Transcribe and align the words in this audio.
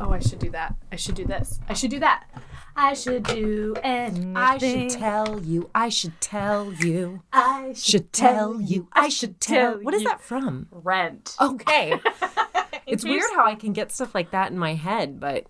Oh, 0.00 0.12
I 0.12 0.20
should 0.20 0.38
do 0.38 0.50
that. 0.50 0.76
I 0.92 0.96
should 0.96 1.14
do 1.16 1.24
this. 1.24 1.58
I 1.68 1.74
should 1.74 1.90
do 1.90 1.98
that. 2.00 2.24
I 2.76 2.94
should 2.94 3.24
do 3.24 3.74
anything. 3.82 4.36
I 4.36 4.58
should 4.58 4.90
tell 4.90 5.40
you. 5.42 5.68
I 5.74 5.88
should 5.88 6.20
tell 6.20 6.72
you. 6.72 7.22
I 7.32 7.72
Should 7.74 8.12
tell 8.12 8.60
you. 8.60 8.86
I 8.92 9.08
should 9.08 9.40
tell. 9.40 9.78
What 9.78 9.94
is 9.94 10.04
that 10.04 10.20
from? 10.20 10.68
Rent. 10.70 11.34
Okay. 11.40 11.98
it's 12.86 13.04
weird 13.04 13.24
how 13.34 13.44
I 13.44 13.56
can 13.56 13.72
get 13.72 13.90
stuff 13.90 14.14
like 14.14 14.30
that 14.30 14.52
in 14.52 14.58
my 14.58 14.74
head, 14.74 15.18
but 15.18 15.46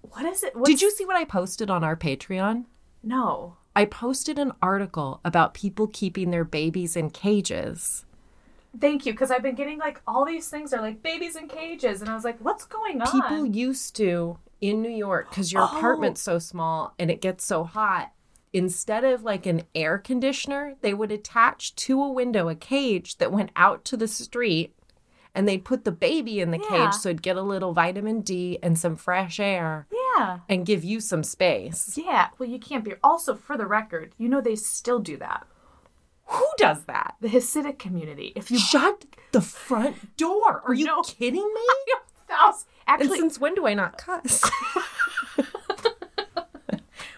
What 0.00 0.24
is 0.26 0.42
it? 0.42 0.56
What's, 0.56 0.68
did 0.68 0.82
you 0.82 0.90
see 0.90 1.04
what 1.06 1.16
I 1.16 1.24
posted 1.24 1.70
on 1.70 1.84
our 1.84 1.96
Patreon? 1.96 2.64
No. 3.04 3.56
I 3.76 3.84
posted 3.84 4.38
an 4.38 4.52
article 4.60 5.20
about 5.24 5.54
people 5.54 5.86
keeping 5.86 6.30
their 6.30 6.44
babies 6.44 6.96
in 6.96 7.10
cages. 7.10 8.04
Thank 8.80 9.04
you, 9.06 9.12
because 9.12 9.30
I've 9.30 9.42
been 9.42 9.54
getting 9.54 9.78
like 9.78 10.00
all 10.06 10.24
these 10.24 10.48
things 10.48 10.72
are 10.72 10.80
like 10.80 11.02
babies 11.02 11.36
in 11.36 11.46
cages, 11.48 12.00
and 12.00 12.08
I 12.10 12.14
was 12.14 12.24
like, 12.24 12.38
what's 12.40 12.64
going 12.64 13.00
on? 13.02 13.10
People 13.10 13.46
used 13.46 13.94
to 13.96 14.38
in 14.60 14.80
New 14.80 14.88
York 14.90 15.28
because 15.30 15.52
your 15.52 15.62
Oh. 15.62 15.76
apartment's 15.76 16.22
so 16.22 16.38
small 16.38 16.94
and 16.98 17.10
it 17.10 17.20
gets 17.20 17.44
so 17.44 17.64
hot. 17.64 18.12
Instead 18.52 19.02
of 19.02 19.22
like 19.24 19.44
an 19.46 19.62
air 19.74 19.98
conditioner, 19.98 20.74
they 20.82 20.94
would 20.94 21.10
attach 21.10 21.74
to 21.76 22.00
a 22.02 22.12
window 22.12 22.48
a 22.48 22.54
cage 22.54 23.16
that 23.18 23.32
went 23.32 23.50
out 23.56 23.84
to 23.86 23.96
the 23.96 24.06
street 24.06 24.74
and 25.34 25.48
they'd 25.48 25.64
put 25.64 25.84
the 25.84 25.90
baby 25.92 26.40
in 26.40 26.50
the 26.50 26.58
Yeah. 26.70 26.86
cage 26.90 26.94
so 26.94 27.08
it'd 27.08 27.22
get 27.22 27.36
a 27.36 27.42
little 27.42 27.72
vitamin 27.72 28.20
D 28.20 28.58
and 28.62 28.78
some 28.78 28.96
fresh 28.96 29.40
air 29.40 29.86
yeah. 30.16 30.40
and 30.48 30.64
give 30.66 30.84
you 30.84 31.00
some 31.00 31.24
space. 31.24 31.96
Yeah. 31.96 32.28
Well, 32.38 32.48
you 32.48 32.58
can't 32.58 32.84
be. 32.84 32.92
Also, 33.02 33.34
for 33.34 33.56
the 33.56 33.66
record, 33.66 34.14
you 34.18 34.28
know 34.28 34.40
they 34.42 34.54
still 34.56 34.98
do 35.00 35.16
that. 35.16 35.46
Who 36.32 36.46
does 36.56 36.84
that? 36.84 37.16
The 37.20 37.28
Hasidic 37.28 37.78
community. 37.78 38.32
If 38.36 38.50
you 38.50 38.58
Shut 38.58 39.04
the 39.32 39.40
front 39.40 40.16
door. 40.16 40.62
Are 40.66 40.74
you 40.74 40.86
No. 40.86 41.02
kidding 41.02 41.42
me? 41.54 41.60
Thousand- 42.28 42.66
And 42.88 43.02
actually, 43.02 43.18
since 43.18 43.38
when 43.38 43.54
do 43.54 43.66
I 43.66 43.74
not 43.74 43.98
cuss? 43.98 44.42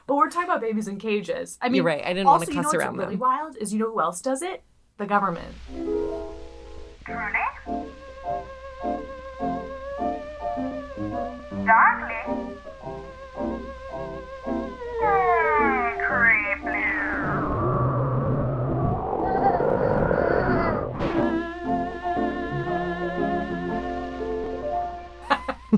but 0.06 0.16
we're 0.16 0.28
talking 0.30 0.48
about 0.50 0.60
babies 0.60 0.88
in 0.88 0.98
cages. 0.98 1.58
I 1.62 1.68
mean, 1.68 1.76
You're 1.76 1.84
right. 1.84 2.02
I 2.04 2.08
didn't 2.08 2.26
wanna 2.26 2.40
also, 2.40 2.50
you 2.50 2.56
know 2.56 2.62
cuss 2.64 2.72
what's 2.72 2.84
around 2.84 2.96
really 2.96 3.10
them. 3.12 3.20
wild 3.20 3.56
is 3.56 3.72
you 3.72 3.78
know 3.78 3.90
who 3.90 4.00
else 4.00 4.20
does 4.20 4.42
it? 4.42 4.62
The 4.98 5.06
government. 5.06 5.54
Truly? 7.04 7.30
Darkly? 11.64 12.43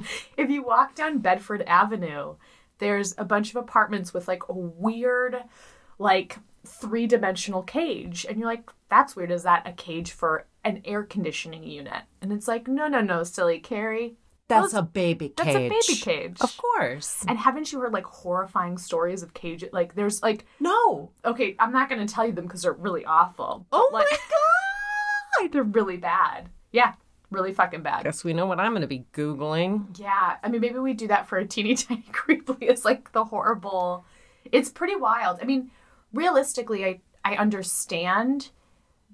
if 0.37 0.51
you 0.51 0.63
walk 0.63 0.95
down 0.95 1.19
Bedford 1.19 1.63
Avenue, 1.67 2.37
there's 2.79 3.15
a 3.19 3.25
bunch 3.25 3.51
of 3.51 3.57
apartments 3.57 4.13
with 4.13 4.29
like 4.29 4.43
a 4.49 4.53
weird, 4.55 5.37
like 5.99 6.39
three 6.67 7.07
dimensional 7.07 7.63
cage. 7.63 8.27
And 8.29 8.39
you're 8.39 8.47
like, 8.49 8.69
that's 8.89 9.17
weird. 9.17 9.31
Is 9.31 9.45
that 9.45 9.67
a 9.67 9.73
cage 9.73 10.13
for 10.13 10.47
an 10.65 10.83
air 10.85 11.03
conditioning 11.03 11.65
unit? 11.65 12.03
And 12.21 12.33
it's 12.33 12.49
like, 12.49 12.69
no, 12.69 12.89
no, 12.89 13.01
no, 13.01 13.23
silly 13.25 13.59
Kerry. 13.61 14.17
That's 14.49 14.73
Those- 14.73 14.79
a 14.79 14.83
baby 14.83 15.31
cage. 15.31 15.37
That's 15.37 15.57
a 15.57 15.69
baby 15.69 16.01
cage. 16.01 16.37
Of 16.41 16.57
course. 16.57 17.25
And 17.27 17.37
haven't 17.39 17.73
you 17.73 17.81
heard 17.81 17.93
like 17.93 18.05
horrifying 18.05 18.79
stories 18.79 19.23
of 19.25 19.35
cages? 19.35 19.71
Like, 19.73 19.95
there's 19.97 20.23
like, 20.23 20.45
No. 20.61 21.11
okay, 21.25 21.57
I'm 21.59 21.73
not 21.73 21.89
going 21.89 22.07
to 22.07 22.13
tell 22.13 22.25
you 22.27 22.33
them 22.33 22.45
because 22.47 22.63
they're 22.63 22.73
really 22.73 23.05
awful. 23.05 23.67
but, 23.71 23.77
Oh 23.77 23.91
like, 23.93 24.07
my 24.11 24.17
god. 25.43 25.53
they're 25.53 25.63
really 25.65 25.97
bad. 25.97 26.49
Yeah, 26.71 26.93
really 27.31 27.53
fucking 27.53 27.83
bad. 27.83 28.05
Guess 28.05 28.25
we 28.25 28.33
know 28.33 28.47
what 28.47 28.61
I'm 28.61 28.73
going 28.73 28.83
to 28.83 28.87
be 28.87 29.05
Googling. 29.13 29.99
Yeah, 29.99 30.37
I 30.43 30.49
mean, 30.49 30.61
maybe 30.61 30.79
we 30.79 30.95
do 30.95 31.09
that 31.09 31.29
for 31.29 31.39
a 31.39 31.47
teeny 31.47 31.75
tiny 31.77 32.05
creeply. 32.13 32.59
It's 32.61 32.85
like 32.85 33.13
the 33.13 33.25
horrible. 33.25 34.05
It's 34.53 34.71
pretty 34.71 34.97
wild. 34.97 35.39
I 35.43 35.45
mean, 35.45 35.71
realistically, 36.13 36.85
I 36.85 37.01
I 37.25 37.37
understand 37.37 38.51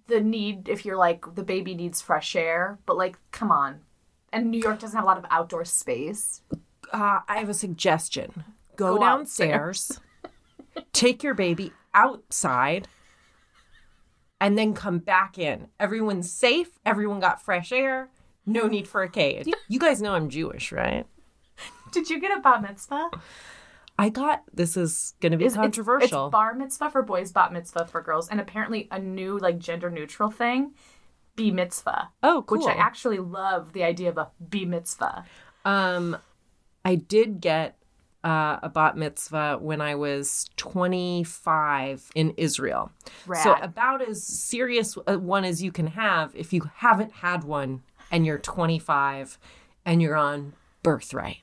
the 0.07 0.21
need 0.21 0.69
if 0.69 0.85
you're 0.85 0.97
like 0.97 1.35
the 1.35 1.43
baby 1.43 1.75
needs 1.75 2.03
fresh 2.03 2.37
air, 2.37 2.79
but 2.87 2.97
like, 2.97 3.19
come 3.31 3.51
on. 3.51 3.81
And 4.33 4.51
New 4.51 4.61
York 4.61 4.79
doesn't 4.79 4.97
have 4.97 5.05
a 5.05 5.07
lot 5.07 5.19
of 5.19 5.27
outdoor 5.31 5.65
space. 5.65 6.43
Uh, 6.91 7.21
I 7.29 7.39
have 7.39 7.49
a 7.49 7.55
suggestion. 7.55 8.45
Go, 8.77 8.95
Go 8.95 9.01
downstairs, 9.01 10.01
take 10.93 11.23
your 11.23 11.35
baby 11.35 11.73
outside, 11.95 12.89
and 14.43 14.59
then 14.59 14.75
come 14.75 14.99
back 14.99 15.39
in. 15.39 15.69
Everyone's 15.81 16.31
safe. 16.31 16.69
Everyone 16.85 17.21
got 17.21 17.41
fresh 17.43 17.73
air. 17.73 18.11
No 18.45 18.67
need 18.67 18.89
for 18.89 19.03
a 19.03 19.09
cage. 19.09 19.49
You 19.69 19.79
guys 19.79 20.03
know 20.03 20.15
I'm 20.15 20.29
Jewish, 20.29 20.73
right? 20.73 21.07
Did 21.93 22.11
you 22.11 22.21
get 22.21 22.37
a 22.37 22.41
bat 22.41 22.61
mitzvah? 22.61 23.11
I 23.99 24.09
got 24.09 24.43
this 24.53 24.77
is 24.77 25.15
going 25.21 25.31
to 25.33 25.39
be 25.39 25.45
It's- 25.45 25.53
it's- 25.55 25.65
controversial. 25.65 26.27
It's, 26.27 26.33
bar 26.33 26.55
mitzvah 26.55 26.91
for 26.91 27.03
boys, 27.03 27.31
bat 27.31 27.53
mitzvah 27.53 27.87
for 27.87 28.03
girls, 28.03 28.29
and 28.29 28.41
apparently 28.41 28.89
a 28.91 28.99
new 28.99 29.39
like 29.39 29.59
gender 29.59 29.91
neutral 29.91 30.31
thing, 30.31 30.75
b 31.37 31.51
mitzvah. 31.53 32.11
oh, 32.23 32.43
cool. 32.47 32.59
Which 32.59 32.67
I 32.67 32.73
actually 32.73 33.19
love 33.19 33.73
the 33.75 33.85
idea 33.85 34.09
of 34.09 34.19
a 34.19 34.31
b 34.49 34.65
mitzvah. 34.65 35.25
Um, 35.65 36.17
I 36.85 36.97
did 36.97 37.41
get 37.41 37.77
uh, 38.25 38.59
a 38.63 38.69
bat 38.69 38.97
mitzvah 38.97 39.59
when 39.61 39.81
I 39.81 39.95
was 39.95 40.49
25 40.57 42.11
in 42.15 42.35
Israel. 42.37 42.91
So 43.43 43.55
about 43.55 44.07
as 44.07 44.23
serious 44.23 44.97
a 45.07 45.19
one 45.19 45.45
as 45.45 45.63
you 45.63 45.73
can 45.73 45.89
have 45.89 46.35
if 46.37 46.53
you 46.53 46.71
haven't 46.77 47.13
had 47.13 47.45
one 47.45 47.83
and 48.11 48.25
you're 48.25 48.39
25 48.39 49.39
and 49.85 50.01
you're 50.01 50.17
on 50.17 50.53
birthright. 50.83 51.39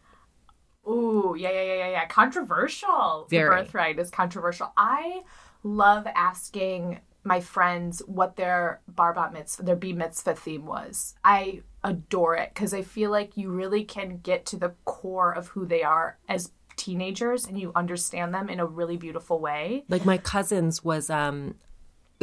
Ooh, 0.88 1.35
yeah, 1.38 1.51
yeah, 1.51 1.63
yeah, 1.63 1.73
yeah, 1.75 1.89
yeah. 1.89 2.06
Controversial. 2.07 3.28
The 3.29 3.38
Very. 3.38 3.50
birthright 3.63 4.00
is 4.00 4.09
controversial. 4.09 4.72
I 4.78 5.22
love 5.63 6.07
asking 6.07 7.00
my 7.23 7.41
friends 7.41 8.01
what 8.07 8.38
their 8.38 8.81
bar 8.88 9.13
bat 9.13 9.34
mitzvah, 9.34 9.63
their 9.63 9.75
b 9.75 9.94
mitzvah 9.94 10.35
theme 10.35 10.66
was. 10.66 11.16
I 11.23 11.62
adore 11.84 12.35
it 12.35 12.51
because 12.53 12.73
I 12.73 12.81
feel 12.81 13.12
like 13.12 13.38
you 13.38 13.51
really 13.51 13.84
can 13.84 14.18
get 14.18 14.45
to 14.47 14.57
the 14.57 14.73
core 14.85 15.31
of 15.31 15.50
who 15.50 15.66
they 15.66 15.84
are 15.84 16.18
as 16.28 16.51
teenagers 16.79 17.45
and 17.45 17.59
you 17.59 17.72
understand 17.75 18.34
them 18.34 18.50
in 18.50 18.59
a 18.59 18.66
really 18.66 18.97
beautiful 18.97 19.40
way. 19.40 19.84
Like 19.90 20.06
my 20.06 20.17
cousin's 20.17 20.84
was 20.84 21.09
um 21.09 21.56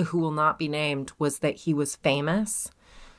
who 0.07 0.19
will 0.19 0.33
not 0.33 0.59
be 0.59 0.69
named 0.69 1.13
was 1.19 1.39
that 1.41 1.55
he 1.57 1.73
was 1.73 1.95
famous. 1.97 2.69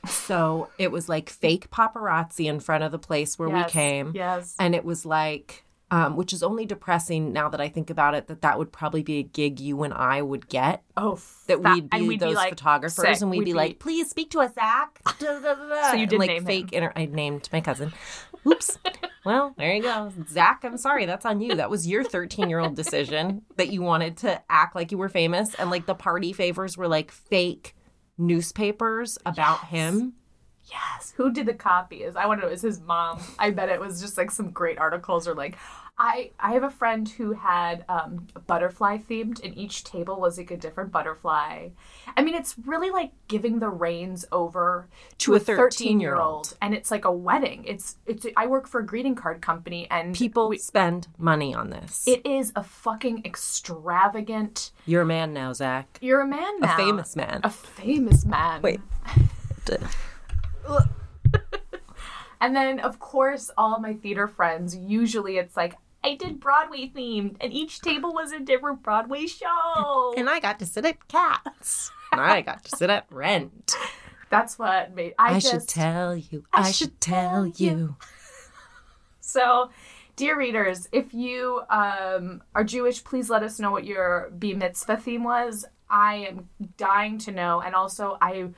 So 0.06 0.68
it 0.78 0.92
was 0.92 1.08
like 1.08 1.28
fake 1.30 1.70
paparazzi 1.70 2.46
in 2.46 2.60
front 2.60 2.84
of 2.84 2.92
the 2.92 2.98
place 2.98 3.38
where 3.38 3.48
Yes, 3.48 3.66
we 3.66 3.70
came. 3.72 4.12
Yes. 4.14 4.54
and 4.58 4.74
it 4.74 4.84
was 4.84 5.04
like 5.06 5.64
um, 5.90 6.16
which 6.16 6.32
is 6.32 6.42
only 6.42 6.66
depressing 6.66 7.32
now 7.32 7.48
that 7.48 7.60
I 7.60 7.68
think 7.68 7.88
about 7.88 8.14
it 8.14 8.26
that 8.26 8.42
that 8.42 8.58
would 8.58 8.72
probably 8.72 9.02
be 9.02 9.18
a 9.18 9.22
gig 9.22 9.58
you 9.58 9.82
and 9.82 9.94
I 9.94 10.20
would 10.20 10.48
get. 10.48 10.82
Oh, 10.96 11.18
that 11.46 11.62
we'd 11.62 11.88
be 11.88 12.02
we'd 12.02 12.20
those 12.20 12.34
like, 12.34 12.50
photographers 12.50 13.04
sick. 13.04 13.20
and 13.22 13.30
we'd, 13.30 13.44
be, 13.44 13.54
like 13.54 13.78
please 13.78 14.10
speak 14.10 14.30
to 14.32 14.40
us 14.40 14.54
Zach. 14.54 15.00
So 15.18 15.94
you 15.94 16.06
did 16.06 16.18
like 16.18 16.28
name 16.28 16.44
fake 16.44 16.72
inter- 16.72 16.92
I 16.94 17.06
named 17.06 17.48
my 17.52 17.60
cousin. 17.60 17.92
Oops. 18.46 18.78
Well 19.24 19.54
there 19.56 19.72
you 19.74 19.82
go. 19.82 20.12
Zach 20.28 20.62
I'm 20.64 20.76
sorry. 20.76 21.06
That's 21.06 21.24
on 21.24 21.40
you. 21.40 21.54
That 21.54 21.70
was 21.70 21.86
your 21.86 22.04
13 22.04 22.50
year 22.50 22.58
old 22.58 22.76
decision 22.76 23.42
that 23.56 23.72
you 23.72 23.82
wanted 23.82 24.18
to 24.18 24.42
act 24.50 24.74
like 24.74 24.92
you 24.92 24.98
were 24.98 25.08
famous. 25.08 25.54
And 25.54 25.70
like 25.70 25.86
the 25.86 25.94
party 25.94 26.32
favors 26.32 26.76
were 26.76 26.88
like 26.88 27.10
fake 27.10 27.74
newspapers 28.18 29.16
about 29.24 29.64
him 29.66 30.14
Yes. 30.70 31.14
Who 31.16 31.32
did 31.32 31.46
the 31.46 31.54
copies? 31.54 32.14
I 32.16 32.26
want 32.26 32.40
to 32.40 32.46
know. 32.46 32.52
Is 32.52 32.62
his 32.62 32.80
mom? 32.80 33.20
I 33.38 33.50
bet 33.50 33.68
it 33.68 33.80
was 33.80 34.00
just 34.00 34.16
like 34.18 34.30
some 34.30 34.50
great 34.50 34.78
articles 34.78 35.26
or 35.28 35.34
like. 35.34 35.56
I 36.00 36.30
I 36.38 36.52
have 36.52 36.62
a 36.62 36.70
friend 36.70 37.08
who 37.08 37.32
had 37.32 37.84
um, 37.88 38.28
butterfly 38.46 38.98
themed, 38.98 39.42
and 39.42 39.56
each 39.58 39.82
table 39.82 40.20
was 40.20 40.38
like 40.38 40.52
a 40.52 40.56
different 40.56 40.92
butterfly. 40.92 41.70
I 42.16 42.22
mean, 42.22 42.36
it's 42.36 42.54
really 42.66 42.90
like 42.90 43.10
giving 43.26 43.58
the 43.58 43.68
reins 43.68 44.24
over 44.30 44.86
To 45.18 45.34
a 45.34 45.40
13-year-old. 45.40 46.56
and 46.62 46.72
it's 46.72 46.92
like 46.92 47.04
a 47.04 47.10
wedding. 47.10 47.64
It's 47.66 47.96
it's. 48.06 48.24
I 48.36 48.46
work 48.46 48.68
for 48.68 48.78
a 48.80 48.86
greeting 48.86 49.16
card 49.16 49.40
company, 49.42 49.88
and 49.90 50.14
people 50.14 50.50
we- 50.50 50.58
spend 50.58 51.08
money 51.18 51.52
on 51.52 51.70
this 51.70 52.06
it 52.06 52.24
is 52.24 52.52
a 52.54 52.62
fucking 52.62 53.22
extravagant. 53.24 54.70
you're 54.86 55.02
a 55.02 55.06
man 55.06 55.32
now 55.32 55.52
Zach 55.52 55.98
You're 56.00 56.20
a 56.20 56.28
man 56.28 56.60
now, 56.60 56.74
a 56.74 56.76
famous 56.76 57.16
man 57.16 57.40
a 57.42 57.50
famous 57.50 58.24
man. 58.24 58.62
Wait. 58.62 58.80
And 62.40 62.54
then, 62.54 62.80
of 62.80 63.00
course, 63.00 63.50
all 63.56 63.80
my 63.80 63.94
theater 63.94 64.28
friends, 64.28 64.76
usually 64.76 65.38
it's 65.38 65.56
like, 65.56 65.74
I 66.04 66.14
did 66.14 66.38
Broadway 66.38 66.90
themed, 66.94 67.36
and 67.40 67.52
each 67.52 67.80
table 67.80 68.14
was 68.14 68.30
a 68.30 68.38
different 68.38 68.82
Broadway 68.82 69.26
show. 69.26 70.14
And 70.16 70.30
I 70.30 70.38
got 70.38 70.58
to 70.60 70.66
sit 70.66 70.84
at 70.84 71.08
Cats. 71.08 71.90
And 72.12 72.20
I 72.20 72.40
got 72.40 72.64
to 72.64 72.76
sit 72.76 72.90
at 72.90 73.06
Rent. 73.10 73.74
That's 74.30 74.58
what 74.58 74.94
made 74.94 75.14
I, 75.18 75.36
I, 75.36 75.40
just 75.40 75.50
should 75.50 75.68
tell 75.68 76.14
you. 76.14 76.44
I 76.52 76.68
I, 76.68 76.70
should 76.70 77.00
tell 77.00 77.46
you. 77.46 77.96
so. 79.20 79.70
Dear 80.16 80.36
readers, 80.36 80.88
if 80.90 81.14
you 81.14 81.62
um, 81.70 82.42
are 82.52 82.64
Jewish, 82.64 83.04
please 83.04 83.30
let 83.30 83.44
us 83.44 83.60
know 83.60 83.70
what 83.70 83.84
your 83.84 84.32
B 84.36 84.52
mitzvah 84.52 84.96
theme 84.96 85.22
was. 85.22 85.64
I 85.88 86.26
am 86.28 86.48
dying 86.76 87.18
to 87.18 87.30
know, 87.30 87.60
and 87.60 87.76
also 87.76 88.18
I 88.20 88.48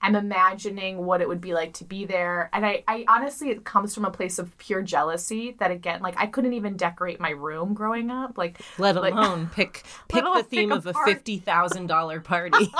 I'm 0.00 0.14
imagining 0.14 1.04
what 1.04 1.20
it 1.20 1.28
would 1.28 1.40
be 1.40 1.54
like 1.54 1.74
to 1.74 1.84
be 1.84 2.04
there. 2.04 2.50
And 2.52 2.64
I, 2.64 2.84
I 2.86 3.04
honestly, 3.08 3.50
it 3.50 3.64
comes 3.64 3.94
from 3.94 4.04
a 4.04 4.10
place 4.10 4.38
of 4.38 4.56
pure 4.58 4.82
jealousy 4.82 5.56
that 5.58 5.70
again, 5.70 6.02
like 6.02 6.14
I 6.18 6.26
couldn't 6.26 6.52
even 6.52 6.76
decorate 6.76 7.20
my 7.20 7.30
room 7.30 7.74
growing 7.74 8.10
up. 8.10 8.38
Like, 8.38 8.60
Let 8.78 8.96
like- 8.96 9.12
alone 9.12 9.50
pick 9.54 9.84
pick 10.08 10.22
alone 10.22 10.38
the 10.38 10.42
theme 10.44 10.70
pick 10.70 10.78
of 10.78 10.86
a 10.86 10.90
a 10.90 11.04
fifty 11.04 11.38
thousand 11.38 11.86
dollar 11.86 12.20
party. 12.20 12.70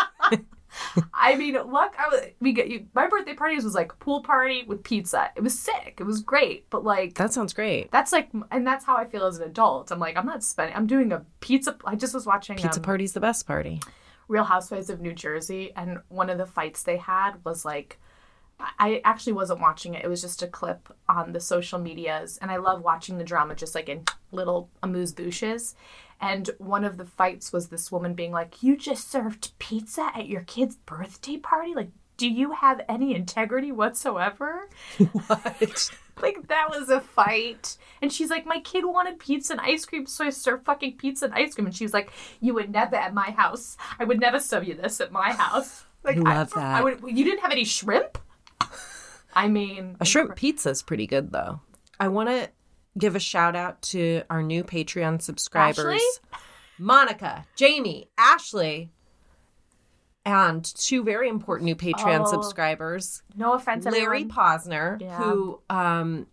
I 1.14 1.36
mean, 1.36 1.54
look, 1.54 1.94
I 1.98 2.08
was, 2.10 2.20
we 2.40 2.52
get 2.52 2.68
you. 2.68 2.86
My 2.94 3.08
birthday 3.08 3.34
parties 3.34 3.64
was 3.64 3.74
like 3.74 3.92
a 3.92 3.96
pool 3.96 4.22
party 4.22 4.64
with 4.66 4.82
pizza. 4.82 5.30
It 5.36 5.42
was 5.42 5.58
sick. 5.58 5.96
It 5.98 6.04
was 6.04 6.20
great. 6.20 6.68
But 6.70 6.84
like, 6.84 7.14
that 7.14 7.32
sounds 7.32 7.52
great. 7.52 7.90
that's 7.90 8.12
like, 8.12 8.30
and 8.50 8.66
that's 8.66 8.84
how 8.84 8.96
I 8.96 9.06
feel 9.06 9.24
as 9.24 9.38
an 9.38 9.44
adult. 9.44 9.90
I'm 9.90 9.98
like, 9.98 10.16
I'm 10.16 10.26
not 10.26 10.42
spending. 10.42 10.76
I'm 10.76 10.86
doing 10.86 11.12
a 11.12 11.24
pizza. 11.40 11.76
I 11.84 11.96
just 11.96 12.14
was 12.14 12.26
watching 12.26 12.56
Pizza 12.56 12.80
um, 12.80 12.84
party's 12.84 13.12
the 13.12 13.20
best 13.20 13.46
party. 13.46 13.80
Real 14.28 14.44
Housewives 14.44 14.90
of 14.90 15.00
New 15.00 15.14
Jersey, 15.14 15.72
and 15.74 15.98
one 16.08 16.30
of 16.30 16.38
the 16.38 16.46
fights 16.46 16.82
they 16.82 16.98
had 16.98 17.44
was 17.44 17.64
like, 17.64 17.98
I 18.78 19.00
actually 19.04 19.34
wasn't 19.34 19.60
watching 19.60 19.94
it. 19.94 20.04
It 20.04 20.08
was 20.08 20.20
just 20.20 20.42
a 20.42 20.48
clip 20.48 20.92
on 21.08 21.32
the 21.32 21.40
social 21.40 21.78
medias, 21.78 22.38
and 22.38 22.50
I 22.50 22.56
love 22.56 22.82
watching 22.82 23.18
the 23.18 23.24
drama 23.24 23.54
just 23.54 23.74
like 23.74 23.88
in 23.88 24.04
little 24.32 24.68
amuse 24.82 25.12
bouches. 25.12 25.74
And 26.20 26.50
one 26.58 26.84
of 26.84 26.96
the 26.96 27.04
fights 27.04 27.52
was 27.52 27.68
this 27.68 27.92
woman 27.92 28.14
being 28.14 28.32
like, 28.32 28.62
"You 28.62 28.76
just 28.76 29.10
served 29.10 29.56
pizza 29.58 30.10
at 30.14 30.26
your 30.26 30.42
kid's 30.42 30.74
birthday 30.74 31.36
party? 31.36 31.74
Like, 31.74 31.90
do 32.16 32.28
you 32.28 32.52
have 32.52 32.80
any 32.88 33.14
integrity 33.14 33.70
whatsoever?" 33.70 34.68
What? 35.12 35.90
Like 36.22 36.48
that 36.48 36.68
was 36.68 36.88
a 36.88 37.00
fight. 37.00 37.76
And 38.02 38.12
she's 38.12 38.30
like, 38.30 38.44
My 38.46 38.60
kid 38.60 38.84
wanted 38.84 39.18
pizza 39.18 39.52
and 39.52 39.60
ice 39.60 39.84
cream, 39.84 40.06
so 40.06 40.24
I 40.24 40.30
served 40.30 40.64
fucking 40.64 40.96
pizza 40.96 41.26
and 41.26 41.34
ice 41.34 41.54
cream. 41.54 41.66
And 41.66 41.74
she 41.74 41.84
was 41.84 41.94
like, 41.94 42.10
You 42.40 42.54
would 42.54 42.70
never 42.70 42.96
at 42.96 43.14
my 43.14 43.30
house. 43.30 43.76
I 43.98 44.04
would 44.04 44.20
never 44.20 44.40
serve 44.40 44.64
you 44.66 44.74
this 44.74 45.00
at 45.00 45.12
my 45.12 45.32
house. 45.32 45.84
Like 46.04 46.16
I 46.18 46.20
love 46.20 46.52
I, 46.54 46.60
that. 46.60 46.74
I 46.76 46.84
would 46.84 47.00
you 47.02 47.24
didn't 47.24 47.40
have 47.40 47.50
any 47.50 47.64
shrimp? 47.64 48.18
I 49.34 49.48
mean 49.48 49.96
A 50.00 50.04
shrimp 50.04 50.36
pizza 50.36 50.70
is 50.70 50.80
pretty 50.80 51.08
good 51.08 51.32
though. 51.32 51.60
I 51.98 52.06
want 52.06 52.28
to 52.28 52.48
give 52.96 53.16
a 53.16 53.20
shout 53.20 53.56
out 53.56 53.82
to 53.82 54.22
our 54.30 54.42
new 54.42 54.62
Patreon 54.62 55.20
subscribers. 55.20 55.78
Ashley? 55.78 56.00
Monica, 56.78 57.44
Jamie, 57.56 58.08
Ashley, 58.16 58.92
and 60.28 60.64
two 60.64 61.02
very 61.02 61.28
important 61.28 61.64
new 61.66 61.76
Patreon 61.76 62.22
Oh. 62.26 62.30
subscribers, 62.30 63.22
no 63.36 63.54
offense, 63.54 63.84
Larry 63.84 64.22
everyone. 64.22 64.28
Posner, 64.30 65.00
Yeah. 65.00 65.16
who 65.16 65.60
um 65.70 66.26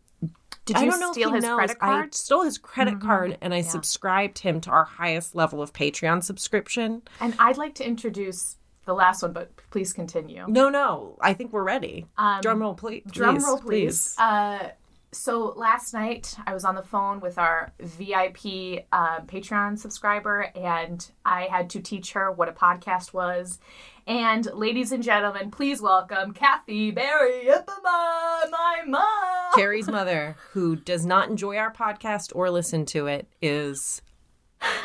Did 0.65 0.77
I 0.77 0.83
you 0.85 0.91
steal 1.13 1.31
his 1.31 1.43
knows. 1.43 1.55
credit 1.57 1.77
I 1.79 1.85
card? 1.85 2.15
stole 2.15 2.43
his 2.43 2.57
credit 2.57 2.95
Mm-hmm. 2.95 3.07
card 3.07 3.37
and 3.41 3.53
I 3.53 3.61
subscribed 3.61 4.39
him 4.39 4.59
to 4.61 4.69
our 4.71 4.85
highest 4.85 5.35
level 5.35 5.61
of 5.61 5.73
Patreon 5.73 6.23
subscription. 6.23 7.03
And 7.19 7.35
I'd 7.39 7.57
like 7.57 7.75
to 7.75 7.87
introduce 7.87 8.57
the 8.85 8.93
last 8.93 9.21
one, 9.23 9.33
but 9.33 9.51
please 9.71 9.93
continue. 9.93 10.45
No, 10.47 10.69
no, 10.69 11.17
I 11.21 11.33
think 11.33 11.51
we're 11.53 11.63
ready. 11.63 12.05
Um, 12.17 12.41
drum 12.41 12.59
roll, 12.61 12.73
please. 12.75 13.03
Drum 13.09 13.37
roll, 13.43 13.57
please. 13.59 14.15
Uh, 14.17 14.69
so 15.15 15.53
last 15.55 15.93
night 15.93 16.35
I 16.45 16.53
was 16.53 16.65
on 16.65 16.75
the 16.75 16.83
phone 16.83 17.19
with 17.19 17.37
our 17.37 17.71
VIP 17.79 18.85
uh, 18.91 19.21
Patreon 19.21 19.79
subscriber, 19.79 20.51
and 20.55 21.09
I 21.23 21.43
had 21.43 21.69
to 21.71 21.79
teach 21.79 22.13
her 22.13 22.31
what 22.31 22.49
a 22.49 22.51
podcast 22.51 23.13
was. 23.13 23.59
And 24.07 24.45
ladies 24.53 24.91
and 24.91 25.01
gentlemen, 25.01 25.49
please 25.49 25.81
welcome 25.81 26.33
Kathy 26.33 26.91
Barry 26.91 27.49
my 28.51 28.81
mom. 28.85 29.53
Kerry's 29.55 29.87
mother, 29.87 30.35
who 30.51 30.75
does 30.75 31.05
not 31.05 31.29
enjoy 31.29 31.57
our 31.57 31.73
podcast 31.73 32.31
or 32.35 32.51
listen 32.51 32.85
to 32.87 33.07
it, 33.07 33.27
is 33.41 34.01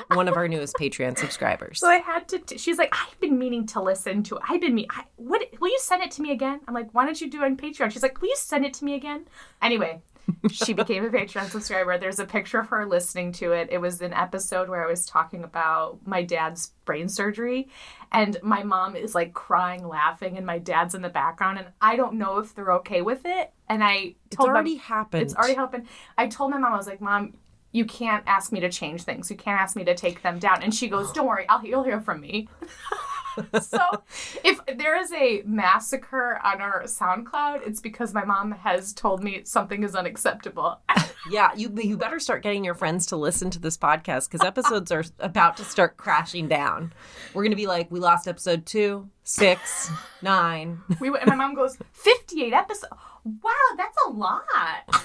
one 0.08 0.28
of 0.28 0.36
our 0.36 0.48
newest 0.48 0.74
Patreon 0.76 1.18
subscribers. 1.18 1.80
So 1.80 1.88
I 1.88 1.98
had 1.98 2.28
to. 2.28 2.38
T- 2.38 2.58
she's 2.58 2.78
like, 2.78 2.94
I've 2.94 3.18
been 3.20 3.38
meaning 3.38 3.66
to 3.68 3.82
listen 3.82 4.22
to 4.24 4.36
it. 4.36 4.42
I've 4.48 4.60
been 4.60 4.74
me. 4.74 4.86
I, 4.90 5.04
what? 5.16 5.42
Will 5.60 5.68
you 5.68 5.78
send 5.80 6.02
it 6.02 6.10
to 6.12 6.22
me 6.22 6.32
again? 6.32 6.60
I'm 6.66 6.74
like, 6.74 6.88
why 6.92 7.04
don't 7.04 7.20
you 7.20 7.30
do 7.30 7.42
it 7.42 7.44
on 7.44 7.56
Patreon? 7.56 7.90
She's 7.90 8.02
like, 8.02 8.20
will 8.20 8.28
you 8.28 8.36
send 8.36 8.64
it 8.64 8.74
to 8.74 8.84
me 8.84 8.94
again? 8.94 9.26
Anyway, 9.62 10.02
she 10.50 10.72
became 10.72 11.04
a 11.04 11.08
Patreon 11.08 11.50
subscriber. 11.50 11.98
There's 11.98 12.18
a 12.18 12.24
picture 12.24 12.60
of 12.60 12.68
her 12.68 12.86
listening 12.86 13.32
to 13.32 13.52
it. 13.52 13.68
It 13.70 13.78
was 13.78 14.00
an 14.00 14.12
episode 14.12 14.68
where 14.68 14.82
I 14.84 14.86
was 14.90 15.06
talking 15.06 15.44
about 15.44 15.98
my 16.06 16.22
dad's 16.22 16.72
brain 16.84 17.08
surgery, 17.08 17.68
and 18.12 18.36
my 18.42 18.62
mom 18.62 18.96
is 18.96 19.14
like 19.14 19.32
crying, 19.32 19.86
laughing, 19.86 20.36
and 20.36 20.46
my 20.46 20.58
dad's 20.58 20.94
in 20.94 21.02
the 21.02 21.08
background, 21.08 21.58
and 21.58 21.68
I 21.80 21.96
don't 21.96 22.14
know 22.14 22.38
if 22.38 22.54
they're 22.54 22.72
okay 22.74 23.02
with 23.02 23.22
it. 23.24 23.52
And 23.68 23.84
I 23.84 24.14
told 24.30 24.30
It's 24.30 24.40
already 24.48 24.76
happened. 24.76 25.22
it's 25.22 25.34
already 25.34 25.54
happened. 25.54 25.86
I 26.18 26.26
told 26.26 26.50
my 26.50 26.58
mom, 26.58 26.72
I 26.74 26.76
was 26.76 26.86
like, 26.86 27.00
Mom, 27.00 27.34
you 27.72 27.84
can't 27.84 28.24
ask 28.26 28.50
me 28.50 28.58
to 28.60 28.68
change 28.68 29.02
things. 29.02 29.30
You 29.30 29.36
can't 29.36 29.60
ask 29.60 29.76
me 29.76 29.84
to 29.84 29.94
take 29.94 30.22
them 30.22 30.38
down. 30.40 30.62
And 30.62 30.74
she 30.74 30.88
goes, 30.88 31.12
Don't 31.14 31.26
worry, 31.26 31.46
I'll 31.48 31.64
you'll 31.64 31.84
hear 31.84 32.00
from 32.00 32.20
me. 32.20 32.48
so 33.62 33.78
if 34.44 34.60
there 34.78 35.00
is 35.00 35.12
a 35.12 35.42
massacre 35.44 36.40
on 36.44 36.60
our 36.60 36.84
SoundCloud, 36.84 37.66
it's 37.66 37.80
because 37.80 38.14
my 38.14 38.24
mom 38.24 38.52
has 38.52 38.92
told 38.92 39.22
me 39.22 39.42
something 39.44 39.82
is 39.82 39.94
unacceptable. 39.94 40.80
Yeah, 41.30 41.50
you 41.54 41.70
you 41.76 41.98
better 41.98 42.18
start 42.18 42.42
getting 42.42 42.64
your 42.64 42.74
friends 42.74 43.04
to 43.06 43.16
listen 43.16 43.50
to 43.50 43.58
this 43.58 43.76
podcast 43.76 44.30
because 44.30 44.44
episodes 44.44 44.90
are 44.90 45.04
about 45.18 45.58
to 45.58 45.64
start 45.64 45.98
crashing 45.98 46.48
down. 46.48 46.94
We're 47.34 47.42
gonna 47.42 47.56
be 47.56 47.66
like, 47.66 47.90
we 47.90 48.00
lost 48.00 48.26
episode 48.26 48.64
two, 48.64 49.06
six, 49.22 49.90
nine. 50.22 50.80
we 50.98 51.08
and 51.08 51.26
my 51.26 51.34
mom 51.34 51.54
goes, 51.54 51.76
58 51.92 52.54
episodes. 52.54 52.92
Wow, 53.24 53.52
that's 53.76 53.96
a 54.06 54.10
lot. 54.10 55.04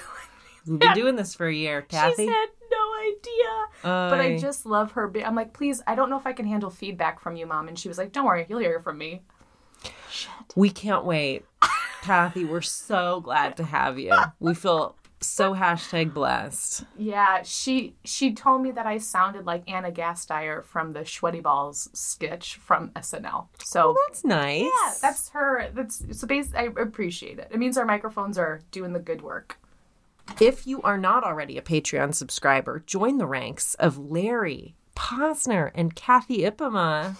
We've 0.66 0.78
been 0.78 0.94
doing 0.94 1.16
this 1.16 1.34
for 1.34 1.46
a 1.46 1.54
year, 1.54 1.82
Kathy. 1.82 2.24
She 2.26 2.28
had 2.28 2.46
no 2.70 2.94
idea. 3.00 3.66
but 3.82 4.20
I 4.20 4.36
just 4.38 4.66
love 4.66 4.92
her. 4.92 5.10
I'm 5.24 5.34
like, 5.34 5.52
please, 5.52 5.82
I 5.86 5.94
don't 5.94 6.10
know 6.10 6.18
if 6.18 6.26
I 6.26 6.32
can 6.32 6.46
handle 6.46 6.70
feedback 6.70 7.20
from 7.20 7.36
you, 7.36 7.46
mom. 7.46 7.68
And 7.68 7.78
she 7.78 7.88
was 7.88 7.98
like, 7.98 8.12
don't 8.12 8.24
worry, 8.26 8.46
you'll 8.48 8.58
hear 8.60 8.80
from 8.80 8.98
me. 8.98 9.22
Shit. 10.10 10.30
We 10.54 10.70
can't 10.70 11.04
wait. 11.04 11.44
Kathy, 12.02 12.44
we're 12.44 12.60
so 12.62 13.20
glad 13.20 13.56
to 13.58 13.64
have 13.64 13.98
you. 13.98 14.14
We 14.38 14.54
feel 14.54 14.96
so 15.20 15.54
hashtag 15.54 16.14
blessed. 16.14 16.84
Yeah, 16.96 17.42
she 17.42 17.96
she 18.04 18.32
told 18.34 18.62
me 18.62 18.70
that 18.72 18.86
I 18.86 18.98
sounded 18.98 19.44
like 19.46 19.68
Ana 19.68 19.90
Gasteyer 19.90 20.64
from 20.64 20.92
the 20.92 21.00
Schweddy 21.00 21.42
Balls 21.42 21.88
sketch 21.94 22.56
from 22.56 22.90
SNL. 22.90 23.48
So 23.64 23.86
Well, 23.88 23.96
that's 24.08 24.24
nice. 24.24 24.62
yeah, 24.62 24.92
that's 25.02 25.30
her. 25.30 25.68
That's 25.74 26.04
so. 26.18 26.26
Bas- 26.26 26.54
I 26.54 26.64
appreciate 26.78 27.38
it. 27.38 27.48
It 27.50 27.58
means 27.58 27.76
our 27.76 27.84
microphones 27.86 28.38
are 28.38 28.60
doing 28.70 28.92
the 28.92 29.00
good 29.00 29.22
work. 29.22 29.58
If 30.40 30.66
you 30.66 30.82
are 30.82 30.98
not 30.98 31.24
already 31.24 31.56
a 31.56 31.62
Patreon 31.62 32.14
subscriber, 32.14 32.82
join 32.86 33.18
the 33.18 33.26
ranks 33.26 33.74
of 33.74 33.96
Larry 33.98 34.76
Posner 34.94 35.70
and 35.74 35.94
Kathy 35.94 36.38
Ipema, 36.38 37.16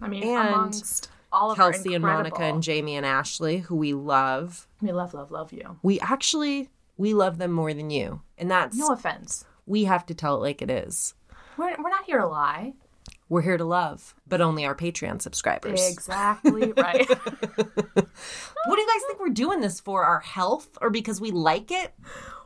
I 0.00 0.08
mean, 0.08 0.22
And 0.22 0.48
amongst 0.48 1.10
all 1.32 1.50
of 1.52 1.56
Kelsey 1.56 1.94
and 1.94 2.04
Monica 2.04 2.42
and 2.42 2.62
Jamie 2.62 2.96
and 2.96 3.06
Ashley, 3.06 3.58
who 3.58 3.76
we 3.76 3.92
love. 3.92 4.66
we 4.80 4.92
love, 4.92 5.14
love, 5.14 5.30
love 5.30 5.52
you. 5.52 5.78
We 5.82 5.98
actually 6.00 6.68
we 6.96 7.14
love 7.14 7.38
them 7.38 7.52
more 7.52 7.72
than 7.72 7.90
you, 7.90 8.20
and 8.36 8.50
that's 8.50 8.76
No 8.76 8.88
offense. 8.88 9.44
we 9.66 9.84
have 9.84 10.04
to 10.06 10.14
tell 10.14 10.36
it 10.36 10.40
like 10.40 10.60
it 10.62 10.70
is. 10.70 11.14
We're 11.56 11.74
we're 11.82 11.90
not 11.90 12.04
here 12.04 12.18
to 12.18 12.26
lie. 12.28 12.74
We're 13.28 13.42
here 13.42 13.56
to 13.56 13.64
love, 13.64 14.14
but 14.26 14.40
only 14.40 14.64
our 14.66 14.74
Patreon 14.74 15.22
subscribers. 15.22 15.88
Exactly 15.88 16.72
right. 16.76 17.08
What 17.08 17.16
do 18.76 18.80
you 18.80 18.86
guys 18.88 19.02
think 19.06 19.20
we're 19.20 19.28
doing 19.28 19.60
this 19.60 19.78
for? 19.80 20.04
Our 20.04 20.18
health, 20.20 20.76
or 20.80 20.90
because 20.90 21.20
we 21.20 21.30
like 21.30 21.70
it? 21.70 21.94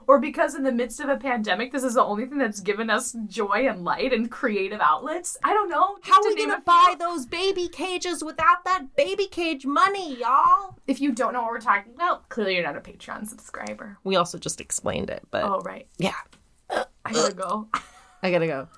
Or 0.06 0.18
because 0.18 0.54
in 0.54 0.62
the 0.62 0.72
midst 0.72 1.00
of 1.00 1.08
a 1.08 1.16
pandemic, 1.16 1.72
this 1.72 1.84
is 1.84 1.94
the 1.94 2.02
only 2.04 2.26
thing 2.26 2.38
that's 2.38 2.60
given 2.60 2.90
us 2.90 3.16
joy 3.26 3.66
and 3.68 3.84
light 3.84 4.12
and 4.12 4.30
creative 4.30 4.80
outlets. 4.80 5.36
I 5.42 5.52
don't 5.52 5.68
know. 5.68 5.96
How 6.02 6.22
Just 6.22 6.26
are 6.26 6.34
we 6.34 6.36
gonna 6.46 6.52
a 6.52 6.56
few. 6.56 6.64
buy 6.64 6.94
those 6.98 7.26
baby 7.26 7.68
cages 7.68 8.22
without 8.24 8.64
that 8.64 8.94
baby 8.96 9.26
cage 9.26 9.64
money, 9.66 10.16
y'all? 10.16 10.78
If 10.86 11.00
you 11.00 11.12
don't 11.12 11.32
know 11.32 11.42
what 11.42 11.50
we're 11.50 11.60
talking 11.60 11.92
about, 11.94 12.28
clearly 12.28 12.54
you're 12.54 12.62
not 12.64 12.76
a 12.76 12.80
Patreon 12.80 13.26
subscriber. 13.26 13.98
We 14.04 14.16
also 14.16 14.38
just 14.38 14.60
explained 14.60 15.10
it, 15.10 15.22
but 15.30 15.44
Oh 15.44 15.60
right. 15.60 15.86
yeah, 15.98 16.14
I 16.70 17.12
gotta 17.12 17.34
go. 17.34 17.68
I 18.22 18.30
gotta 18.30 18.46
go. 18.46 18.68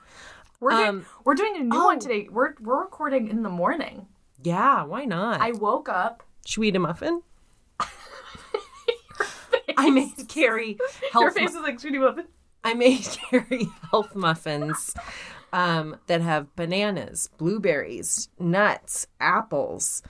We're 0.61 0.71
doing, 0.71 0.89
Um, 0.89 1.07
we're 1.25 1.35
doing 1.35 1.57
a 1.57 1.61
new 1.65 1.77
oh. 1.77 1.85
one 1.87 1.99
today. 2.01 2.29
We're 2.31 2.55
we're 2.61 2.81
recording 2.81 3.29
in 3.29 3.43
the 3.43 3.51
morning. 3.51 4.07
Yeah, 4.43 4.85
why 4.85 5.05
not? 5.05 5.41
I 5.41 5.53
woke 5.53 5.89
up. 5.89 6.23
Should 6.47 6.61
we 6.61 6.69
eat 6.69 6.77
a 6.77 6.79
muffin? 6.79 7.23
I 9.77 9.91
made 9.91 10.29
Kerry 10.29 10.79
health. 11.13 11.23
Your 11.23 11.31
face 11.31 11.51
is 11.51 11.63
like 11.63 11.81
Sweetie 11.81 11.99
Muffin. 11.99 12.27
I 12.65 12.75
made 12.75 13.03
Kerry 13.31 13.69
health 13.91 14.15
muffins 14.15 14.95
um, 15.53 15.97
that 16.07 16.21
have 16.21 16.55
bananas, 16.57 17.29
blueberries, 17.39 18.29
nuts, 18.39 19.07
apples. 19.21 20.03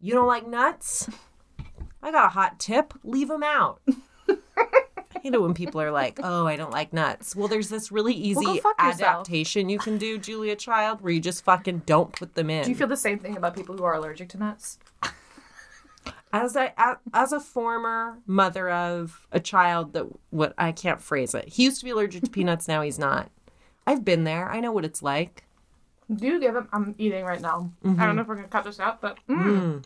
You 0.00 0.12
don't 0.12 0.26
like 0.26 0.46
nuts? 0.46 1.08
I 2.02 2.10
got 2.10 2.26
a 2.26 2.28
hot 2.28 2.60
tip. 2.60 2.92
Leave 3.04 3.28
them 3.28 3.42
out. 3.42 3.80
I 4.28 5.20
hate 5.22 5.32
it 5.32 5.40
when 5.40 5.54
people 5.54 5.80
are 5.80 5.90
like, 5.90 6.20
"Oh, 6.22 6.46
I 6.46 6.56
don't 6.56 6.70
like 6.70 6.92
nuts." 6.92 7.34
Well, 7.34 7.48
there's 7.48 7.70
this 7.70 7.90
really 7.90 8.12
easy 8.12 8.44
yourself. 8.44 8.74
adaptation 8.78 9.70
you 9.70 9.78
can 9.78 9.96
do, 9.96 10.18
Julia 10.18 10.54
Child, 10.54 11.00
where 11.00 11.12
you 11.12 11.20
just 11.20 11.42
fucking 11.44 11.82
don't 11.86 12.12
put 12.12 12.34
them 12.34 12.50
in. 12.50 12.64
Do 12.64 12.70
you 12.70 12.76
feel 12.76 12.88
the 12.88 12.96
same 12.96 13.18
thing 13.18 13.38
about 13.38 13.54
people 13.56 13.74
who 13.74 13.84
are 13.84 13.94
allergic 13.94 14.28
to 14.30 14.38
nuts? 14.38 14.78
As 16.34 16.56
a 16.56 16.98
as 17.12 17.32
a 17.32 17.38
former 17.38 18.18
mother 18.26 18.68
of 18.68 19.26
a 19.30 19.38
child 19.38 19.92
that 19.92 20.04
what 20.30 20.52
I 20.58 20.72
can't 20.72 21.00
phrase 21.00 21.32
it. 21.32 21.48
He 21.48 21.62
used 21.62 21.78
to 21.78 21.84
be 21.84 21.92
allergic 21.92 22.24
to 22.24 22.30
peanuts, 22.38 22.66
now 22.66 22.82
he's 22.82 22.98
not. 22.98 23.30
I've 23.86 24.04
been 24.04 24.24
there. 24.24 24.50
I 24.50 24.58
know 24.58 24.72
what 24.72 24.84
it's 24.84 25.02
like. 25.02 25.44
Do 26.12 26.26
you 26.26 26.40
give 26.40 26.56
him? 26.56 26.68
I'm 26.72 26.94
eating 26.98 27.24
right 27.24 27.40
now. 27.40 27.70
I 27.84 28.04
don't 28.04 28.16
know 28.16 28.22
if 28.22 28.28
we're 28.28 28.34
gonna 28.34 28.48
cut 28.48 28.64
this 28.64 28.80
out, 28.80 29.00
but 29.00 29.18
mm. 29.28 29.44
Mm. 29.44 29.84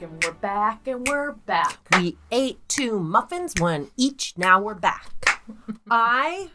Back 0.00 0.10
and 0.10 0.24
we're 0.24 0.32
back 0.32 0.86
and 0.88 1.08
we're 1.08 1.32
back. 1.32 1.78
We 1.98 2.16
ate 2.30 2.58
two 2.68 2.98
muffins, 2.98 3.54
one 3.58 3.90
each. 3.96 4.32
Now 4.38 4.60
we're 4.60 4.74
back. 4.74 5.42
I 5.90 6.50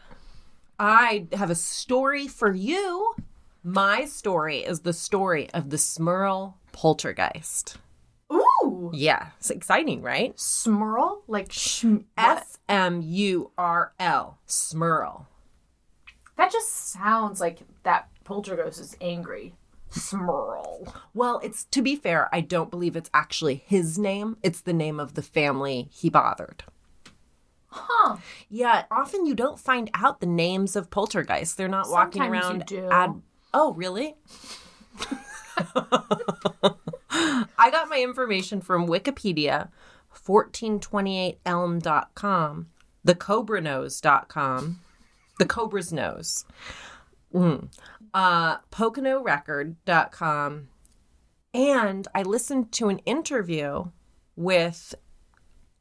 I 0.78 1.26
have 1.32 1.50
a 1.50 1.54
story 1.54 2.26
for 2.26 2.52
you. 2.52 3.14
My 3.62 4.04
story 4.04 4.58
is 4.58 4.80
the 4.80 4.92
story 4.92 5.48
of 5.54 5.70
the 5.70 5.76
Smurl 5.76 6.54
poltergeist. 6.72 7.78
Ooh. 8.32 8.90
Yeah, 8.92 9.28
it's 9.38 9.50
exciting, 9.50 10.02
right? 10.02 10.34
Smurl? 10.36 11.18
Like 11.28 11.52
shm- 11.52 12.06
S 12.16 12.58
M 12.68 13.00
U 13.02 13.52
R 13.56 13.92
L. 14.00 14.38
Smurl. 14.48 15.26
That 16.36 16.50
just 16.50 16.90
sounds 16.90 17.40
like 17.40 17.60
that 17.84 18.08
poltergeist 18.24 18.80
is 18.80 18.96
angry. 19.00 19.54
Smurl. 19.96 20.92
Well, 21.14 21.40
it's 21.42 21.64
to 21.66 21.82
be 21.82 21.96
fair, 21.96 22.28
I 22.32 22.40
don't 22.40 22.70
believe 22.70 22.96
it's 22.96 23.10
actually 23.14 23.56
his 23.66 23.98
name. 23.98 24.36
It's 24.42 24.60
the 24.60 24.72
name 24.72 25.00
of 25.00 25.14
the 25.14 25.22
family 25.22 25.88
he 25.90 26.10
bothered. 26.10 26.64
Huh. 27.68 28.16
Yeah, 28.48 28.84
often 28.90 29.26
you 29.26 29.34
don't 29.34 29.58
find 29.58 29.90
out 29.94 30.20
the 30.20 30.26
names 30.26 30.76
of 30.76 30.90
poltergeists. 30.90 31.54
They're 31.54 31.68
not 31.68 31.90
walking 31.90 32.22
Sometimes 32.22 32.44
you 32.44 32.50
around. 32.50 32.66
do. 32.66 32.88
ad- 32.90 33.22
oh, 33.52 33.72
really? 33.74 34.14
I 37.58 37.70
got 37.70 37.88
my 37.88 38.00
information 38.02 38.60
from 38.60 38.86
Wikipedia, 38.86 39.70
1428elm.com, 40.14 42.66
thecobrasnose.com, 43.06 44.80
the 45.38 45.46
Cobra's 45.46 45.92
Nose, 45.92 46.44
mm. 47.34 47.68
Uh, 48.14 48.58
PoconoRecord.com, 48.72 50.68
and 51.54 52.08
I 52.14 52.22
listened 52.22 52.72
to 52.72 52.88
an 52.88 52.98
interview 53.00 53.86
with 54.36 54.94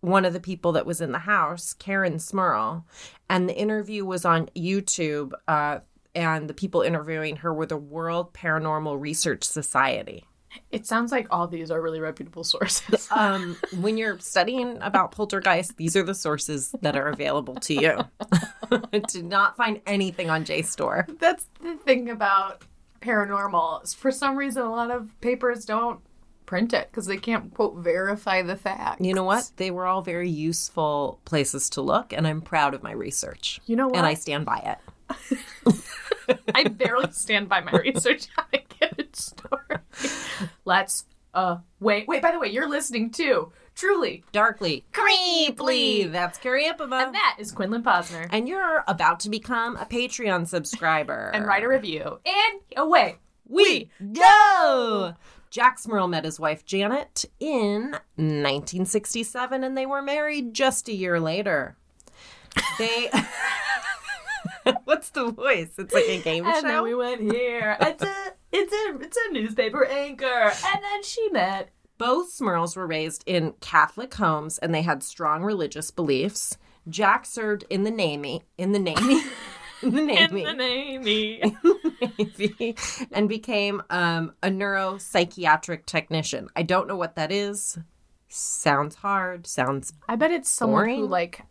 one 0.02 0.26
of 0.26 0.34
the 0.34 0.40
people 0.40 0.72
that 0.74 0.86
was 0.86 1.02
in 1.02 1.12
the 1.12 1.20
house, 1.20 1.74
Karen 1.74 2.18
Smurl, 2.18 2.84
and 3.30 3.50
the 3.50 3.58
interview 3.58 4.06
was 4.06 4.24
on 4.24 4.50
YouTube. 4.56 5.34
Uh, 5.48 5.80
and 6.14 6.50
the 6.50 6.54
people 6.54 6.82
interviewing 6.82 7.38
her 7.38 7.54
were 7.54 7.66
the 7.66 7.76
World 7.76 8.34
Paranormal 8.34 9.00
Research 9.00 9.44
Society. 9.44 10.26
It 10.72 10.86
sounds 10.86 11.12
like 11.12 11.28
all 11.32 11.48
these 11.48 11.72
are 11.72 11.82
really 11.82 12.00
reputable 12.00 12.44
sources. 12.44 13.10
Um, 13.16 13.56
when 13.80 13.98
you're 13.98 14.20
studying 14.20 14.78
about 14.82 15.12
poltergeist, 15.12 15.78
these 15.78 15.96
are 15.96 16.04
the 16.04 16.14
sources 16.14 16.76
that 16.82 16.98
are 16.98 17.08
available 17.08 17.56
to 17.56 17.74
you. 17.74 18.00
Did 19.08 19.26
not 19.26 19.56
find 19.56 19.80
anything 19.86 20.30
on 20.30 20.44
JSTOR. 20.44 21.18
That's 21.20 21.48
the 21.62 21.76
thing 21.76 22.10
about 22.10 22.64
paranormal. 23.02 23.96
For 23.96 24.12
some 24.12 24.36
reason, 24.36 24.64
a 24.64 24.70
lot 24.70 24.92
of 24.92 25.10
papers 25.22 25.66
don't 25.66 26.02
print 26.46 26.74
it 26.74 26.90
because 26.92 27.06
they 27.06 27.18
can't 27.18 27.54
quote 27.54 27.76
verify 27.78 28.42
the 28.42 28.56
fact. 28.56 29.02
You 29.02 29.14
know 29.14 29.24
what? 29.24 29.52
They 29.58 29.72
were 29.72 29.86
all 29.86 30.02
very 30.02 30.30
useful 30.30 31.20
places 31.26 31.70
to 31.72 31.82
look, 31.82 32.14
and 32.14 32.28
I'm 32.28 32.42
proud 32.42 32.74
of 32.74 32.84
my 32.84 32.92
research. 32.92 33.60
You 33.66 33.76
know 33.76 33.88
what? 33.88 33.98
And 33.98 34.06
I 34.06 34.14
stand 34.14 34.46
by 34.46 34.58
it. 34.58 35.76
I 36.56 36.68
barely 36.68 37.12
stand 37.12 37.50
by 37.50 37.62
my 37.62 37.72
research 37.72 38.28
given 38.80 39.14
story. 39.14 39.78
Let's 40.66 41.06
uh 41.34 41.58
wait 41.80 42.08
wait. 42.08 42.22
By 42.22 42.32
the 42.32 42.40
way, 42.40 42.48
you're 42.50 42.70
listening 42.70 43.12
to 43.12 43.52
Truly, 43.76 44.24
Darkly, 44.32 44.86
creeply. 44.94 46.10
That's 46.10 46.38
Kerry 46.38 46.64
Ipema. 46.66 47.08
and 47.08 47.14
that 47.14 47.36
is 47.40 47.52
Quinlan 47.52 47.84
Posner. 47.84 48.26
and 48.32 48.48
you're 48.48 48.86
about 48.88 49.20
to 49.22 49.30
become 49.30 49.76
a 49.76 49.86
Patreon 49.86 50.48
subscriber. 50.48 51.30
And 51.34 51.46
write 51.46 51.64
a 51.64 51.68
review. 51.68 52.20
And 52.26 52.62
away. 52.78 53.18
we 53.48 53.90
go. 54.14 55.14
Jack 55.50 55.78
Smurl 55.80 56.10
met 56.10 56.24
his 56.26 56.40
wife 56.40 56.66
Janet 56.66 57.26
in 57.40 57.92
1967, 58.18 59.64
and 59.64 59.78
they 59.78 59.86
were 59.86 60.02
married 60.02 60.54
just 60.54 60.88
a 60.90 60.94
year 60.94 61.20
later. 61.20 61.76
They. 62.80 63.10
What's 64.86 65.10
the 65.12 65.32
voice? 65.32 65.72
It's 65.78 65.94
like 65.94 66.08
a 66.08 66.22
game 66.22 66.46
And 66.46 66.56
show. 66.56 66.62
then 66.68 66.84
we 66.84 66.96
went 66.96 67.22
here. 67.22 67.78
It's 68.58 68.74
a 68.74 69.04
it's 69.04 69.18
a 69.18 69.34
newspaper 69.34 69.86
anchor. 69.86 70.26
And 70.26 70.84
then 70.84 71.04
she 71.04 71.30
met. 71.30 71.70
Both 71.98 72.38
Smurls 72.38 72.76
were 72.76 72.88
raised 72.88 73.24
in 73.26 73.54
Catholic 73.62 74.14
homes, 74.14 74.58
and 74.58 74.74
they 74.74 74.82
had 74.82 75.04
strong 75.04 75.44
religious 75.44 75.92
beliefs. 75.92 76.58
Jack 76.90 77.26
served 77.26 77.66
in 77.70 77.84
the 77.84 77.92
Navy, 77.92 78.44
in 78.58 78.72
the 78.74 78.80
Navy, 78.80 79.22
in 79.82 79.96
the 79.96 80.02
Navy. 80.02 80.44
In 80.44 80.46
the 80.46 80.54
Navy. 80.54 81.44
Navy 82.18 82.76
and 83.12 83.28
became 83.28 83.82
um, 83.90 84.34
a 84.44 84.50
neuropsychiatric 84.50 85.86
technician. 85.86 86.48
I 86.56 86.64
don't 86.64 86.88
know 86.88 86.96
what 86.96 87.16
that 87.16 87.32
is. 87.32 87.78
Sounds 88.28 88.96
hard. 88.96 89.48
Sounds 89.48 89.94
I 90.08 90.16
bet 90.16 90.32
it's 90.32 90.50
someone 90.50 90.90
who 90.90 91.08
like 91.08 91.42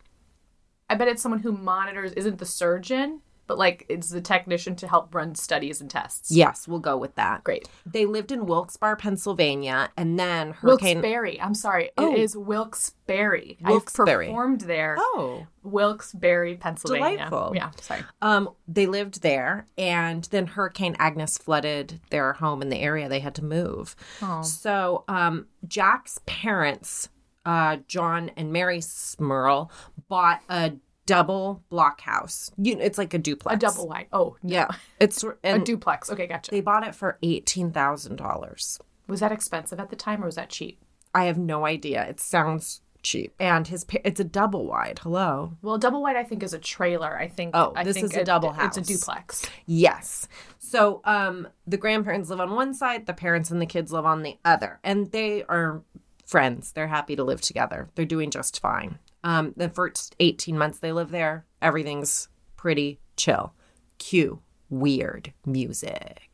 I 0.89 0.95
bet 0.95 1.07
it's 1.07 1.21
someone 1.21 1.41
who 1.41 1.51
monitors 1.51 2.13
isn't 2.13 2.37
the 2.37 2.45
surgeon, 2.45 3.21
but 3.47 3.57
like 3.57 3.85
it's 3.89 4.09
the 4.09 4.21
technician 4.21 4.75
to 4.77 4.87
help 4.87 5.13
run 5.13 5.35
studies 5.35 5.81
and 5.81 5.89
tests. 5.89 6.31
yes. 6.31 6.67
We'll 6.67 6.79
go 6.79 6.97
with 6.97 7.15
that. 7.15 7.43
Great. 7.43 7.67
They 7.85 8.05
lived 8.05 8.31
in 8.31 8.45
Wilkes-Barre, 8.45 8.95
Pennsylvania, 8.97 9.89
and 9.97 10.17
then 10.19 10.51
Hurricane. 10.51 10.97
Wilkes-Barre. 11.01 11.39
I'm 11.39 11.53
sorry. 11.53 11.91
Oh. 11.97 12.11
It 12.13 12.19
is 12.19 12.35
Wilkes-Barre. 12.35 13.57
Wilkes-Barre. 13.61 14.25
I've 14.25 14.29
performed 14.29 14.61
there. 14.61 14.95
Oh, 14.97 15.45
Wilkes-Barre, 15.63 16.55
Pennsylvania. 16.55 17.17
Delightful. 17.17 17.53
Yeah, 17.55 17.71
sorry. 17.81 18.01
um, 18.21 18.49
they 18.67 18.85
lived 18.87 19.21
there, 19.21 19.65
and 19.77 20.23
then 20.25 20.47
Hurricane 20.47 20.95
Agnes 20.99 21.37
flooded 21.37 21.99
their 22.09 22.33
home 22.33 22.61
in 22.61 22.69
the 22.69 22.79
area. 22.79 23.07
They 23.09 23.19
had 23.19 23.35
to 23.35 23.43
move. 23.45 23.95
Oh. 24.21 24.41
So, 24.41 25.03
um, 25.07 25.47
Jack's 25.67 26.19
parents, 26.25 27.09
uh, 27.45 27.77
John 27.87 28.31
and 28.35 28.51
Mary 28.51 28.79
Smurl, 28.79 29.69
bought 30.07 30.41
a 30.49 30.73
double 31.05 31.63
block 31.69 32.01
house. 32.01 32.51
You, 32.57 32.77
it's 32.79 32.97
like 32.97 33.13
a 33.13 33.17
duplex. 33.17 33.55
A 33.55 33.59
double 33.59 33.87
wide. 33.87 34.07
Oh, 34.11 34.37
no. 34.43 34.53
Yeah, 34.53 34.67
it's 34.99 35.23
A 35.43 35.59
duplex. 35.59 36.09
Okay, 36.11 36.27
gotcha. 36.27 36.51
they 36.51 36.61
bought 36.61 36.85
it 36.87 36.95
for 36.95 37.17
eighteen 37.23 37.71
thousand 37.71 38.15
dollars. 38.17 38.79
Was 39.07 39.19
that 39.19 39.31
expensive 39.31 39.79
at 39.79 39.89
the 39.89 39.95
time 39.95 40.23
or 40.23 40.25
was 40.25 40.35
that 40.35 40.49
cheap? 40.49 40.79
I 41.13 41.25
have 41.25 41.37
no 41.37 41.65
idea. 41.65 42.03
It 42.05 42.19
sounds 42.19 42.81
cheap, 43.03 43.35
and 43.39 43.67
his 43.67 43.83
pa- 43.83 43.99
it's 44.03 44.19
a 44.19 44.23
double 44.23 44.65
wide. 44.65 44.99
Hello. 45.03 45.53
Well, 45.61 45.77
double 45.77 46.01
wide 46.01 46.15
I 46.15 46.23
think 46.23 46.41
is 46.41 46.53
a 46.53 46.59
trailer. 46.59 47.15
I 47.17 47.27
think 47.27 47.51
Oh, 47.55 47.71
I 47.75 47.83
this 47.83 47.93
think 47.93 48.05
is 48.07 48.15
a 48.15 48.21
it- 48.21 48.25
double 48.25 48.51
house. 48.51 48.75
It's 48.77 48.89
a 48.89 48.93
duplex. 48.93 49.45
Yes. 49.67 50.27
So 50.57 51.01
um 51.05 51.47
the 51.67 51.77
grandparents 51.77 52.29
live 52.31 52.39
on 52.39 52.55
one 52.55 52.73
side, 52.73 53.05
the 53.05 53.13
parents 53.13 53.51
and 53.51 53.61
the 53.61 53.65
kids 53.67 53.91
live 53.93 54.05
on 54.05 54.23
the 54.23 54.37
other. 54.43 54.79
And 54.83 55.11
they 55.11 55.43
are 55.43 55.83
friends. 56.25 56.71
They're 56.71 56.87
happy 56.87 57.15
to 57.15 57.23
live 57.23 57.41
together. 57.41 57.89
They're 57.93 58.05
doing 58.05 58.31
just 58.31 58.59
fine. 58.59 58.97
Um 59.25 59.53
the 59.57 59.67
first 59.69 60.15
18 60.21 60.57
months 60.57 60.79
they 60.79 60.93
live 60.93 61.11
there, 61.11 61.45
everything's 61.61 62.29
pretty 62.55 62.99
chill. 63.17 63.53
Cue 63.97 64.39
weird 64.69 65.33
music. 65.45 66.29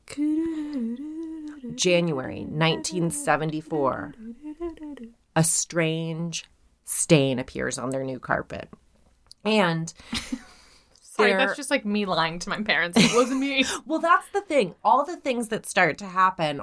January 1.75 2.41
1974. 2.41 4.13
A 5.35 5.43
strange 5.43 6.45
stain 6.85 7.39
appears 7.39 7.77
on 7.77 7.89
their 7.91 8.03
new 8.03 8.19
carpet. 8.19 8.69
And 9.45 9.93
Sorry, 11.01 11.33
that's 11.33 11.55
just 11.55 11.71
like 11.71 11.85
me 11.85 12.05
lying 12.05 12.39
to 12.39 12.49
my 12.49 12.61
parents. 12.61 12.97
It 12.97 13.13
wasn't 13.15 13.39
me. 13.39 13.65
well, 13.85 13.99
that's 13.99 14.27
the 14.29 14.41
thing. 14.41 14.75
All 14.83 15.05
the 15.05 15.17
things 15.17 15.49
that 15.49 15.65
start 15.65 15.97
to 15.99 16.05
happen 16.05 16.61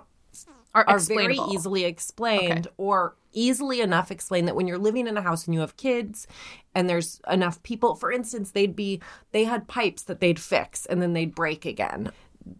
Are, 0.75 0.85
are 0.89 0.99
very 0.99 1.39
easily 1.51 1.85
explained 1.85 2.67
Okay. 2.67 2.75
or 2.77 3.15
easily 3.39 3.81
enough 3.81 4.11
explain 4.11 4.45
that 4.47 4.57
when 4.57 4.67
you're 4.67 4.79
living 4.79 5.07
in 5.07 5.17
a 5.17 5.23
house 5.23 5.47
and 5.47 5.55
you 5.55 5.61
have 5.61 5.77
kids 5.77 6.27
and 6.75 6.89
there's 6.89 7.21
enough 7.31 7.63
people 7.63 7.95
for 7.95 8.11
instance 8.11 8.51
they'd 8.51 8.77
be 8.77 9.01
they 9.33 9.45
had 9.45 9.69
pipes 9.69 10.03
that 10.03 10.21
they'd 10.21 10.41
fix 10.41 10.87
and 10.87 11.01
then 11.01 11.13
they'd 11.13 11.35
break 11.35 11.65
again. 11.65 12.11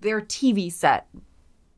Their 0.01 0.21
tv 0.21 0.73
set 0.73 1.09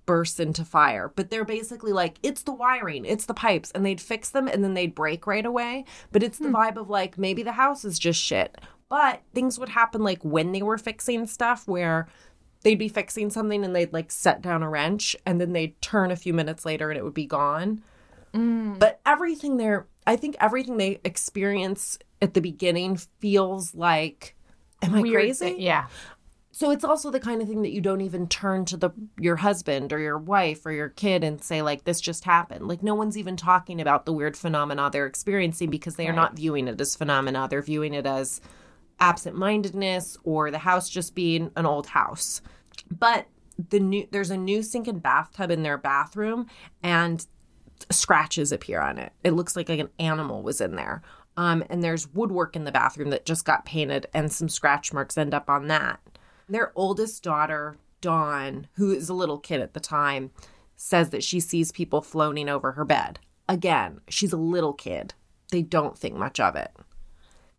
bursts 0.07 0.41
into 0.41 0.65
fire 0.65 1.13
but 1.15 1.31
they're 1.31 1.45
basically 1.45 1.93
like 1.93 2.19
it's 2.23 2.43
the 2.43 2.53
wiring 2.53 3.05
it's 3.05 3.27
the 3.27 3.35
pipes 3.35 3.71
and 3.73 3.87
they'd 3.87 4.01
fix 4.01 4.31
them 4.31 4.49
and 4.49 4.65
then 4.65 4.75
they'd 4.75 4.95
break 4.95 5.27
right 5.27 5.47
away. 5.47 5.85
But 6.13 6.23
it's 6.23 6.39
the 6.39 6.49
hmm. 6.49 6.57
vibe 6.57 6.77
of 6.77 6.91
like 6.91 7.17
maybe 7.17 7.43
the 7.43 7.53
house 7.53 7.85
is 7.85 7.99
just 7.99 8.21
shit. 8.21 8.61
But 8.89 9.23
things 9.35 9.59
would 9.59 9.69
happen 9.69 10.03
like 10.03 10.23
when 10.23 10.53
they 10.53 10.63
were 10.63 10.79
fixing 10.79 11.27
stuff 11.27 11.69
where 11.69 12.09
they'd 12.63 12.79
be 12.79 12.89
fixing 12.89 13.31
something 13.31 13.65
and 13.65 13.75
they'd 13.75 13.93
like 13.93 14.11
set 14.11 14.43
down 14.43 14.63
a 14.63 14.69
wrench 14.69 15.17
and 15.25 15.41
then 15.41 15.53
they'd 15.53 15.81
turn 15.81 16.11
a 16.11 16.17
few 16.17 16.35
minutes 16.35 16.67
later 16.67 16.91
and 16.91 16.99
it 16.99 17.05
would 17.05 17.15
be 17.15 17.27
gone. 17.27 17.83
Mm. 18.35 18.79
But 18.79 19.01
everything 19.07 19.57
there, 19.57 19.87
I 20.07 20.17
think 20.17 20.37
everything 20.41 20.77
they 20.77 21.01
experience 21.05 21.99
at 22.23 22.35
the 22.35 22.41
beginning 22.41 22.97
feels 23.21 23.75
like, 23.75 24.37
am 24.83 24.95
I 24.95 25.01
Weird 25.03 25.15
crazy? 25.23 25.45
thing- 25.47 25.61
Yeah. 25.61 25.87
So 26.53 26.71
it's 26.71 26.85
also 26.85 27.11
the 27.11 27.21
kind 27.21 27.41
of 27.41 27.49
thing 27.49 27.63
that 27.63 27.71
you 27.71 27.81
don't 27.81 28.03
even 28.03 28.27
turn 28.29 28.67
to 28.67 28.77
the 28.77 28.91
your 29.19 29.37
husband 29.37 29.93
or 29.95 29.99
your 29.99 30.19
wife 30.19 30.67
or 30.67 30.73
your 30.73 30.91
kid 30.91 31.25
and 31.25 31.43
say 31.43 31.63
like 31.63 31.85
this 31.85 32.01
just 32.03 32.25
happened. 32.25 32.69
Like 32.69 32.83
no 32.83 32.95
one's 32.95 33.17
even 33.17 33.37
talking 33.37 33.81
about 33.81 34.05
the 34.05 34.13
weird 34.13 34.37
phenomena 34.37 34.91
they're 34.93 35.07
experiencing 35.07 35.71
because 35.71 35.97
they 35.97 36.05
are 36.07 36.11
Right. 36.11 36.17
not 36.17 36.35
viewing 36.37 36.69
it 36.69 36.79
as 36.79 36.95
phenomena. 36.95 37.47
They're 37.49 37.63
viewing 37.63 37.95
it 37.95 38.05
as 38.05 38.43
absent-mindedness 38.99 40.19
or 40.25 40.51
the 40.51 40.59
house 40.59 40.89
just 40.89 41.15
being 41.15 41.51
an 41.57 41.67
old 41.67 41.87
house. 41.89 42.43
But 42.91 43.27
the 43.71 43.81
new 43.81 44.07
there's 44.11 44.31
a 44.31 44.37
new 44.37 44.63
sink 44.63 44.87
and 44.89 45.03
bathtub 45.03 45.51
in 45.51 45.63
their 45.63 45.79
bathroom 45.79 46.47
and 46.83 47.27
scratches 47.91 48.53
appear 48.53 48.81
on 48.81 48.99
it. 48.99 49.13
It 49.25 49.33
looks 49.33 49.57
like, 49.57 49.69
like 49.69 49.81
an 49.81 49.91
animal 49.99 50.43
was 50.43 50.61
in 50.61 50.77
there. 50.77 51.03
Um, 51.37 51.65
and 51.71 51.83
there's 51.83 52.13
woodwork 52.13 52.57
in 52.57 52.65
the 52.65 52.73
bathroom 52.73 53.11
that 53.11 53.25
just 53.25 53.45
got 53.45 53.65
painted, 53.65 54.07
and 54.13 54.31
some 54.31 54.49
scratch 54.49 54.93
marks 54.93 55.17
end 55.17 55.33
up 55.33 55.49
on 55.49 55.69
that. 55.69 56.01
Their 56.49 56.73
oldest 56.75 57.23
daughter, 57.23 57.77
Dawn, 58.01 58.67
who 58.75 58.93
is 58.93 59.09
a 59.09 59.15
little 59.15 59.39
kid 59.39 59.61
at 59.61 59.73
the 59.73 59.81
time, 59.81 60.33
says 60.77 61.11
that 61.11 61.23
she 61.23 61.41
sees 61.41 61.73
people 61.73 62.01
floating 62.03 62.49
over 62.49 62.73
her 62.73 62.85
bed. 62.85 63.21
Again, 63.49 64.01
she's 64.09 64.33
a 64.33 64.39
little 64.39 64.73
kid. 64.73 65.15
They 65.51 65.63
don't 65.63 65.97
think 65.97 66.17
much 66.17 66.41
of 66.41 66.57
it. 66.57 66.73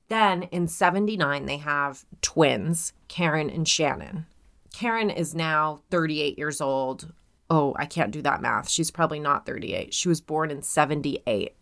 Then 0.09 0.43
in 0.43 0.67
79, 0.67 1.45
they 1.45 1.57
have 1.57 2.05
twins, 2.21 2.93
Karen 3.07 3.49
and 3.49 3.67
Shannon. 3.67 4.25
Karen 4.73 5.09
is 5.09 5.33
now 5.33 5.81
38 5.89 6.37
years 6.37 6.59
old. 6.59 7.13
Oh, 7.53 7.75
I 7.77 7.85
can't 7.85 8.11
do 8.11 8.21
that 8.21 8.41
math. 8.41 8.69
She's 8.69 8.89
probably 8.91 9.19
not 9.19 9.45
38. 9.45 9.93
She 9.93 10.07
was 10.07 10.21
born 10.21 10.51
in 10.51 10.61
78. 10.61 11.53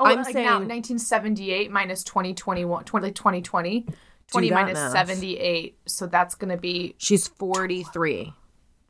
Oh, 0.00 0.04
I'm 0.04 0.16
like 0.16 0.32
saying- 0.32 0.44
now 0.44 0.54
1978 0.58 1.70
minus 1.70 2.02
2021, 2.02 2.84
20, 2.84 3.12
2020. 3.12 3.86
20 4.32 4.50
minus 4.50 4.74
math. 4.74 4.92
78. 4.92 5.78
So 5.86 6.06
that's 6.08 6.34
going 6.34 6.50
to 6.50 6.56
be, 6.56 6.94
She's 6.98 7.28
43. 7.28 8.32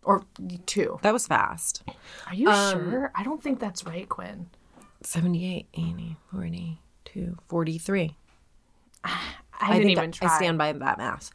or 0.04 0.24
two. 0.64 0.98
That 1.02 1.12
was 1.12 1.26
fast. 1.26 1.82
Are 2.26 2.34
you 2.34 2.48
Um, 2.48 2.90
sure? 2.90 3.12
I 3.14 3.22
don't 3.24 3.42
think 3.42 3.60
that's 3.60 3.84
right, 3.84 4.08
Quinn. 4.08 4.48
78, 5.02 5.68
80, 5.74 6.16
42, 6.32 7.36
43. 7.46 8.16
I, 9.04 9.72
didn't 9.74 9.90
even 9.90 10.10
that- 10.10 10.16
try. 10.16 10.28
I 10.28 10.36
stand 10.38 10.56
by 10.56 10.72
that 10.72 10.98
math. 10.98 11.30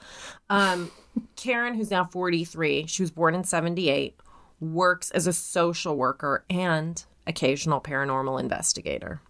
Um, 0.50 0.92
Karen, 1.36 1.76
who's 1.76 1.92
now 1.92 2.04
43, 2.06 2.88
she 2.88 3.04
was 3.04 3.12
born 3.12 3.36
in 3.36 3.44
78, 3.44 4.16
works 4.64 5.12
as 5.12 5.28
a 5.28 5.34
social 5.34 5.98
worker 5.98 6.46
and 6.50 7.04
occasional 7.28 7.82
paranormal 7.82 8.40
investigator. 8.40 9.22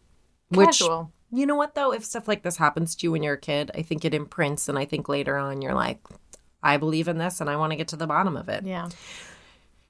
Which, 0.49 0.81
you 1.31 1.45
know 1.45 1.55
what, 1.55 1.75
though? 1.75 1.91
If 1.91 2.05
stuff 2.05 2.27
like 2.27 2.43
this 2.43 2.57
happens 2.57 2.95
to 2.95 3.07
you 3.07 3.11
when 3.11 3.23
you're 3.23 3.33
a 3.33 3.39
kid, 3.39 3.71
I 3.73 3.81
think 3.81 4.05
it 4.05 4.13
imprints. 4.13 4.69
And 4.69 4.77
I 4.77 4.85
think 4.85 5.09
later 5.09 5.37
on, 5.37 5.61
you're 5.61 5.73
like, 5.73 5.99
I 6.61 6.77
believe 6.77 7.07
in 7.07 7.17
this 7.17 7.41
and 7.41 7.49
I 7.49 7.55
want 7.55 7.71
to 7.71 7.75
get 7.75 7.89
to 7.89 7.95
the 7.95 8.07
bottom 8.07 8.37
of 8.37 8.49
it. 8.49 8.63
Yeah. 8.65 8.89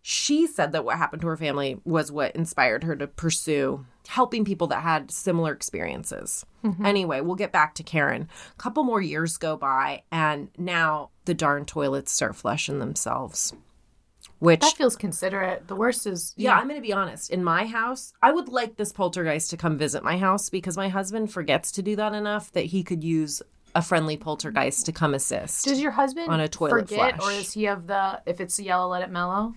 She 0.02 0.48
said 0.48 0.74
that 0.74 0.84
what 0.84 0.98
happened 0.98 1.22
to 1.22 1.28
her 1.28 1.38
family 1.38 1.80
was 1.86 2.12
what 2.12 2.36
inspired 2.36 2.84
her 2.84 2.96
to 2.96 3.08
pursue 3.08 3.86
helping 4.08 4.44
people 4.44 4.68
that 4.68 4.84
had 4.84 5.12
similar 5.12 5.54
experiences. 5.54 6.46
Mm-hmm. 6.64 6.86
Anyway, 6.86 7.22
we'll 7.22 7.36
get 7.36 7.54
back 7.54 7.76
to 7.76 7.84
Karen. 7.84 8.28
A 8.52 8.58
couple 8.58 8.84
more 8.84 9.02
years 9.02 9.38
go 9.38 9.56
by, 9.56 10.04
and 10.12 10.50
now 10.58 11.10
the 11.24 11.34
darn 11.34 11.64
toilets 11.64 12.12
start 12.12 12.36
flushing 12.36 12.80
themselves. 12.80 13.54
Which, 14.44 14.60
That 14.60 14.74
feels 14.74 14.98
considerate. 14.98 15.70
The 15.70 15.76
worst 15.76 16.06
is, 16.06 16.34
yeah, 16.36 16.58
I'm 16.58 16.68
going 16.68 16.76
to 16.80 16.86
be 16.86 16.92
honest. 16.92 17.30
In 17.32 17.44
my 17.46 17.66
house, 17.66 18.12
I 18.22 18.34
would 18.34 18.50
like 18.50 18.76
this 18.76 18.92
poltergeist 18.92 19.50
to 19.52 19.58
come 19.58 19.78
visit 19.78 20.04
my 20.04 20.18
house 20.18 20.50
because 20.50 20.76
my 20.76 20.90
husband 20.90 21.32
forgets 21.32 21.72
to 21.72 21.82
do 21.82 21.96
that 21.96 22.14
enough 22.14 22.52
that 22.52 22.66
he 22.66 22.84
could 22.84 23.06
use 23.06 23.42
a 23.74 23.82
friendly 23.82 24.18
poltergeist 24.18 24.86
to 24.88 24.92
come 24.92 25.14
assist. 25.14 25.64
Does 25.64 25.80
your 25.82 25.92
husband 25.92 26.28
On 26.30 26.42
a 26.42 26.50
toilet 26.50 26.90
forget, 26.90 27.16
flush. 27.16 27.30
or 27.30 27.32
is 27.40 27.54
he 27.54 27.68
of 27.68 27.88
the 27.88 28.22
if 28.26 28.42
it's 28.42 28.60
yellow, 28.60 28.90
let 28.90 29.02
it 29.02 29.10
mellow? 29.10 29.56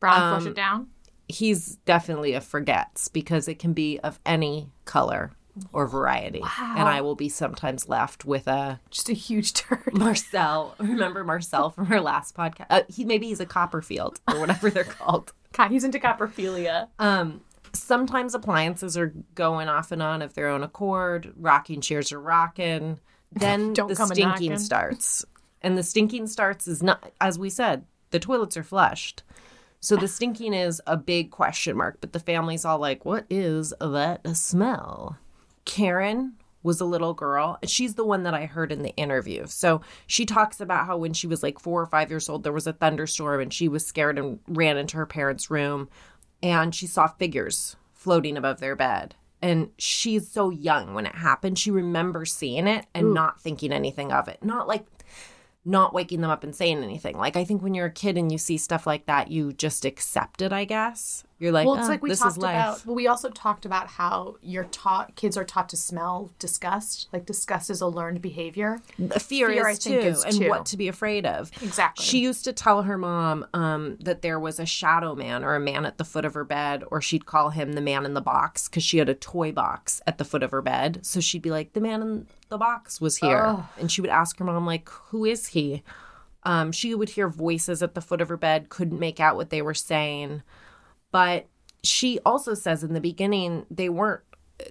Brown, 0.00 0.32
flush 0.38 0.42
Um, 0.46 0.48
it 0.48 0.54
down. 0.56 0.88
he's 1.28 1.76
definitely 1.84 2.32
a 2.32 2.40
forgets 2.40 3.08
because 3.08 3.46
it 3.46 3.58
can 3.58 3.74
be 3.74 3.98
of 4.00 4.18
any 4.24 4.70
color 4.86 5.32
or 5.72 5.86
variety. 5.86 6.42
And 6.58 6.88
I 6.88 7.00
will 7.00 7.14
be 7.14 7.28
sometimes 7.28 7.88
left 7.88 8.24
with 8.24 8.46
a 8.46 8.80
Just 8.90 9.08
a 9.08 9.12
huge 9.12 9.52
turd. 9.54 9.92
Marcel. 9.92 10.74
Remember 10.78 11.24
Marcel 11.24 11.70
from 11.70 11.86
her 11.86 12.00
last 12.00 12.36
podcast? 12.36 12.66
Uh, 12.70 12.82
he 12.88 13.04
maybe 13.04 13.26
he's 13.26 13.40
a 13.40 13.46
Copperfield 13.46 14.20
or 14.28 14.40
whatever 14.40 14.70
they're 14.70 14.84
called. 14.84 15.32
God, 15.52 15.70
he's 15.70 15.84
into 15.84 15.98
coprophilia. 15.98 16.88
Um, 16.98 17.40
sometimes 17.72 18.34
appliances 18.34 18.96
are 18.96 19.14
going 19.34 19.68
off 19.68 19.92
and 19.92 20.02
on 20.02 20.22
of 20.22 20.34
their 20.34 20.48
own 20.48 20.62
accord. 20.62 21.32
Rocking 21.36 21.80
chairs 21.80 22.12
are 22.12 22.20
rocking. 22.20 23.00
Then 23.36 23.72
the 23.72 23.96
stinking 23.96 24.58
starts, 24.58 25.24
and 25.60 25.76
the 25.76 25.82
stinking 25.82 26.28
starts 26.28 26.68
is 26.68 26.84
not 26.84 27.10
as 27.20 27.36
we 27.36 27.50
said. 27.50 27.84
The 28.10 28.20
toilets 28.20 28.56
are 28.56 28.62
flushed. 28.62 29.24
So 29.80 29.96
the 29.96 30.06
stinking 30.06 30.54
is 30.54 30.80
a 30.86 30.96
big 30.96 31.32
question 31.32 31.76
mark, 31.76 31.98
but 32.00 32.12
the 32.12 32.20
family's 32.20 32.64
all 32.64 32.78
like, 32.78 33.04
what 33.04 33.26
is 33.28 33.74
that 33.80 34.20
smell? 34.36 35.18
Karen 35.74 36.34
was 36.62 36.80
a 36.80 36.84
little 36.84 37.14
girl. 37.14 37.58
She's 37.64 37.96
the 37.96 38.04
one 38.04 38.22
that 38.22 38.32
I 38.32 38.46
heard 38.46 38.70
in 38.70 38.82
the 38.82 38.94
interview. 38.94 39.46
So 39.48 39.80
she 40.06 40.24
talks 40.24 40.60
about 40.60 40.86
how 40.86 40.96
when 40.96 41.12
she 41.12 41.26
was 41.26 41.42
like 41.42 41.58
four 41.58 41.82
or 41.82 41.86
five 41.86 42.10
years 42.10 42.28
old, 42.28 42.44
there 42.44 42.52
was 42.52 42.68
a 42.68 42.72
thunderstorm 42.72 43.40
and 43.40 43.52
she 43.52 43.66
was 43.66 43.84
scared 43.84 44.16
and 44.16 44.38
ran 44.46 44.76
into 44.76 44.96
her 44.96 45.04
parents' 45.04 45.50
room 45.50 45.88
and 46.44 46.72
she 46.72 46.86
saw 46.86 47.08
figures 47.08 47.74
floating 47.92 48.36
above 48.36 48.60
their 48.60 48.76
bed. 48.76 49.16
And 49.42 49.70
she's 49.76 50.30
so 50.30 50.50
young 50.50 50.94
when 50.94 51.06
it 51.06 51.16
happened. 51.16 51.58
She 51.58 51.72
remembers 51.72 52.32
seeing 52.32 52.68
it 52.68 52.86
and 52.94 53.12
not 53.12 53.40
thinking 53.40 53.72
anything 53.72 54.12
of 54.12 54.28
it. 54.28 54.44
Not 54.44 54.68
like 54.68 54.93
not 55.64 55.94
waking 55.94 56.20
them 56.20 56.30
up 56.30 56.44
and 56.44 56.54
saying 56.54 56.82
anything. 56.82 57.16
Like 57.16 57.36
I 57.36 57.44
think 57.44 57.62
when 57.62 57.74
you're 57.74 57.86
a 57.86 57.90
kid 57.90 58.18
and 58.18 58.30
you 58.30 58.38
see 58.38 58.58
stuff 58.58 58.86
like 58.86 59.06
that, 59.06 59.30
you 59.30 59.52
just 59.52 59.84
accept 59.84 60.42
it, 60.42 60.52
I 60.52 60.64
guess. 60.64 61.24
You're 61.40 61.52
like, 61.52 61.66
Well, 61.66 61.76
it's 61.76 61.86
"Oh, 61.86 61.90
like 61.90 62.02
we 62.02 62.10
this 62.10 62.20
talked 62.20 62.32
is 62.32 62.38
life. 62.38 62.54
about. 62.54 62.86
Well, 62.86 62.94
we 62.94 63.06
also 63.06 63.28
talked 63.28 63.66
about 63.66 63.88
how 63.88 64.36
you're 64.40 64.64
taught 64.64 65.16
kids 65.16 65.36
are 65.36 65.44
taught 65.44 65.68
to 65.70 65.76
smell 65.76 66.30
disgust. 66.38 67.08
Like 67.12 67.26
disgust 67.26 67.70
is 67.70 67.80
a 67.80 67.86
learned 67.86 68.22
behavior. 68.22 68.80
The 68.98 69.18
fear, 69.20 69.48
Fear, 69.48 69.68
is 69.68 69.78
I 69.78 69.90
think, 69.90 70.02
too, 70.02 70.08
is 70.08 70.24
and 70.24 70.34
too. 70.36 70.48
what 70.48 70.66
to 70.66 70.76
be 70.76 70.88
afraid 70.88 71.26
of. 71.26 71.50
Exactly. 71.62 72.04
She 72.04 72.20
used 72.20 72.44
to 72.44 72.52
tell 72.52 72.82
her 72.82 72.96
mom 72.96 73.46
um, 73.52 73.96
that 74.00 74.22
there 74.22 74.38
was 74.38 74.60
a 74.60 74.66
shadow 74.66 75.14
man 75.14 75.42
or 75.44 75.54
a 75.54 75.60
man 75.60 75.84
at 75.84 75.98
the 75.98 76.04
foot 76.04 76.24
of 76.24 76.34
her 76.34 76.44
bed, 76.44 76.84
or 76.90 77.02
she'd 77.02 77.26
call 77.26 77.50
him 77.50 77.72
the 77.72 77.80
man 77.80 78.04
in 78.06 78.14
the 78.14 78.20
box 78.20 78.68
because 78.68 78.84
she 78.84 78.98
had 78.98 79.08
a 79.08 79.14
toy 79.14 79.50
box 79.50 80.00
at 80.06 80.18
the 80.18 80.24
foot 80.24 80.42
of 80.42 80.50
her 80.50 80.62
bed. 80.62 81.00
So 81.02 81.20
she'd 81.20 81.42
be 81.42 81.50
like, 81.50 81.72
"The 81.72 81.80
man 81.80 82.00
in 82.02 82.26
the 82.54 82.58
box 82.58 83.00
was 83.00 83.18
here," 83.18 83.42
and 83.78 83.90
she 83.92 84.00
would 84.00 84.10
ask 84.10 84.38
her 84.38 84.44
mom, 84.44 84.64
like, 84.64 84.88
"Who 85.10 85.24
is 85.24 85.48
he?" 85.48 85.82
Um, 86.44 86.72
she 86.72 86.94
would 86.94 87.10
hear 87.10 87.28
voices 87.28 87.82
at 87.82 87.94
the 87.94 88.00
foot 88.00 88.20
of 88.20 88.28
her 88.28 88.36
bed, 88.36 88.68
couldn't 88.68 88.98
make 88.98 89.18
out 89.20 89.36
what 89.36 89.50
they 89.50 89.62
were 89.62 89.74
saying, 89.74 90.42
but 91.10 91.46
she 91.82 92.18
also 92.24 92.54
says 92.54 92.82
in 92.82 92.94
the 92.94 93.00
beginning 93.00 93.66
they 93.70 93.88
weren't 93.88 94.22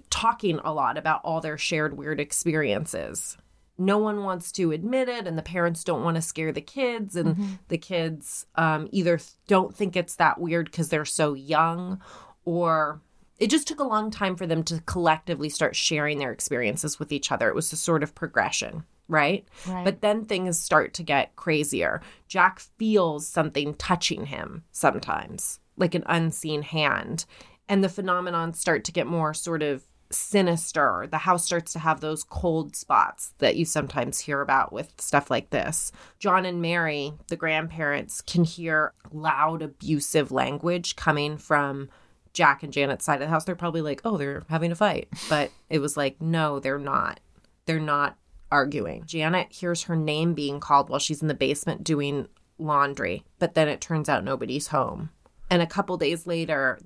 talking 0.10 0.60
a 0.64 0.74
lot 0.74 0.98
about 0.98 1.22
all 1.24 1.42
their 1.42 1.58
shared 1.58 1.98
weird 1.98 2.20
experiences. 2.20 3.38
No 3.78 3.98
one 3.98 4.24
wants 4.24 4.52
to 4.54 4.72
admit 4.72 5.10
it, 5.10 5.26
and 5.28 5.38
the 5.38 5.42
parents 5.42 5.84
don't 5.84 6.04
want 6.04 6.16
to 6.16 6.22
scare 6.22 6.52
the 6.52 6.62
kids, 6.62 7.16
and 7.16 7.60
the 7.70 7.78
kids 7.78 8.46
um, 8.56 8.88
either 8.92 9.20
don't 9.48 9.76
think 9.76 9.96
it's 9.96 10.16
that 10.18 10.40
weird 10.40 10.66
because 10.66 10.90
they're 10.90 11.06
so 11.06 11.34
young, 11.34 12.00
or 12.46 13.02
it 13.40 13.50
just 13.50 13.68
took 13.68 13.80
a 13.80 13.84
long 13.84 14.12
time 14.12 14.36
for 14.36 14.46
them 14.48 14.64
to 14.64 14.82
collectively 14.82 15.50
start 15.50 15.76
sharing 15.76 16.20
their 16.20 16.32
experiences 16.32 17.00
with 17.00 17.12
each 17.12 17.32
other. 17.32 17.50
It 17.50 17.56
was 17.56 17.72
a 17.74 17.78
sort 17.78 18.04
of 18.04 18.16
progression, 18.16 18.84
right? 19.08 19.46
Right. 19.68 19.84
But 19.84 20.02
then 20.02 20.26
things 20.26 20.60
start 20.60 20.94
to 20.96 21.04
get 21.04 21.36
crazier. 21.36 22.02
Jack 22.28 22.60
feels 22.78 23.28
something 23.28 23.74
touching 23.76 24.28
him 24.28 24.64
sometimes, 24.72 25.60
like 25.78 25.96
an 25.96 26.04
unseen 26.06 26.62
hand. 26.62 27.26
And 27.68 27.84
the 27.84 27.90
phenomenon 27.90 28.54
start 28.54 28.84
to 28.86 28.92
get 28.92 29.08
more 29.08 29.34
sort 29.34 29.64
of 29.64 29.84
sinister. 30.12 31.08
The 31.10 31.18
house 31.18 31.46
starts 31.46 31.74
to 31.74 31.80
have 31.80 32.00
those 32.00 32.24
cold 32.24 32.76
spots 32.76 33.34
that 33.40 33.56
you 33.56 33.66
sometimes 33.66 34.20
hear 34.20 34.42
about 34.42 34.72
with 34.72 34.94
stuff 35.00 35.32
like 35.32 35.50
this. 35.50 35.92
John 36.20 36.46
and 36.46 36.62
Mary, 36.62 37.14
the 37.28 37.36
grandparents, 37.36 38.22
can 38.22 38.44
hear 38.44 38.94
loud, 39.12 39.62
abusive 39.62 40.32
language 40.32 40.96
coming 40.96 41.38
from 41.38 41.90
Jack 42.34 42.64
and 42.64 42.74
Janet's 42.74 43.06
side 43.06 43.22
of 43.22 43.22
the 43.22 43.28
house. 43.28 43.46
They're 43.46 43.56
probably 43.56 43.82
like, 43.82 44.02
oh, 44.04 44.18
they're 44.18 44.44
having 44.50 44.72
a 44.72 44.76
fight. 44.76 45.08
But 45.30 45.52
it 45.70 45.80
was 45.80 45.96
like, 45.96 46.22
no, 46.22 46.60
they're 46.60 46.80
not. 46.80 47.20
They're 47.66 47.80
not 47.80 48.18
arguing. 48.52 49.04
Janet 49.06 49.52
hears 49.52 49.84
her 49.84 49.96
name 49.96 50.34
being 50.34 50.60
called 50.60 50.90
while 50.90 51.00
she's 51.00 51.22
in 51.22 51.28
the 51.28 51.34
basement 51.34 51.84
doing 51.84 52.28
laundry, 52.58 53.24
but 53.40 53.56
then 53.56 53.68
it 53.68 53.82
turns 53.82 54.10
out 54.10 54.24
nobody's 54.24 54.68
home. 54.68 55.10
And 55.50 55.62
a 55.62 55.68
couple 55.68 55.98
days 55.98 56.28
later, 56.28 56.80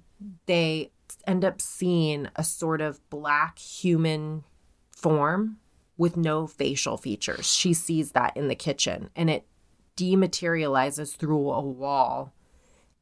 they 0.46 0.92
end 1.26 1.44
up 1.44 1.62
seeing 1.62 2.30
a 2.36 2.44
sort 2.44 2.82
of 2.82 3.08
black 3.10 3.60
human 3.60 4.44
form 4.92 5.58
with 5.98 6.16
no 6.16 6.48
facial 6.48 6.98
features. 6.98 7.52
She 7.52 7.74
sees 7.74 8.12
that 8.12 8.36
in 8.38 8.48
the 8.48 8.56
kitchen 8.56 9.10
and 9.16 9.30
it 9.30 9.46
dematerializes 9.98 11.16
through 11.16 11.50
a 11.50 11.62
wall 11.62 12.34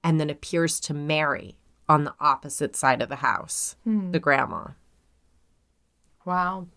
and 0.04 0.20
then 0.20 0.30
appears 0.30 0.80
to 0.82 0.94
Mary 0.94 1.56
on 1.88 2.04
the 2.04 2.13
opposite 2.19 2.76
side 2.76 3.02
of 3.02 3.10
the 3.10 3.17
house, 3.17 3.76
hmm. 3.84 4.12
the 4.12 4.19
grandma. 4.19 4.67
wow. 6.26 6.67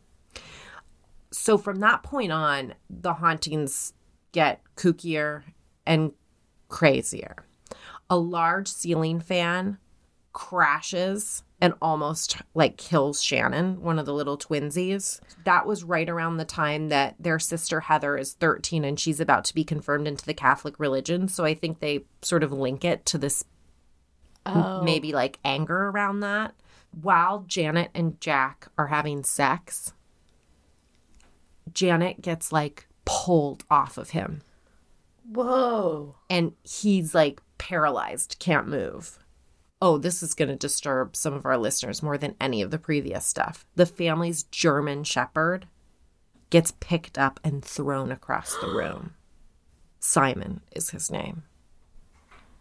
so 1.32 1.56
from 1.56 1.80
that 1.80 2.02
point 2.02 2.32
on, 2.32 2.74
the 2.90 3.14
hauntings 3.14 3.92
get 4.32 4.60
kookier 4.76 5.42
and 5.86 6.12
crazier. 6.68 7.36
A 8.10 8.16
large 8.16 8.68
ceiling 8.68 9.20
fan 9.20 9.78
crashes 10.32 11.42
and 11.60 11.74
almost 11.82 12.36
like 12.54 12.76
kills 12.76 13.22
Shannon, 13.22 13.80
one 13.80 13.98
of 13.98 14.06
the 14.06 14.14
little 14.14 14.38
twinsies. 14.38 15.20
That 15.44 15.66
was 15.66 15.82
right 15.82 16.08
around 16.08 16.36
the 16.36 16.44
time 16.44 16.88
that 16.90 17.16
their 17.18 17.38
sister 17.38 17.80
Heather 17.80 18.16
is 18.16 18.34
13 18.34 18.84
and 18.84 19.00
she's 19.00 19.18
about 19.18 19.44
to 19.46 19.54
be 19.54 19.64
confirmed 19.64 20.06
into 20.06 20.24
the 20.24 20.34
Catholic 20.34 20.78
religion. 20.78 21.26
So 21.26 21.44
I 21.44 21.54
think 21.54 21.80
they 21.80 22.04
sort 22.22 22.44
of 22.44 22.52
link 22.52 22.84
it 22.84 23.04
to 23.06 23.18
this 23.18 23.44
Oh. 24.46 24.82
maybe 24.82 25.12
like 25.12 25.38
anger 25.44 25.88
around 25.88 26.20
that. 26.20 26.54
While 27.00 27.44
Janet 27.46 27.90
and 27.94 28.20
Jack 28.20 28.68
are 28.78 28.86
having 28.86 29.22
sex, 29.24 29.92
Janet 31.72 32.22
gets 32.22 32.50
like 32.50 32.86
pulled 33.04 33.64
off 33.70 33.98
of 33.98 34.10
him 34.10 34.42
Whoa. 35.30 36.16
and 36.30 36.52
he's 36.62 37.14
like 37.14 37.40
paralyzed, 37.58 38.36
can't 38.38 38.66
move. 38.66 39.18
Oh, 39.80 39.98
this 39.98 40.22
is 40.22 40.34
going 40.34 40.48
to 40.48 40.56
disturb 40.56 41.14
some 41.14 41.34
of 41.34 41.46
our 41.46 41.56
listeners 41.56 42.02
more 42.02 42.18
than 42.18 42.34
any 42.40 42.62
of 42.62 42.70
the 42.70 42.78
previous 42.78 43.24
stuff. 43.24 43.64
The 43.76 43.86
family's 43.86 44.42
German 44.44 45.04
shepherd 45.04 45.66
gets 46.50 46.72
picked 46.80 47.18
up 47.18 47.38
and 47.44 47.64
thrown 47.64 48.10
across 48.10 48.56
the 48.56 48.68
room. 48.68 49.14
Simon 50.00 50.62
is 50.72 50.90
his 50.90 51.10
name. 51.10 51.44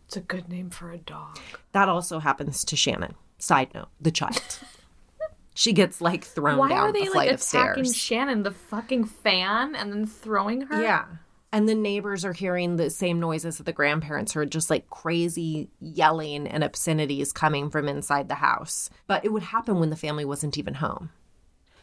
It's 0.07 0.15
a 0.15 0.21
good 0.21 0.47
name 0.47 0.69
for 0.69 0.89
a 0.89 0.97
dog. 0.97 1.37
That 1.73 1.89
also 1.89 2.19
happens 2.19 2.63
to 2.63 2.77
Shannon. 2.77 3.15
Side 3.39 3.73
note, 3.75 3.89
the 3.99 4.09
child. 4.09 4.59
she 5.53 5.73
gets 5.73 5.99
like 5.99 6.23
thrown 6.23 6.57
Why 6.57 6.69
down 6.69 6.77
are 6.79 6.89
a 6.89 6.93
they 6.93 7.05
flight 7.07 7.27
like 7.27 7.31
of 7.31 7.41
attacking 7.41 7.83
stairs. 7.83 7.97
Shannon, 7.97 8.43
the 8.43 8.51
fucking 8.51 9.03
fan, 9.03 9.75
and 9.75 9.91
then 9.91 10.05
throwing 10.05 10.61
her? 10.61 10.81
Yeah. 10.81 11.05
And 11.51 11.67
the 11.67 11.75
neighbors 11.75 12.23
are 12.23 12.31
hearing 12.31 12.77
the 12.77 12.89
same 12.89 13.19
noises 13.19 13.57
that 13.57 13.65
the 13.65 13.73
grandparents 13.73 14.31
heard, 14.31 14.49
just 14.49 14.69
like 14.69 14.89
crazy 14.89 15.69
yelling 15.81 16.47
and 16.47 16.63
obscenities 16.63 17.33
coming 17.33 17.69
from 17.69 17.89
inside 17.89 18.29
the 18.29 18.35
house. 18.35 18.89
But 19.07 19.25
it 19.25 19.33
would 19.33 19.43
happen 19.43 19.77
when 19.79 19.89
the 19.89 19.95
family 19.97 20.23
wasn't 20.23 20.57
even 20.57 20.75
home. 20.75 21.09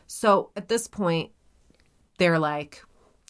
So 0.06 0.50
at 0.56 0.68
this 0.68 0.88
point, 0.88 1.30
they're 2.16 2.38
like 2.38 2.82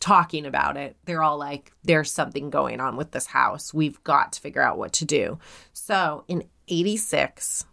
talking 0.04 0.44
about 0.44 0.76
it. 0.76 0.96
They're 1.06 1.22
all 1.22 1.38
like, 1.38 1.72
there's 1.82 2.12
something 2.12 2.50
going 2.50 2.78
on 2.78 2.94
with 2.96 3.12
this 3.12 3.24
house. 3.24 3.72
We've 3.72 4.02
got 4.04 4.34
to 4.34 4.40
figure 4.42 4.60
out 4.60 4.76
what 4.76 4.92
to 4.94 5.06
do. 5.06 5.38
So 5.72 6.24
in 6.28 6.44
86, 6.68 7.64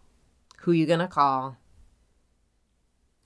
who 0.60 0.72
you 0.72 0.86
going 0.86 1.00
to 1.00 1.08
call? 1.08 1.58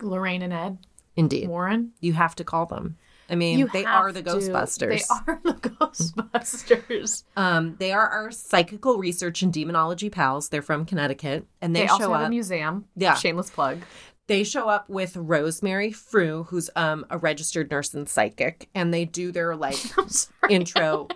Lorraine 0.03 0.42
and 0.42 0.53
Ed 0.53 0.79
Indeed. 1.14 1.49
Warren. 1.49 1.92
You 2.01 2.14
have 2.14 2.35
to 2.35 2.45
call 2.45 2.66
them. 2.66 2.97
I 3.31 3.37
mean, 3.37 3.61
You 3.61 3.69
they 3.73 3.85
are 3.85 4.11
the 4.12 4.23
to. 4.23 4.31
Ghostbusters. 4.31 5.07
They 5.07 5.33
are 5.33 5.40
the 5.45 5.53
Ghostbusters. 5.55 7.23
Um, 7.37 7.77
they 7.79 7.92
are 7.92 8.09
our 8.09 8.33
psychical 8.33 8.99
research 8.99 9.40
and 9.42 9.53
demonology 9.53 10.11
pals. 10.11 10.49
They're 10.49 10.62
from 10.62 10.85
Connecticut, 10.85 11.47
and 11.62 11.75
they, 11.75 11.83
They, 11.83 11.87
show 11.87 11.92
also 11.95 12.12
have 12.12 12.23
up. 12.23 12.27
a 12.27 12.31
museum. 12.31 12.87
Yeah. 12.97 13.14
Shameless 13.14 13.51
plug. 13.51 13.79
They 14.27 14.45
show 14.45 14.69
up 14.69 14.89
with 14.89 15.17
Rosemary 15.17 15.93
Frew, 15.93 16.45
who's 16.45 16.71
um 16.77 17.07
a 17.11 17.19
registered 17.19 17.71
nurse 17.71 17.95
and 17.95 18.09
psychic, 18.09 18.69
and 18.75 18.93
they 18.93 19.05
do 19.05 19.33
their 19.33 19.57
like 19.57 19.79
intro. 20.51 21.09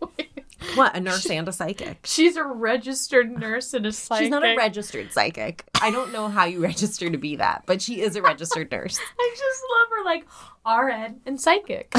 what 0.74 0.94
a 0.96 1.00
nurse 1.00 1.28
and 1.30 1.48
a 1.48 1.52
psychic. 1.52 2.00
She's 2.04 2.36
a 2.36 2.44
registered 2.44 3.30
nurse 3.38 3.74
and 3.74 3.86
a 3.86 3.92
psychic. 3.92 4.22
She's 4.24 4.30
not 4.30 4.44
a 4.44 4.56
registered 4.56 5.12
psychic. 5.12 5.64
I 5.80 5.90
don't 5.90 6.12
know 6.12 6.28
how 6.28 6.44
you 6.44 6.62
register 6.62 7.08
to 7.10 7.18
be 7.18 7.36
that, 7.36 7.64
but 7.66 7.80
she 7.80 8.00
is 8.00 8.16
a 8.16 8.22
registered 8.22 8.70
nurse. 8.70 8.98
I 9.18 9.36
just 9.36 9.62
love 9.70 9.88
her 9.90 10.04
like 10.04 11.06
RN 11.06 11.20
and 11.26 11.40
psychic. 11.40 11.92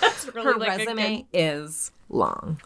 That's 0.00 0.26
really 0.34 0.52
Her 0.52 0.58
like 0.58 0.78
resume 0.78 1.26
is 1.32 1.92
long. 2.08 2.60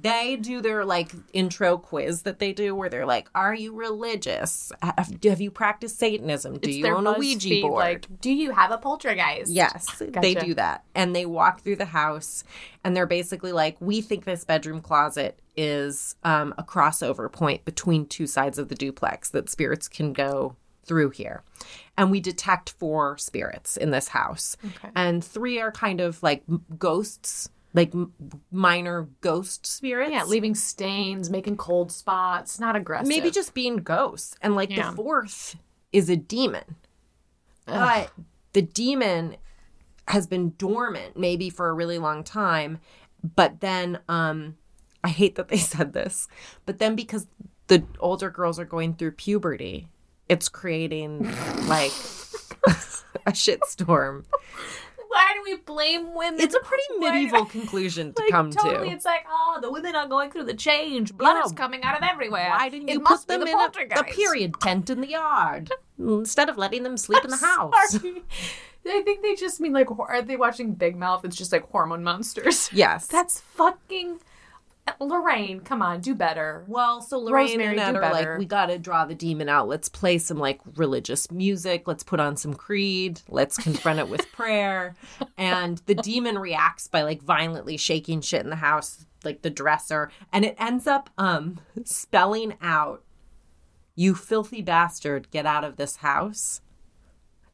They 0.00 0.36
do 0.36 0.60
their 0.60 0.84
like 0.84 1.12
intro 1.32 1.78
quiz 1.78 2.22
that 2.22 2.38
they 2.38 2.52
do 2.52 2.74
where 2.74 2.88
they're 2.88 3.06
like, 3.06 3.28
Are 3.34 3.54
you 3.54 3.74
religious? 3.74 4.72
Have, 4.82 5.16
have 5.22 5.40
you 5.40 5.50
practiced 5.50 5.98
Satanism? 5.98 6.58
Do 6.58 6.68
It's 6.68 6.78
you 6.78 6.86
own 6.88 7.06
a 7.06 7.18
Ouija 7.18 7.60
board? 7.62 7.74
Like, 7.74 8.20
do 8.20 8.30
you 8.30 8.52
have 8.52 8.70
a 8.70 8.78
poltergeist? 8.78 9.50
Yes, 9.50 10.00
they 10.00 10.34
do 10.34 10.54
that. 10.54 10.84
And 10.94 11.14
they 11.14 11.26
walk 11.26 11.60
through 11.60 11.76
the 11.76 11.86
house 11.86 12.44
and 12.84 12.96
they're 12.96 13.06
basically 13.06 13.52
like, 13.52 13.76
we 13.80 14.00
think 14.00 14.24
this 14.24 14.44
bedroom 14.44 14.80
closet 14.80 15.40
is 15.56 16.14
um, 16.22 16.54
a 16.56 16.62
crossover 16.62 17.30
point 17.30 17.64
between 17.64 18.06
two 18.06 18.26
sides 18.26 18.58
of 18.58 18.68
the 18.68 18.74
duplex 18.74 19.30
that 19.30 19.50
spirits 19.50 19.88
can 19.88 20.12
go 20.12 20.56
through 20.84 21.10
here. 21.10 21.42
And 21.96 22.10
we 22.10 22.20
detect 22.20 22.70
four 22.70 23.18
spirits 23.18 23.76
in 23.76 23.90
this 23.90 24.08
house. 24.08 24.56
Okay. 24.64 24.88
And 24.96 25.22
three 25.22 25.60
are 25.60 25.70
kind 25.70 26.00
of 26.00 26.22
like 26.22 26.42
ghosts, 26.78 27.50
like 27.74 27.92
minor 28.50 29.08
ghost 29.20 29.66
spirits. 29.66 30.10
Yeah, 30.12 30.24
leaving 30.24 30.54
stains, 30.54 31.30
making 31.30 31.56
cold 31.58 31.92
spots, 31.92 32.58
not 32.58 32.76
aggressive. 32.76 33.08
Maybe 33.08 33.30
just 33.30 33.54
being 33.54 33.76
ghosts. 33.78 34.36
And 34.40 34.54
like 34.56 34.70
Yeah. 34.70 34.90
the 34.90 34.96
fourth 34.96 35.56
is 35.92 36.08
a 36.08 36.16
demon. 36.16 36.76
But 37.66 38.10
the 38.54 38.62
demon 38.62 39.36
has 40.08 40.26
been 40.26 40.54
dormant 40.56 41.16
maybe 41.18 41.50
for 41.50 41.68
a 41.68 41.74
really 41.74 41.98
long 41.98 42.24
time. 42.24 42.78
But 43.36 43.60
then 43.60 43.98
um 44.08 44.56
I 45.04 45.08
hate 45.08 45.34
that 45.36 45.48
they 45.48 45.56
said 45.74 45.92
this, 45.92 46.28
but 46.66 46.78
then 46.78 46.96
because 46.96 47.26
the 47.66 47.84
older 48.00 48.30
girls 48.30 48.58
are 48.58 48.64
going 48.64 48.94
through 48.94 49.12
puberty, 49.12 49.88
it's 50.28 50.48
creating 50.48 51.24
like 51.66 51.92
a 53.26 53.32
shitstorm. 53.32 54.24
Why 55.08 55.32
do 55.34 55.42
we 55.50 55.56
blame 55.56 56.14
women? 56.14 56.40
It's 56.40 56.54
a 56.54 56.60
pretty 56.60 56.82
medieval 56.98 57.44
conclusion 57.56 58.12
to 58.12 58.22
Like, 58.22 58.30
come 58.30 58.50
totally, 58.50 58.88
to. 58.90 58.94
it's 58.94 59.04
like, 59.04 59.24
oh, 59.30 59.58
the 59.60 59.70
women 59.72 59.96
are 59.96 60.06
going 60.06 60.30
through 60.30 60.44
the 60.44 60.54
change. 60.54 61.16
Blood 61.16 61.34
Yeah. 61.34 61.44
is 61.44 61.52
coming 61.52 61.82
out 61.82 61.96
of 61.96 62.02
everywhere. 62.08 62.50
Why 62.50 62.68
didn't 62.68 62.88
it 62.88 62.92
you 62.94 63.00
put 63.00 63.26
them 63.26 63.40
the 63.40 63.46
in 63.46 63.58
a, 63.58 64.00
a 64.00 64.04
period 64.04 64.54
tent 64.60 64.90
in 64.90 65.00
the 65.00 65.08
yard 65.08 65.72
instead 65.98 66.48
of 66.48 66.58
letting 66.58 66.82
them 66.82 66.96
sleep 66.96 67.24
in 67.24 67.30
the 67.30 67.36
house? 67.52 67.72
Sorry. 67.90 68.22
I 68.86 69.02
think 69.02 69.22
they 69.22 69.34
just 69.34 69.60
mean 69.60 69.72
like, 69.72 69.88
are 69.90 70.22
they 70.22 70.36
watching 70.36 70.72
Big 70.74 70.96
Mouth? 70.96 71.24
It's 71.24 71.36
just 71.36 71.52
like 71.52 71.68
hormone 71.70 72.02
monsters. 72.04 72.70
Yes. 72.72 73.06
That's 73.06 73.40
fucking 73.40 74.20
Lorraine. 75.00 75.60
Come 75.60 75.82
on, 75.82 76.00
do 76.00 76.14
better. 76.14 76.64
Well, 76.66 77.00
so 77.02 77.18
Lorraine 77.18 77.58
Rosemary, 77.58 77.66
and 77.68 77.76
do 77.76 77.82
Ed 77.82 77.96
are 77.96 78.00
better. 78.12 78.30
like, 78.32 78.38
we 78.38 78.44
gotta 78.46 78.78
draw 78.78 79.04
the 79.04 79.14
demon 79.14 79.48
out. 79.48 79.68
Let's 79.68 79.88
play 79.88 80.18
some 80.18 80.38
like 80.38 80.60
religious 80.76 81.30
music. 81.30 81.86
Let's 81.86 82.02
put 82.02 82.20
on 82.20 82.36
some 82.36 82.54
Creed. 82.54 83.20
Let's 83.28 83.56
confront 83.56 83.98
it 83.98 84.08
with 84.08 84.30
prayer. 84.32 84.94
And 85.36 85.78
the 85.86 85.94
demon 85.94 86.38
reacts 86.38 86.88
by 86.88 87.02
like 87.02 87.22
violently 87.22 87.76
shaking 87.76 88.20
shit 88.20 88.42
in 88.42 88.50
the 88.50 88.56
house, 88.56 89.06
like 89.24 89.42
the 89.42 89.50
dresser, 89.50 90.10
and 90.32 90.44
it 90.44 90.56
ends 90.58 90.86
up 90.86 91.10
um 91.18 91.58
spelling 91.84 92.54
out, 92.62 93.02
"You 93.94 94.14
filthy 94.14 94.62
bastard, 94.62 95.30
get 95.30 95.46
out 95.46 95.64
of 95.64 95.76
this 95.76 95.96
house." 95.96 96.60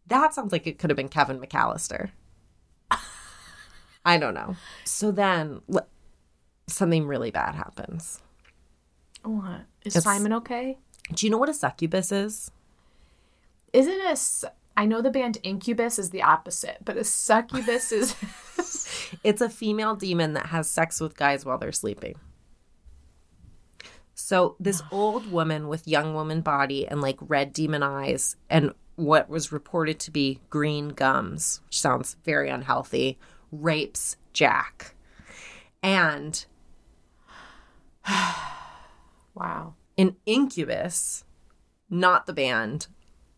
That 0.06 0.34
sounds 0.34 0.52
like 0.52 0.66
it 0.66 0.78
could 0.78 0.90
have 0.90 0.96
been 0.98 1.08
Kevin 1.08 1.40
McAllister. 1.40 2.10
I 4.04 4.18
don't 4.18 4.34
know. 4.34 4.56
So 4.84 5.10
then 5.10 5.62
l- 5.72 5.88
something 6.66 7.06
really 7.06 7.30
bad 7.30 7.54
happens. 7.54 8.22
What 9.22 9.62
is 9.84 9.96
It's- 9.96 10.04
Simon 10.04 10.32
okay? 10.34 10.78
Do 11.12 11.26
you 11.26 11.30
know 11.30 11.38
what 11.38 11.48
a 11.48 11.54
succubus 11.54 12.12
is? 12.12 12.50
Isn't 13.72 14.00
a 14.00 14.16
I 14.76 14.86
know 14.86 15.00
the 15.00 15.10
band 15.10 15.38
Incubus 15.44 15.98
is 16.00 16.10
the 16.10 16.22
opposite, 16.22 16.78
but 16.84 16.96
a 16.96 17.04
succubus 17.04 17.92
is 17.92 18.16
It's 19.22 19.40
a 19.40 19.48
female 19.48 19.94
demon 19.94 20.32
that 20.32 20.46
has 20.46 20.68
sex 20.68 21.00
with 21.00 21.16
guys 21.16 21.44
while 21.44 21.58
they're 21.58 21.72
sleeping. 21.72 22.16
So 24.14 24.56
this 24.58 24.82
old 24.90 25.30
woman 25.30 25.68
with 25.68 25.86
young 25.88 26.14
woman 26.14 26.40
body 26.40 26.86
and 26.86 27.00
like 27.00 27.18
red 27.20 27.52
demon 27.52 27.82
eyes 27.82 28.36
and 28.50 28.72
what 28.96 29.28
was 29.28 29.52
reported 29.52 29.98
to 30.00 30.10
be 30.10 30.40
green 30.50 30.88
gums, 30.90 31.60
which 31.66 31.80
sounds 31.80 32.16
very 32.24 32.48
unhealthy, 32.48 33.18
rapes 33.50 34.16
Jack. 34.32 34.94
And 35.82 36.44
wow. 39.34 39.74
An 39.96 40.16
Incubus, 40.26 41.24
not 41.88 42.26
the 42.26 42.32
band, 42.32 42.88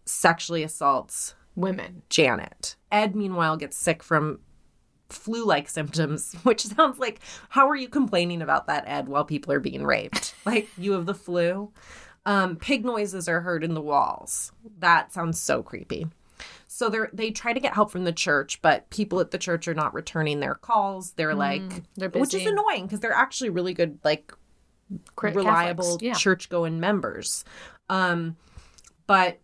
sexually 0.05 0.63
assaults 0.63 1.35
Women. 1.57 2.03
Janet. 2.11 2.77
Ed, 2.93 3.17
meanwhile, 3.17 3.57
gets 3.57 3.77
sick 3.79 4.03
from 4.03 4.41
flu 5.09 5.45
like 5.45 5.69
symptoms, 5.69 6.35
which 6.43 6.63
sounds 6.63 6.99
like, 6.99 7.21
how 7.49 7.69
are 7.69 7.77
you 7.77 7.89
complaining 7.89 8.43
about 8.43 8.67
that, 8.67 8.85
Ed, 8.87 9.09
while 9.09 9.25
people 9.25 9.53
are 9.53 9.61
being 9.61 9.85
raped? 9.85 10.35
like, 10.45 10.69
you 10.77 10.93
have 10.93 11.07
the 11.07 11.15
flu. 11.15 11.73
Um, 12.27 12.57
pig 12.57 12.85
noises 12.85 13.29
are 13.29 13.41
heard 13.41 13.65
in 13.65 13.75
the 13.75 13.81
walls. 13.81 14.53
That 14.79 15.13
sounds 15.13 15.41
so 15.41 15.63
creepy. 15.63 16.09
So 16.67 16.91
they 16.91 16.99
they 17.13 17.31
try 17.31 17.53
to 17.55 17.61
get 17.61 17.73
help 17.73 17.91
from 17.91 18.05
the 18.05 18.13
church, 18.13 18.61
but 18.61 18.91
people 18.91 19.21
at 19.21 19.31
the 19.31 19.39
church 19.39 19.69
are 19.69 19.75
not 19.75 19.95
returning 19.95 20.41
their 20.41 20.57
calls. 20.57 21.13
They're 21.13 21.35
like, 21.35 21.63
they're 21.95 22.11
which 22.11 22.35
is 22.35 22.45
annoying 22.45 22.83
because 22.85 23.01
they're 23.01 23.13
actually 23.13 23.51
really 23.51 23.73
good, 23.73 23.99
like 24.05 24.35
reliable 25.21 25.99
yeah. 26.01 26.15
church 26.15 26.49
going 26.49 26.81
members. 26.81 27.45
Um, 27.89 28.37
but 29.07 29.39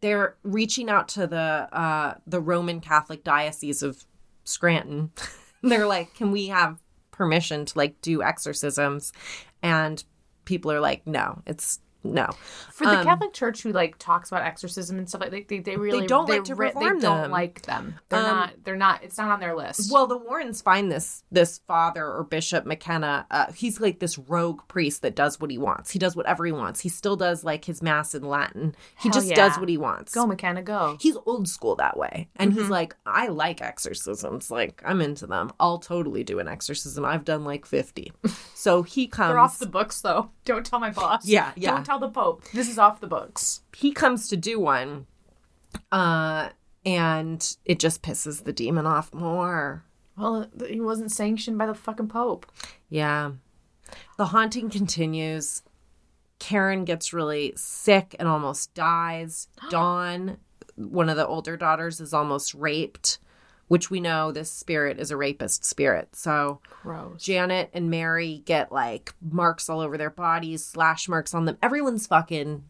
they're 0.00 0.36
reaching 0.42 0.88
out 0.88 1.08
to 1.08 1.26
the 1.26 1.68
uh, 1.72 2.14
the 2.26 2.40
Roman 2.40 2.80
Catholic 2.80 3.24
Diocese 3.24 3.82
of 3.82 4.04
Scranton. 4.44 5.10
they're 5.62 5.86
like, 5.86 6.14
"Can 6.14 6.30
we 6.32 6.48
have 6.48 6.78
permission 7.10 7.64
to 7.66 7.78
like 7.78 8.00
do 8.00 8.22
exorcisms?" 8.22 9.12
And 9.62 10.02
people 10.44 10.72
are 10.72 10.80
like, 10.80 11.06
"No, 11.06 11.42
it's 11.46 11.80
no. 12.12 12.30
For 12.72 12.84
the 12.84 12.98
Um, 12.98 13.04
Catholic 13.04 13.32
Church 13.32 13.62
who 13.62 13.72
like 13.72 13.96
talks 13.98 14.30
about 14.30 14.42
exorcism 14.42 14.98
and 14.98 15.08
stuff 15.08 15.22
like 15.22 15.30
that, 15.30 15.48
they, 15.48 15.60
they 15.60 15.76
really 15.76 16.06
don't 16.06 16.28
like 16.28 16.44
to 16.44 16.54
re- 16.54 16.68
perform 16.68 17.00
they 17.00 17.06
don't 17.06 17.22
them. 17.22 17.30
like 17.30 17.62
them. 17.62 17.94
They're 18.10 18.18
Um, 18.20 18.26
not 18.26 18.52
they're 18.64 18.76
not 18.76 19.02
it's 19.02 19.16
not 19.18 19.30
on 19.30 19.40
their 19.40 19.56
list. 19.56 19.90
Well, 19.92 20.06
the 20.06 20.18
Warrens 20.18 20.60
find 20.60 20.92
this 20.92 21.22
this 21.32 21.58
father 21.66 22.04
or 22.06 22.22
Bishop 22.24 22.66
McKenna. 22.66 23.26
Uh, 23.30 23.50
he's 23.52 23.80
like 23.80 23.98
this 23.98 24.18
rogue 24.18 24.60
priest 24.68 25.02
that 25.02 25.14
does 25.16 25.40
what 25.40 25.50
he 25.50 25.58
wants. 25.58 25.90
He 25.90 25.98
does 25.98 26.14
whatever 26.14 26.44
he 26.44 26.52
wants. 26.52 26.80
He 26.80 26.88
still 26.90 27.16
does 27.16 27.44
like 27.44 27.64
his 27.64 27.82
mass 27.82 28.14
in 28.14 28.22
Latin. 28.24 28.74
He 28.98 29.08
Hell 29.08 29.14
just 29.14 29.28
yeah. 29.28 29.36
does 29.36 29.58
what 29.58 29.68
he 29.68 29.78
wants. 29.78 30.12
go 30.14 30.26
McKenna, 30.26 30.62
go. 30.62 30.96
He's 31.00 31.16
old 31.24 31.48
school 31.48 31.76
that 31.76 31.96
way, 31.96 32.28
and 32.36 32.50
Mm-hmm. 32.52 32.60
he's 32.60 32.70
like, 32.70 32.94
I 33.06 33.28
like 33.28 33.62
exorcisms. 33.62 34.50
Like 34.50 34.82
I'm 34.84 35.00
into 35.00 35.26
them. 35.26 35.50
I'll 35.58 35.78
totally 35.78 36.24
do 36.24 36.38
an 36.40 36.48
exorcism. 36.48 37.04
I've 37.04 37.24
done 37.24 37.44
like 37.44 37.64
fifty. 37.66 38.12
So 38.58 38.82
he 38.82 39.06
comes. 39.06 39.28
They're 39.30 39.38
off 39.38 39.58
the 39.60 39.66
books 39.66 40.00
though. 40.00 40.30
Don't 40.44 40.64
tell 40.66 40.80
my 40.80 40.90
boss. 40.90 41.24
Yeah, 41.26 41.52
yeah. 41.56 41.72
Don't 41.72 41.84
tell 41.86 41.95
the 41.98 42.08
Pope. 42.08 42.44
This 42.52 42.68
is 42.68 42.78
off 42.78 43.00
the 43.00 43.06
books. 43.06 43.62
he 43.76 43.92
comes 43.92 44.28
to 44.28 44.36
do 44.36 44.58
one, 44.60 45.06
uh, 45.92 46.50
and 46.84 47.56
it 47.64 47.78
just 47.78 48.02
pisses 48.02 48.44
the 48.44 48.52
demon 48.52 48.86
off 48.86 49.12
more. 49.12 49.84
Well, 50.16 50.48
he 50.66 50.80
wasn't 50.80 51.12
sanctioned 51.12 51.58
by 51.58 51.66
the 51.66 51.74
fucking 51.74 52.08
Pope. 52.08 52.46
Yeah. 52.88 53.32
The 54.16 54.26
haunting 54.26 54.70
continues. 54.70 55.62
Karen 56.38 56.84
gets 56.84 57.12
really 57.12 57.52
sick 57.56 58.14
and 58.18 58.28
almost 58.28 58.74
dies. 58.74 59.48
Dawn, 59.70 60.38
one 60.76 61.08
of 61.08 61.16
the 61.16 61.26
older 61.26 61.56
daughters, 61.56 62.00
is 62.00 62.14
almost 62.14 62.54
raped, 62.54 63.18
which 63.68 63.90
we 63.90 64.00
know 64.00 64.30
this 64.30 64.50
spirit 64.50 64.98
is 64.98 65.10
a 65.10 65.16
rapist 65.16 65.64
spirit. 65.64 66.14
So 66.14 66.60
Gross. 66.82 67.22
Janet 67.22 67.70
and 67.72 67.90
Mary 67.90 68.42
get 68.44 68.70
like 68.72 69.14
marks 69.20 69.68
all 69.68 69.80
over 69.80 69.98
their 69.98 70.10
bodies, 70.10 70.64
slash 70.64 71.08
marks 71.08 71.34
on 71.34 71.44
them. 71.44 71.58
Everyone's 71.62 72.06
fucking 72.06 72.64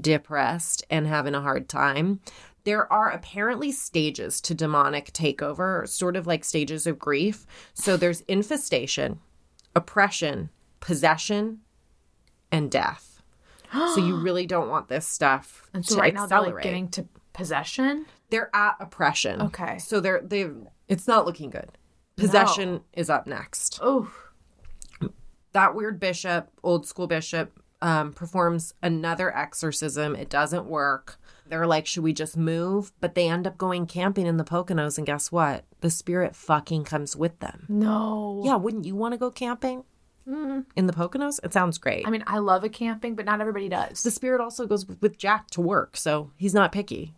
depressed 0.00 0.84
and 0.90 1.06
having 1.06 1.34
a 1.34 1.40
hard 1.40 1.68
time. 1.68 2.20
There 2.64 2.92
are 2.92 3.10
apparently 3.10 3.72
stages 3.72 4.40
to 4.42 4.54
demonic 4.54 5.12
takeover, 5.12 5.88
sort 5.88 6.16
of 6.16 6.26
like 6.26 6.44
stages 6.44 6.86
of 6.86 6.98
grief. 6.98 7.46
So 7.72 7.96
there's 7.96 8.20
infestation, 8.22 9.20
oppression, 9.74 10.50
possession, 10.80 11.60
and 12.50 12.70
death. 12.70 13.22
so 13.72 13.98
you 13.98 14.16
really 14.22 14.46
don't 14.46 14.68
want 14.68 14.88
this 14.88 15.06
stuff 15.06 15.68
And 15.72 15.84
so 15.84 15.98
right 15.98 16.12
now 16.12 16.26
they're 16.26 16.40
like 16.40 16.62
getting 16.62 16.88
to 16.90 17.06
possession. 17.32 18.06
They're 18.30 18.54
at 18.54 18.76
oppression. 18.80 19.40
Okay. 19.42 19.78
So 19.78 20.00
they're 20.00 20.20
they 20.22 20.48
it's 20.88 21.06
not 21.06 21.26
looking 21.26 21.50
good. 21.50 21.70
Possession 22.16 22.80
is 22.92 23.08
up 23.10 23.26
next. 23.26 23.78
Oh, 23.82 24.10
that 25.52 25.74
weird 25.74 25.98
bishop, 26.00 26.50
old 26.62 26.86
school 26.86 27.06
bishop, 27.06 27.58
um, 27.80 28.12
performs 28.12 28.74
another 28.82 29.34
exorcism. 29.36 30.14
It 30.16 30.28
doesn't 30.28 30.66
work. 30.66 31.18
They're 31.48 31.66
like, 31.66 31.86
should 31.86 32.02
we 32.02 32.12
just 32.12 32.36
move? 32.36 32.92
But 33.00 33.14
they 33.14 33.28
end 33.28 33.46
up 33.46 33.56
going 33.56 33.86
camping 33.86 34.26
in 34.26 34.36
the 34.36 34.44
Poconos, 34.44 34.98
and 34.98 35.06
guess 35.06 35.32
what? 35.32 35.64
The 35.80 35.90
spirit 35.90 36.36
fucking 36.36 36.84
comes 36.84 37.16
with 37.16 37.38
them. 37.40 37.64
no. 37.68 38.42
Yeah, 38.44 38.56
wouldn't 38.56 38.84
you 38.84 38.94
want 38.94 39.12
to 39.14 39.18
go 39.18 39.30
camping 39.30 39.84
in 40.26 40.86
the 40.86 40.92
Poconos? 40.92 41.40
It 41.42 41.54
sounds 41.54 41.78
great. 41.78 42.06
I 42.06 42.10
mean, 42.10 42.24
I 42.26 42.38
love 42.38 42.64
a 42.64 42.68
camping, 42.68 43.14
but 43.14 43.24
not 43.24 43.40
everybody 43.40 43.68
does. 43.68 44.02
the 44.02 44.10
spirit 44.10 44.40
also 44.42 44.66
goes 44.66 44.86
with 44.86 45.16
Jack 45.16 45.48
to 45.52 45.62
work, 45.62 45.96
so 45.96 46.30
he's 46.36 46.52
not 46.52 46.70
picky. 46.72 47.14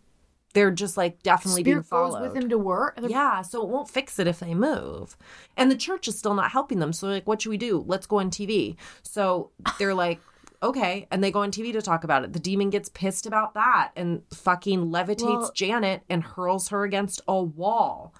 They're 0.53 0.71
just 0.71 0.97
like 0.97 1.21
definitely 1.23 1.63
being 1.63 1.81
Spirit 1.83 2.03
goes 2.05 2.13
followed. 2.13 2.33
with 2.33 2.35
him 2.43 2.49
to 2.49 2.57
work. 2.57 2.99
Yeah, 3.07 3.41
so 3.41 3.61
it 3.63 3.69
won't 3.69 3.89
fix 3.89 4.19
it 4.19 4.27
if 4.27 4.39
they 4.39 4.53
move. 4.53 5.15
And 5.55 5.71
the 5.71 5.75
church 5.77 6.07
is 6.07 6.17
still 6.19 6.33
not 6.33 6.51
helping 6.51 6.79
them. 6.79 6.91
So 6.93 7.07
like, 7.07 7.27
what 7.27 7.41
should 7.41 7.49
we 7.49 7.57
do? 7.57 7.83
Let's 7.87 8.05
go 8.05 8.19
on 8.19 8.29
TV. 8.31 8.75
So 9.03 9.51
they're 9.79 9.93
like, 9.93 10.19
okay. 10.61 11.07
And 11.09 11.23
they 11.23 11.31
go 11.31 11.41
on 11.41 11.51
TV 11.51 11.71
to 11.73 11.81
talk 11.81 12.03
about 12.03 12.23
it. 12.23 12.33
The 12.33 12.39
demon 12.39 12.69
gets 12.69 12.89
pissed 12.89 13.25
about 13.25 13.53
that 13.53 13.91
and 13.95 14.21
fucking 14.33 14.91
levitates 14.91 15.23
Well- 15.39 15.51
Janet 15.55 16.03
and 16.09 16.23
hurls 16.23 16.67
her 16.69 16.83
against 16.83 17.21
a 17.27 17.41
wall. 17.41 18.13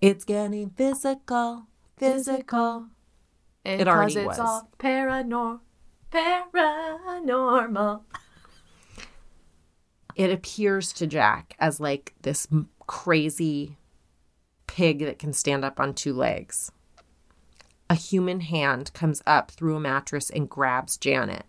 It's 0.00 0.24
getting 0.24 0.70
physical, 0.70 1.66
physical. 1.96 2.86
It, 3.64 3.80
It 3.82 3.88
already 3.88 4.14
it's 4.20 4.26
was. 4.26 4.38
all 4.38 4.70
paranor- 4.78 5.60
paranormal. 6.12 8.00
It 10.18 10.30
appears 10.32 10.92
to 10.94 11.06
Jack 11.06 11.54
as 11.60 11.78
like 11.78 12.12
this 12.22 12.46
crazy 12.86 13.78
pig 14.66 14.98
that 14.98 15.18
can 15.18 15.32
stand 15.32 15.64
up 15.64 15.78
on 15.78 15.94
two 15.94 16.12
legs. 16.12 16.72
A 17.88 17.94
human 17.94 18.40
hand 18.40 18.92
comes 18.92 19.22
up 19.26 19.50
through 19.50 19.76
a 19.76 19.80
mattress 19.80 20.28
and 20.28 20.50
grabs 20.50 20.96
Janet. 20.96 21.44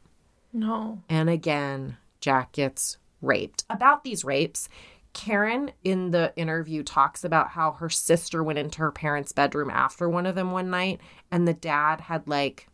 No. 0.53 1.01
And 1.09 1.29
again, 1.29 1.97
Jack 2.21 2.51
gets 2.53 2.97
raped. 3.21 3.65
About 3.69 4.03
these 4.03 4.23
rapes, 4.23 4.69
Karen 5.13 5.71
in 5.83 6.11
the 6.11 6.31
interview 6.35 6.83
talks 6.83 7.23
about 7.23 7.49
how 7.49 7.71
her 7.73 7.89
sister 7.89 8.43
went 8.43 8.59
into 8.59 8.79
her 8.79 8.91
parents' 8.91 9.31
bedroom 9.31 9.71
after 9.71 10.07
one 10.07 10.25
of 10.25 10.35
them 10.35 10.51
one 10.51 10.69
night, 10.69 11.01
and 11.31 11.47
the 11.47 11.53
dad 11.53 12.01
had 12.01 12.27
like 12.27 12.67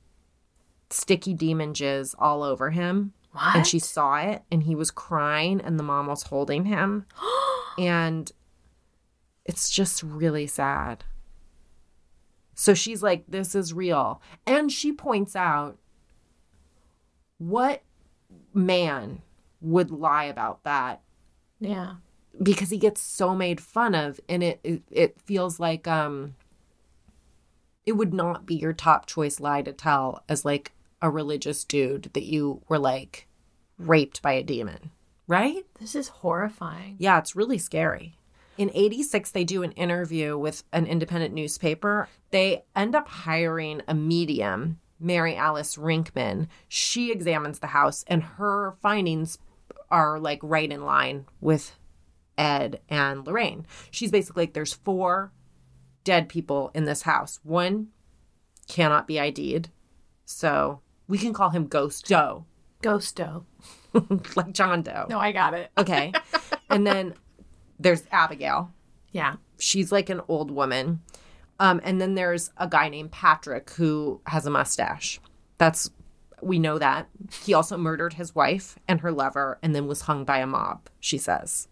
sticky 0.90 1.34
demon 1.34 1.74
jizz 1.74 2.14
all 2.20 2.44
over 2.44 2.72
him. 2.72 3.14
What? 3.36 3.56
And 3.56 3.68
she 3.68 3.80
saw 3.80 4.18
it, 4.18 4.44
and 4.50 4.64
he 4.64 4.76
was 4.76 4.92
crying, 4.92 5.60
and 5.62 5.78
the 5.78 5.84
mom 5.84 6.08
was 6.08 6.24
holding 6.24 6.66
him. 6.66 7.06
and 7.78 8.32
it's 9.44 9.70
just 9.70 10.02
really 10.02 10.48
sad. 10.48 11.04
So 12.56 12.74
she's 12.74 13.04
like, 13.04 13.26
This 13.28 13.54
is 13.56 13.74
real. 13.74 14.22
And 14.48 14.72
she 14.72 14.94
points 14.94 15.36
out 15.36 15.78
what 17.38 17.84
man 18.54 19.22
would 19.60 19.92
lie 19.92 20.24
about 20.24 20.64
that 20.64 21.02
Yeah. 21.60 21.96
because 22.42 22.70
he 22.70 22.78
gets 22.78 23.02
so 23.02 23.36
made 23.36 23.60
fun 23.60 23.94
of 23.94 24.20
and 24.30 24.42
it 24.44 24.60
it, 24.64 24.84
it 24.90 25.20
feels 25.22 25.60
like 25.60 25.86
um 25.88 26.36
it 27.86 27.94
would 27.94 28.14
not 28.14 28.46
be 28.46 28.56
your 28.56 28.72
top 28.74 29.06
choice 29.06 29.40
lie 29.42 29.62
to 29.64 29.74
tell 29.74 30.24
as 30.30 30.46
like 30.46 30.72
a 31.06 31.10
religious 31.12 31.64
dude 31.64 32.10
that 32.14 32.24
you 32.24 32.64
were 32.68 32.80
like 32.80 33.28
raped 33.78 34.24
by 34.24 34.34
a 34.34 34.42
demon 34.42 34.90
right? 35.28 35.66
This 35.80 35.96
is 35.96 36.08
horrifying. 36.08 36.96
yeah 37.00 37.20
it's 37.20 37.36
really 37.36 37.60
scary. 37.60 38.18
In 38.58 38.72
86 38.74 39.30
they 39.32 39.44
do 39.44 39.62
an 39.62 39.72
interview 39.74 40.36
with 40.36 40.64
an 40.74 40.88
independent 40.88 41.34
newspaper. 41.34 42.10
They 42.32 42.64
end 42.76 42.96
up 42.96 43.08
hiring 43.08 43.82
a 43.88 43.94
medium 43.94 44.80
mary 45.00 45.36
alice 45.36 45.76
rinkman. 45.76 46.48
She 46.68 47.12
examines 47.12 47.60
the 47.60 47.68
house 47.68 48.04
and 48.08 48.24
her 48.24 48.72
findings 48.82 49.38
are 49.92 50.20
like 50.20 50.40
right 50.42 50.72
in 50.72 50.86
line 50.86 51.26
with 51.40 51.76
ed 52.36 52.82
and 52.90 53.28
lorraine. 53.28 53.68
She's 53.92 54.12
basically 54.12 54.44
like 54.44 54.54
there's 54.54 54.74
four 54.74 55.32
dead 56.04 56.30
people 56.30 56.72
in 56.74 56.86
this 56.86 57.04
house. 57.04 57.40
One 57.44 57.90
cannot 58.68 59.06
be 59.06 59.20
id'd 59.20 59.70
so 60.26 60.82
we 61.08 61.18
can 61.18 61.34
call 61.34 61.50
him 61.50 61.68
ghost 61.68 62.08
doe 62.08 62.46
Ghosto. 62.84 63.46
like 64.36 64.52
john 64.54 64.82
doe 64.82 65.06
No, 65.10 65.20
I 65.20 65.32
got 65.32 65.54
it. 65.54 65.72
okay 65.78 66.12
and 66.70 66.86
then 66.86 67.14
there's 67.80 68.04
abigail 68.12 68.72
Yeah. 69.12 69.36
she's 69.60 69.92
like 69.92 70.10
an 70.10 70.22
old 70.28 70.52
woman. 70.52 71.02
Um, 71.58 71.80
and 71.86 72.02
then 72.02 72.16
there's 72.16 72.52
a 72.58 72.68
guy 72.68 72.90
named 72.90 73.12
Patrick 73.14 73.70
who 73.72 74.20
has 74.28 74.46
a 74.46 74.50
mustache. 74.50 75.22
That's 75.58 75.90
we 76.42 76.60
know 76.60 76.78
that. 76.80 77.08
He 77.46 77.54
also 77.54 77.78
murdered 77.78 78.14
his 78.14 78.36
wife 78.36 78.78
and 78.90 79.00
her 79.00 79.12
lover 79.14 79.58
and 79.64 79.74
then 79.74 79.88
was 79.88 80.02
hung 80.02 80.26
by 80.26 80.40
a 80.40 80.48
mob, 80.48 80.90
she 81.00 81.18
says. 81.18 81.70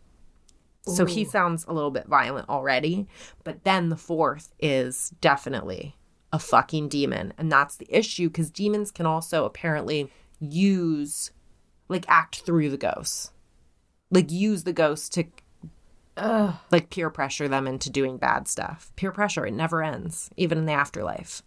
So 0.88 1.06
he 1.06 1.26
sounds 1.26 1.65
a 1.67 1.74
little 1.74 1.91
bit 1.91 2.08
violent 2.08 2.48
already. 2.48 3.08
But 3.43 3.65
then 3.65 3.89
the 3.89 3.98
fourth 3.98 4.54
is 4.58 5.10
definitely 5.19 5.98
a 6.34 6.39
fucking 6.39 6.89
demon. 6.89 7.34
And 7.38 7.50
that's 7.50 7.78
the 7.78 7.88
issue 7.89 8.28
because 8.28 8.52
demons 8.52 8.91
can 8.91 9.06
also 9.06 9.46
apparently 9.46 10.12
use, 10.41 11.32
like, 11.88 12.04
act 12.10 12.41
through 12.41 12.69
the 12.69 12.78
ghosts. 12.78 13.32
Like, 14.12 14.30
use 14.32 14.63
the 14.63 14.74
ghosts 14.74 15.08
to 15.10 15.26
Ugh. 16.15 16.54
like 16.69 16.91
peer 16.91 17.10
pressure 17.10 17.48
them 17.48 17.67
into 17.67 17.89
doing 17.89 18.17
bad 18.17 18.48
stuff. 18.48 18.91
Peer 18.96 19.12
pressure, 19.12 19.48
it 19.48 19.54
never 19.54 19.82
ends, 19.82 20.30
even 20.38 20.60
in 20.60 20.65
the 20.65 20.74
afterlife. 20.74 21.41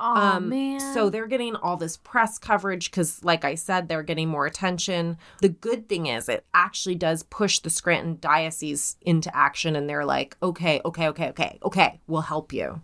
Oh 0.00 0.40
man. 0.40 0.80
So 0.94 1.10
they're 1.10 1.26
getting 1.26 1.54
all 1.54 1.76
this 1.76 1.98
press 1.98 2.38
coverage 2.38 2.90
because, 2.90 3.22
like 3.22 3.44
I 3.44 3.54
said, 3.54 3.88
they're 3.88 4.02
getting 4.02 4.28
more 4.28 4.46
attention. 4.46 5.18
The 5.42 5.50
good 5.50 5.88
thing 5.88 6.06
is, 6.06 6.28
it 6.30 6.46
actually 6.54 6.94
does 6.94 7.24
push 7.24 7.58
the 7.58 7.70
Scranton 7.70 8.16
Diocese 8.20 8.96
into 9.02 9.34
action, 9.36 9.76
and 9.76 9.88
they're 9.88 10.06
like, 10.06 10.36
okay, 10.42 10.80
okay, 10.84 11.08
okay, 11.08 11.28
okay, 11.28 11.58
okay, 11.62 12.00
we'll 12.06 12.22
help 12.22 12.54
you. 12.54 12.80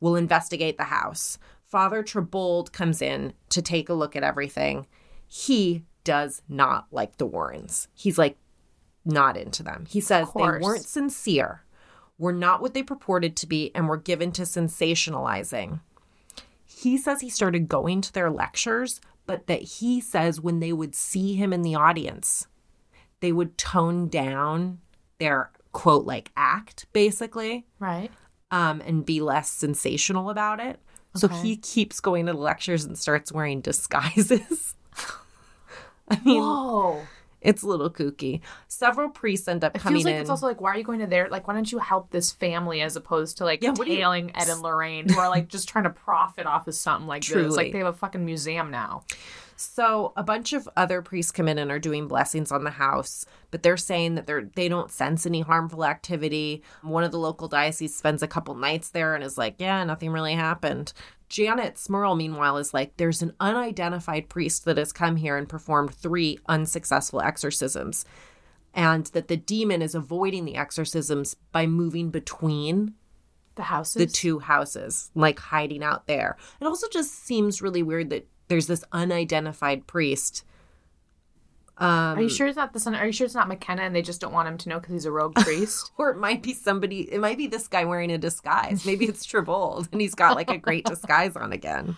We'll 0.00 0.16
investigate 0.16 0.78
the 0.78 0.84
house. 0.84 1.38
Father 1.64 2.02
Trabold 2.02 2.72
comes 2.72 3.02
in 3.02 3.32
to 3.50 3.62
take 3.62 3.88
a 3.88 3.94
look 3.94 4.14
at 4.14 4.22
everything. 4.22 4.86
He 5.26 5.84
does 6.04 6.42
not 6.48 6.86
like 6.90 7.16
the 7.16 7.26
Warrens. 7.26 7.88
He's 7.94 8.18
like, 8.18 8.36
not 9.04 9.36
into 9.36 9.62
them. 9.62 9.86
He 9.88 10.00
says 10.00 10.28
they 10.34 10.42
weren't 10.42 10.84
sincere, 10.84 11.62
were 12.18 12.32
not 12.32 12.60
what 12.60 12.74
they 12.74 12.82
purported 12.82 13.36
to 13.36 13.46
be, 13.46 13.70
and 13.74 13.88
were 13.88 13.96
given 13.96 14.32
to 14.32 14.42
sensationalizing. 14.42 15.80
He 16.64 16.98
says 16.98 17.20
he 17.20 17.30
started 17.30 17.68
going 17.68 18.00
to 18.00 18.12
their 18.12 18.30
lectures 18.30 19.00
but 19.26 19.46
that 19.48 19.62
he 19.62 20.00
says 20.00 20.40
when 20.40 20.60
they 20.60 20.72
would 20.72 20.94
see 20.94 21.34
him 21.34 21.52
in 21.52 21.62
the 21.62 21.74
audience, 21.74 22.46
they 23.20 23.32
would 23.32 23.58
tone 23.58 24.08
down 24.08 24.78
their 25.18 25.50
quote 25.72 26.06
like 26.06 26.30
act 26.36 26.86
basically 26.92 27.66
Right. 27.78 28.10
Um, 28.50 28.82
and 28.86 29.04
be 29.04 29.20
less 29.20 29.50
sensational 29.50 30.30
about 30.30 30.60
it. 30.60 30.78
So 31.14 31.28
he 31.28 31.56
keeps 31.56 31.98
going 32.00 32.26
to 32.26 32.32
the 32.32 32.38
lectures 32.38 32.84
and 32.84 32.98
starts 32.98 33.32
wearing 33.32 33.62
disguises. 33.62 34.74
I 36.08 36.20
mean, 36.24 36.42
Whoa. 36.42 37.02
It's 37.46 37.62
a 37.62 37.66
little 37.68 37.90
kooky. 37.90 38.40
Several 38.68 39.08
priests 39.08 39.48
end 39.48 39.64
up 39.64 39.74
It 39.76 39.78
coming 39.80 39.96
feels 39.98 40.04
like 40.06 40.14
in. 40.16 40.20
it's 40.20 40.30
also 40.30 40.46
like, 40.46 40.60
why 40.60 40.72
are 40.74 40.78
you 40.78 40.84
going 40.84 41.00
to 41.00 41.06
there? 41.06 41.28
Like, 41.30 41.46
why 41.48 41.54
don't 41.54 41.70
you 41.70 41.78
help 41.78 42.10
this 42.10 42.32
family 42.32 42.80
as 42.82 42.96
opposed 42.96 43.38
to 43.38 43.44
like 43.44 43.62
Yeah, 43.62 43.72
do 43.72 43.88
you- 43.88 43.96
tailing 43.96 44.30
Ed 44.36 44.48
and 44.48 44.60
Lorraine, 44.60 45.08
who 45.08 45.18
are 45.18 45.28
like 45.28 45.48
just 45.48 45.68
trying 45.68 45.84
to 45.84 45.90
profit 45.90 46.46
off 46.46 46.66
of 46.68 46.74
something 46.74 47.06
like 47.06 47.22
Truly. 47.22 47.44
this? 47.44 47.56
Like 47.56 47.72
they 47.72 47.78
have 47.78 47.86
a 47.86 47.92
fucking 47.92 48.24
museum 48.24 48.70
now. 48.70 49.04
So 49.58 50.12
a 50.16 50.22
bunch 50.22 50.52
of 50.52 50.68
other 50.76 51.00
priests 51.00 51.32
come 51.32 51.48
in 51.48 51.56
and 51.58 51.70
are 51.70 51.78
doing 51.78 52.08
blessings 52.08 52.52
on 52.52 52.62
the 52.64 52.70
house, 52.70 53.24
but 53.50 53.62
they're 53.62 53.78
saying 53.78 54.16
that 54.16 54.26
they're 54.26 54.50
they 54.54 54.68
don't 54.68 54.90
sense 54.90 55.24
any 55.24 55.40
harmful 55.40 55.82
activity. 55.82 56.62
One 56.82 57.04
of 57.04 57.10
the 57.10 57.18
local 57.18 57.48
dioceses 57.48 57.96
spends 57.96 58.22
a 58.22 58.28
couple 58.28 58.54
nights 58.54 58.90
there 58.90 59.14
and 59.14 59.24
is 59.24 59.38
like, 59.38 59.54
yeah, 59.58 59.82
nothing 59.84 60.10
really 60.10 60.34
happened. 60.34 60.92
Janet 61.28 61.74
Smurl, 61.74 62.16
meanwhile, 62.16 62.56
is 62.56 62.72
like, 62.72 62.96
there's 62.96 63.22
an 63.22 63.34
unidentified 63.40 64.28
priest 64.28 64.64
that 64.64 64.78
has 64.78 64.92
come 64.92 65.16
here 65.16 65.36
and 65.36 65.48
performed 65.48 65.94
three 65.94 66.38
unsuccessful 66.48 67.20
exorcisms. 67.20 68.04
And 68.74 69.06
that 69.06 69.28
the 69.28 69.36
demon 69.36 69.82
is 69.82 69.94
avoiding 69.94 70.44
the 70.44 70.56
exorcisms 70.56 71.34
by 71.50 71.66
moving 71.66 72.10
between 72.10 72.94
The 73.54 73.62
houses. 73.62 73.94
the 73.94 74.06
two 74.06 74.38
houses, 74.38 75.10
like 75.14 75.38
hiding 75.38 75.82
out 75.82 76.06
there. 76.06 76.36
It 76.60 76.66
also 76.66 76.86
just 76.92 77.24
seems 77.24 77.62
really 77.62 77.82
weird 77.82 78.10
that 78.10 78.28
there's 78.48 78.66
this 78.66 78.84
unidentified 78.92 79.86
priest. 79.86 80.44
Um, 81.78 82.18
Are 82.18 82.22
you 82.22 82.28
sure 82.30 82.46
it's 82.46 82.56
not 82.56 82.72
this? 82.72 82.86
Are 82.86 83.04
you 83.06 83.12
sure 83.12 83.26
it's 83.26 83.34
not 83.34 83.48
McKenna 83.48 83.82
and 83.82 83.94
they 83.94 84.00
just 84.00 84.20
don't 84.20 84.32
want 84.32 84.48
him 84.48 84.56
to 84.58 84.68
know 84.70 84.78
because 84.80 84.92
he's 84.94 85.04
a 85.04 85.12
rogue 85.12 85.34
priest? 85.36 85.92
Or 85.98 86.10
it 86.10 86.16
might 86.16 86.42
be 86.42 86.54
somebody, 86.54 87.00
it 87.12 87.20
might 87.20 87.36
be 87.36 87.46
this 87.48 87.68
guy 87.68 87.84
wearing 87.84 88.10
a 88.10 88.16
disguise. 88.18 88.86
Maybe 88.86 89.04
it's 89.04 89.26
Trabold 89.26 89.88
and 89.92 90.00
he's 90.00 90.14
got 90.14 90.36
like 90.36 90.50
a 90.50 90.56
great 90.56 90.84
disguise 90.86 91.36
on 91.36 91.52
again. 91.52 91.96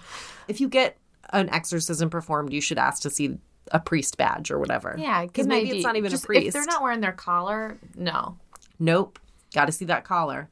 If 0.49 0.61
you 0.61 0.69
get 0.69 0.97
an 1.33 1.49
exorcism 1.51 2.11
performed, 2.11 2.53
you 2.53 2.61
should 2.61 2.79
ask 2.79 3.03
to 3.03 3.11
see 3.11 3.39
a 3.71 3.79
priest 3.79 4.17
badge 4.17 4.51
or 4.51 4.59
whatever. 4.59 4.97
yeah, 4.99 5.25
Because 5.27 5.47
maybe 5.47 5.71
it's 5.71 5.85
not 5.85 5.95
even 5.97 6.11
Just- 6.11 6.25
a 6.25 6.27
priest. 6.27 6.47
If 6.49 6.53
they're 6.55 6.65
not 6.65 6.83
wearing 6.83 7.01
their 7.01 7.13
collar, 7.13 7.77
no. 7.97 8.37
Nope. 8.81 9.19
Got 9.55 9.67
to 9.67 9.73
see 9.73 9.85
that 9.85 10.05
collar. 10.05 10.49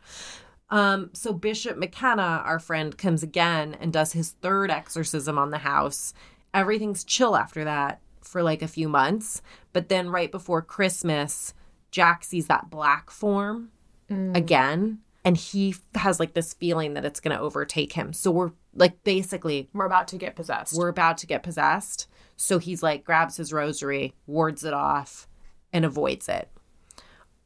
Um, 0.70 1.10
so 1.14 1.32
Bishop 1.32 1.76
McKenna, 1.78 2.42
our 2.44 2.58
friend, 2.58 2.96
comes 2.96 3.22
again 3.22 3.76
and 3.80 3.92
does 3.92 4.12
his 4.12 4.32
third 4.42 4.70
exorcism 4.70 5.38
on 5.38 5.50
the 5.50 5.58
house. 5.58 6.12
Everything's 6.54 7.04
chill 7.04 7.36
after 7.36 7.64
that 7.64 8.00
for 8.26 8.42
like 8.42 8.62
a 8.62 8.68
few 8.68 8.88
months. 8.88 9.42
But 9.72 9.88
then 9.88 10.10
right 10.10 10.30
before 10.30 10.62
Christmas, 10.62 11.54
Jack 11.90 12.24
sees 12.24 12.46
that 12.46 12.70
black 12.70 13.10
form 13.10 13.70
mm. 14.10 14.36
again. 14.36 15.00
And 15.24 15.36
he 15.36 15.74
has 15.96 16.20
like 16.20 16.34
this 16.34 16.54
feeling 16.54 16.94
that 16.94 17.04
it's 17.04 17.20
going 17.20 17.36
to 17.36 17.42
overtake 17.42 17.92
him. 17.92 18.12
So 18.12 18.30
we're 18.30 18.52
like 18.74 19.02
basically 19.02 19.68
We're 19.72 19.86
about 19.86 20.08
to 20.08 20.18
get 20.18 20.36
possessed. 20.36 20.76
we're 20.76 20.88
about 20.88 21.18
to 21.18 21.26
get 21.26 21.42
possessed. 21.42 22.06
So 22.36 22.58
he's 22.58 22.82
like 22.82 23.04
grabs 23.04 23.36
his 23.36 23.52
rosary, 23.52 24.14
wards 24.26 24.62
it 24.62 24.74
off, 24.74 25.26
and 25.72 25.84
avoids 25.84 26.28
it. 26.28 26.48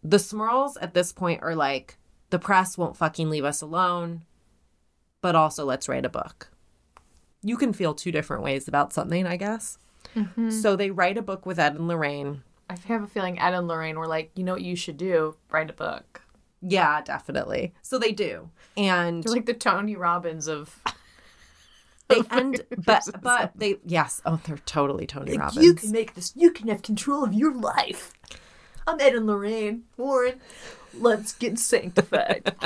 The 0.02 0.18
Smurls 0.18 0.76
at 0.80 0.94
this 0.94 1.12
point 1.12 1.42
are 1.42 1.54
like, 1.54 1.96
the 2.30 2.38
press 2.38 2.78
won't 2.78 2.96
fucking 2.96 3.28
leave 3.28 3.44
us 3.44 3.60
alone, 3.60 4.24
but 5.20 5.34
also 5.34 5.64
let's 5.64 5.88
write 5.88 6.04
a 6.04 6.10
book. 6.10 6.50
You 7.42 7.56
can 7.56 7.72
feel 7.72 7.94
two 7.94 8.12
different 8.12 8.42
ways 8.42 8.68
about 8.68 8.92
something, 8.92 9.26
I 9.26 9.36
guess. 9.36 9.78
Mm-hmm. 10.14 10.50
So 10.50 10.76
they 10.76 10.90
write 10.90 11.18
a 11.18 11.22
book 11.22 11.46
with 11.46 11.58
Ed 11.58 11.74
and 11.74 11.88
Lorraine. 11.88 12.42
I 12.68 12.76
have 12.86 13.02
a 13.02 13.06
feeling 13.06 13.38
Ed 13.38 13.54
and 13.54 13.66
Lorraine 13.66 13.98
were 13.98 14.06
like, 14.06 14.30
you 14.34 14.44
know 14.44 14.52
what 14.52 14.62
you 14.62 14.76
should 14.76 14.96
do? 14.96 15.36
Write 15.50 15.70
a 15.70 15.72
book. 15.72 16.22
Yeah, 16.62 17.00
definitely. 17.02 17.74
So 17.82 17.98
they 17.98 18.12
do. 18.12 18.50
And 18.76 19.24
They're 19.24 19.34
like 19.34 19.46
the 19.46 19.54
Tony 19.54 19.96
Robbins 19.96 20.46
of. 20.46 20.78
they 22.08 22.22
end, 22.30 22.62
but, 22.84 23.08
but 23.22 23.52
they, 23.56 23.76
yes, 23.84 24.20
oh, 24.26 24.40
they're 24.44 24.58
totally 24.58 25.06
Tony 25.06 25.36
Robbins. 25.36 25.64
You 25.64 25.74
can 25.74 25.90
make 25.90 26.14
this. 26.14 26.32
You 26.36 26.50
can 26.50 26.68
have 26.68 26.82
control 26.82 27.24
of 27.24 27.32
your 27.32 27.54
life. 27.54 28.12
I'm 28.86 29.00
Ed 29.00 29.14
and 29.14 29.26
Lorraine 29.26 29.84
Warren. 29.96 30.40
Let's 30.92 31.32
get 31.32 31.58
sanctified. 31.58 32.54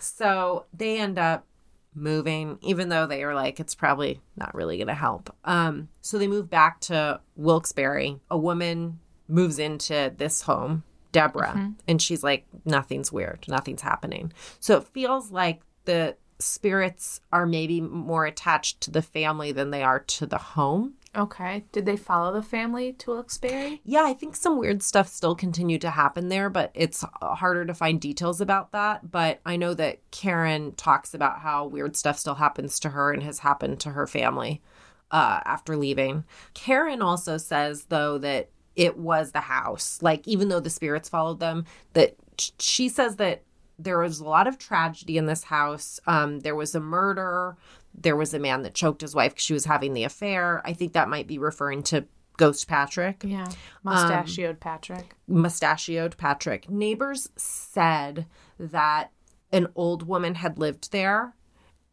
So 0.00 0.66
they 0.74 0.98
end 0.98 1.18
up 1.18 1.46
moving, 1.94 2.58
even 2.62 2.88
though 2.88 3.06
they 3.06 3.24
are 3.24 3.34
like, 3.34 3.60
it's 3.60 3.74
probably 3.74 4.20
not 4.36 4.54
really 4.54 4.76
going 4.76 4.86
to 4.86 4.94
help. 4.94 5.34
Um, 5.44 5.88
so 6.00 6.18
they 6.18 6.28
move 6.28 6.48
back 6.48 6.80
to 6.82 7.20
Wilkes-Barre. 7.36 8.20
A 8.30 8.38
woman 8.38 9.00
moves 9.28 9.58
into 9.58 10.12
this 10.16 10.42
home, 10.42 10.84
Deborah, 11.12 11.72
and 11.88 12.00
she's 12.00 12.22
like, 12.22 12.46
nothing's 12.64 13.12
weird, 13.12 13.44
nothing's 13.48 13.82
happening. 13.82 14.32
So 14.60 14.76
it 14.78 14.88
feels 14.88 15.30
like 15.30 15.62
the 15.84 16.16
spirits 16.38 17.20
are 17.32 17.46
maybe 17.46 17.80
more 17.80 18.24
attached 18.24 18.80
to 18.80 18.90
the 18.90 19.02
family 19.02 19.52
than 19.52 19.70
they 19.70 19.82
are 19.82 20.00
to 20.00 20.26
the 20.26 20.38
home. 20.38 20.94
Okay. 21.16 21.64
Did 21.72 21.86
they 21.86 21.96
follow 21.96 22.32
the 22.32 22.42
family 22.42 22.92
to 22.94 23.10
Wilkes-Barre? 23.10 23.80
Yeah, 23.84 24.04
I 24.04 24.14
think 24.14 24.36
some 24.36 24.58
weird 24.58 24.82
stuff 24.82 25.08
still 25.08 25.34
continued 25.34 25.80
to 25.82 25.90
happen 25.90 26.28
there, 26.28 26.50
but 26.50 26.70
it's 26.74 27.04
uh, 27.04 27.34
harder 27.34 27.64
to 27.64 27.74
find 27.74 28.00
details 28.00 28.40
about 28.40 28.72
that. 28.72 29.10
But 29.10 29.40
I 29.44 29.56
know 29.56 29.74
that 29.74 29.98
Karen 30.10 30.72
talks 30.74 31.14
about 31.14 31.40
how 31.40 31.66
weird 31.66 31.96
stuff 31.96 32.18
still 32.18 32.36
happens 32.36 32.78
to 32.80 32.90
her 32.90 33.12
and 33.12 33.22
has 33.22 33.40
happened 33.40 33.80
to 33.80 33.90
her 33.90 34.06
family 34.06 34.62
uh, 35.10 35.40
after 35.44 35.76
leaving. 35.76 36.24
Karen 36.54 37.02
also 37.02 37.36
says, 37.36 37.86
though, 37.86 38.18
that 38.18 38.50
it 38.76 38.96
was 38.96 39.32
the 39.32 39.40
house. 39.40 39.98
Like, 40.00 40.26
even 40.26 40.48
though 40.48 40.60
the 40.60 40.70
spirits 40.70 41.08
followed 41.08 41.40
them, 41.40 41.64
that 41.92 42.16
she 42.58 42.88
says 42.88 43.16
that 43.16 43.42
there 43.78 43.98
was 43.98 44.20
a 44.20 44.24
lot 44.24 44.46
of 44.46 44.58
tragedy 44.58 45.16
in 45.16 45.26
this 45.26 45.44
house. 45.44 46.00
Um, 46.06 46.40
there 46.40 46.54
was 46.54 46.74
a 46.74 46.80
murder. 46.80 47.56
There 47.94 48.16
was 48.16 48.32
a 48.34 48.38
man 48.38 48.62
that 48.62 48.74
choked 48.74 49.00
his 49.02 49.14
wife 49.14 49.32
because 49.32 49.44
she 49.44 49.52
was 49.52 49.64
having 49.64 49.94
the 49.94 50.04
affair. 50.04 50.62
I 50.64 50.72
think 50.72 50.92
that 50.92 51.08
might 51.08 51.26
be 51.26 51.38
referring 51.38 51.82
to 51.84 52.06
Ghost 52.36 52.68
Patrick 52.68 53.22
Yeah. 53.22 53.44
Um, 53.44 53.54
mustachioed 53.84 54.60
Patrick. 54.60 55.14
mustachioed 55.28 56.16
Patrick. 56.16 56.70
Neighbors 56.70 57.28
said 57.36 58.26
that 58.58 59.10
an 59.52 59.68
old 59.74 60.06
woman 60.06 60.36
had 60.36 60.58
lived 60.58 60.92
there 60.92 61.34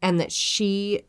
and 0.00 0.18
that 0.20 0.32
she 0.32 1.02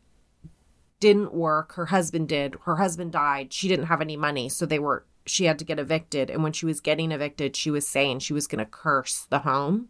didn't 1.00 1.34
work. 1.34 1.74
Her 1.74 1.86
husband 1.86 2.28
did. 2.28 2.56
Her 2.66 2.76
husband 2.78 3.14
died. 3.14 3.54
She 3.54 3.68
didn't 3.70 3.86
have 3.86 4.02
any 4.02 4.18
money. 4.18 4.50
So 4.50 4.66
they 4.66 4.80
were, 4.80 5.06
she 5.26 5.46
had 5.46 5.58
to 5.60 5.66
get 5.66 5.80
evicted. 5.80 6.30
And 6.30 6.44
when 6.44 6.52
she 6.52 6.66
was 6.66 6.82
getting 6.82 7.12
evicted, 7.14 7.56
she 7.56 7.72
was 7.72 7.88
saying 7.88 8.20
she 8.20 8.34
was 8.34 8.48
going 8.48 8.60
to 8.64 8.70
curse 8.70 9.26
the 9.30 9.40
home. 9.40 9.90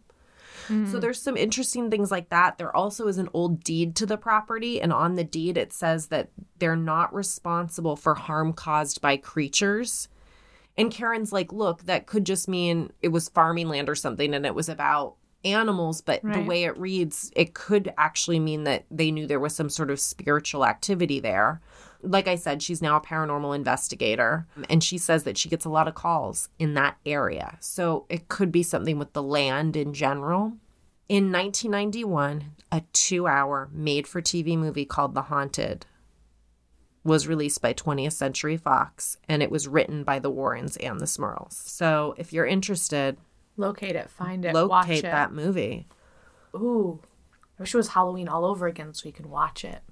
So 0.68 0.74
mm-hmm. 0.74 1.00
there's 1.00 1.20
some 1.20 1.36
interesting 1.36 1.90
things 1.90 2.10
like 2.10 2.28
that. 2.30 2.58
There 2.58 2.74
also 2.74 3.08
is 3.08 3.18
an 3.18 3.28
old 3.32 3.64
deed 3.64 3.96
to 3.96 4.06
the 4.06 4.16
property, 4.16 4.80
and 4.80 4.92
on 4.92 5.14
the 5.14 5.24
deed 5.24 5.56
it 5.56 5.72
says 5.72 6.06
that 6.08 6.30
they're 6.58 6.76
not 6.76 7.14
responsible 7.14 7.96
for 7.96 8.14
harm 8.14 8.52
caused 8.52 9.00
by 9.00 9.16
creatures. 9.16 10.08
And 10.76 10.90
Karen's 10.90 11.32
like, 11.32 11.52
look, 11.52 11.84
that 11.84 12.06
could 12.06 12.24
just 12.24 12.48
mean 12.48 12.92
it 13.02 13.08
was 13.08 13.28
farming 13.28 13.68
land 13.68 13.88
or 13.88 13.94
something 13.94 14.32
and 14.34 14.46
it 14.46 14.54
was 14.54 14.68
about 14.68 15.16
animals, 15.44 16.00
but 16.00 16.22
the 16.22 16.42
way 16.42 16.64
it 16.64 16.76
reads, 16.78 17.32
it 17.34 17.54
could 17.54 17.92
actually 17.96 18.38
mean 18.38 18.64
that 18.64 18.84
they 18.90 19.10
knew 19.10 19.26
there 19.26 19.40
was 19.40 19.54
some 19.54 19.70
sort 19.70 19.90
of 19.90 19.98
spiritual 19.98 20.64
activity 20.66 21.18
there. 21.20 21.60
Like 22.02 22.28
I 22.28 22.34
said, 22.36 22.62
she's 22.62 22.80
now 22.80 22.96
a 22.96 23.00
paranormal 23.00 23.54
investigator 23.54 24.46
and 24.68 24.82
she 24.82 24.96
says 24.98 25.24
that 25.24 25.36
she 25.36 25.48
gets 25.48 25.64
a 25.64 25.70
lot 25.70 25.86
of 25.88 25.94
calls 25.94 26.48
in 26.58 26.74
that 26.74 26.96
area. 27.04 27.58
So 27.60 28.06
it 28.08 28.28
could 28.28 28.50
be 28.50 28.62
something 28.62 28.98
with 28.98 29.12
the 29.12 29.22
land 29.22 29.76
in 29.76 29.92
general. 29.92 30.54
In 31.08 31.32
1991, 31.32 32.52
a 32.72 32.82
two 32.92 33.26
hour 33.26 33.68
made 33.72 34.06
for 34.06 34.22
TV 34.22 34.56
movie 34.56 34.84
called 34.84 35.14
The 35.14 35.22
Haunted 35.22 35.84
was 37.02 37.26
released 37.26 37.60
by 37.62 37.72
20th 37.74 38.12
Century 38.12 38.56
Fox 38.56 39.16
and 39.28 39.42
it 39.42 39.50
was 39.50 39.66
written 39.68 40.04
by 40.04 40.18
the 40.18 40.30
Warrens 40.30 40.76
and 40.76 41.00
the 41.00 41.06
Smurls. 41.06 41.52
So 41.52 42.14
if 42.16 42.32
you're 42.32 42.46
interested, 42.46 43.16
Locate 43.56 43.96
it. 43.96 44.08
Find 44.08 44.44
it. 44.44 44.54
watch 44.54 44.88
locate 44.88 44.98
it. 45.04 45.10
that 45.10 45.32
movie. 45.32 45.86
Ooh. 46.54 47.00
I 47.58 47.62
wish 47.62 47.74
it 47.74 47.76
was 47.76 47.88
Halloween 47.88 48.26
all 48.28 48.46
over 48.46 48.66
again 48.66 48.94
so 48.94 49.02
we 49.04 49.12
could 49.12 49.26
watch 49.26 49.64
it. 49.64 49.82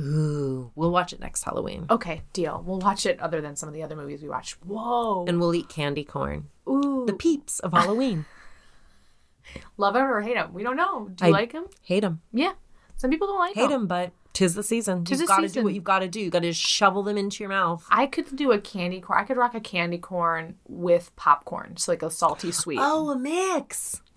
Ooh, 0.00 0.70
we'll 0.74 0.90
watch 0.90 1.12
it 1.12 1.20
next 1.20 1.42
Halloween. 1.44 1.86
Okay, 1.88 2.22
deal. 2.32 2.62
We'll 2.66 2.78
watch 2.80 3.06
it 3.06 3.18
other 3.20 3.40
than 3.40 3.56
some 3.56 3.68
of 3.68 3.74
the 3.74 3.82
other 3.82 3.96
movies 3.96 4.22
we 4.22 4.28
watched. 4.28 4.58
Whoa. 4.64 5.24
And 5.26 5.40
we'll 5.40 5.54
eat 5.54 5.68
candy 5.70 6.04
corn. 6.04 6.48
Ooh. 6.68 7.04
The 7.06 7.14
peeps 7.14 7.60
of 7.60 7.72
Halloween. 7.72 8.26
Love 9.78 9.96
it 9.96 10.00
or 10.00 10.20
hate 10.20 10.36
him? 10.36 10.52
We 10.52 10.62
don't 10.62 10.76
know. 10.76 11.08
Do 11.08 11.24
you 11.24 11.28
I- 11.30 11.32
like 11.32 11.52
him? 11.52 11.64
Hate 11.82 12.00
them. 12.00 12.20
Yeah. 12.32 12.52
Some 12.96 13.10
people 13.10 13.26
don't 13.26 13.38
like 13.38 13.54
them. 13.54 13.62
Hate 13.64 13.74
him. 13.74 13.80
them, 13.82 13.86
but 13.86 14.12
tis 14.32 14.54
the 14.54 14.62
season. 14.62 15.04
Tis 15.04 15.20
you've 15.20 15.28
the 15.28 15.32
got 15.32 15.36
to 15.36 15.42
do 15.42 15.48
season. 15.48 15.64
what 15.64 15.74
you've 15.74 15.84
got 15.84 15.98
to 16.00 16.08
do. 16.08 16.20
You 16.20 16.30
got 16.30 16.42
to 16.42 16.52
shovel 16.52 17.02
them 17.02 17.16
into 17.16 17.42
your 17.42 17.50
mouth. 17.50 17.86
I 17.90 18.06
could 18.06 18.34
do 18.36 18.52
a 18.52 18.58
candy 18.58 19.00
corn. 19.00 19.20
I 19.20 19.24
could 19.24 19.36
rock 19.36 19.54
a 19.54 19.60
candy 19.60 19.98
corn 19.98 20.56
with 20.66 21.14
popcorn, 21.16 21.76
so 21.76 21.92
like 21.92 22.02
a 22.02 22.10
salty 22.10 22.52
sweet. 22.52 22.78
Oh, 22.82 23.10
a 23.10 23.18
mix. 23.18 24.00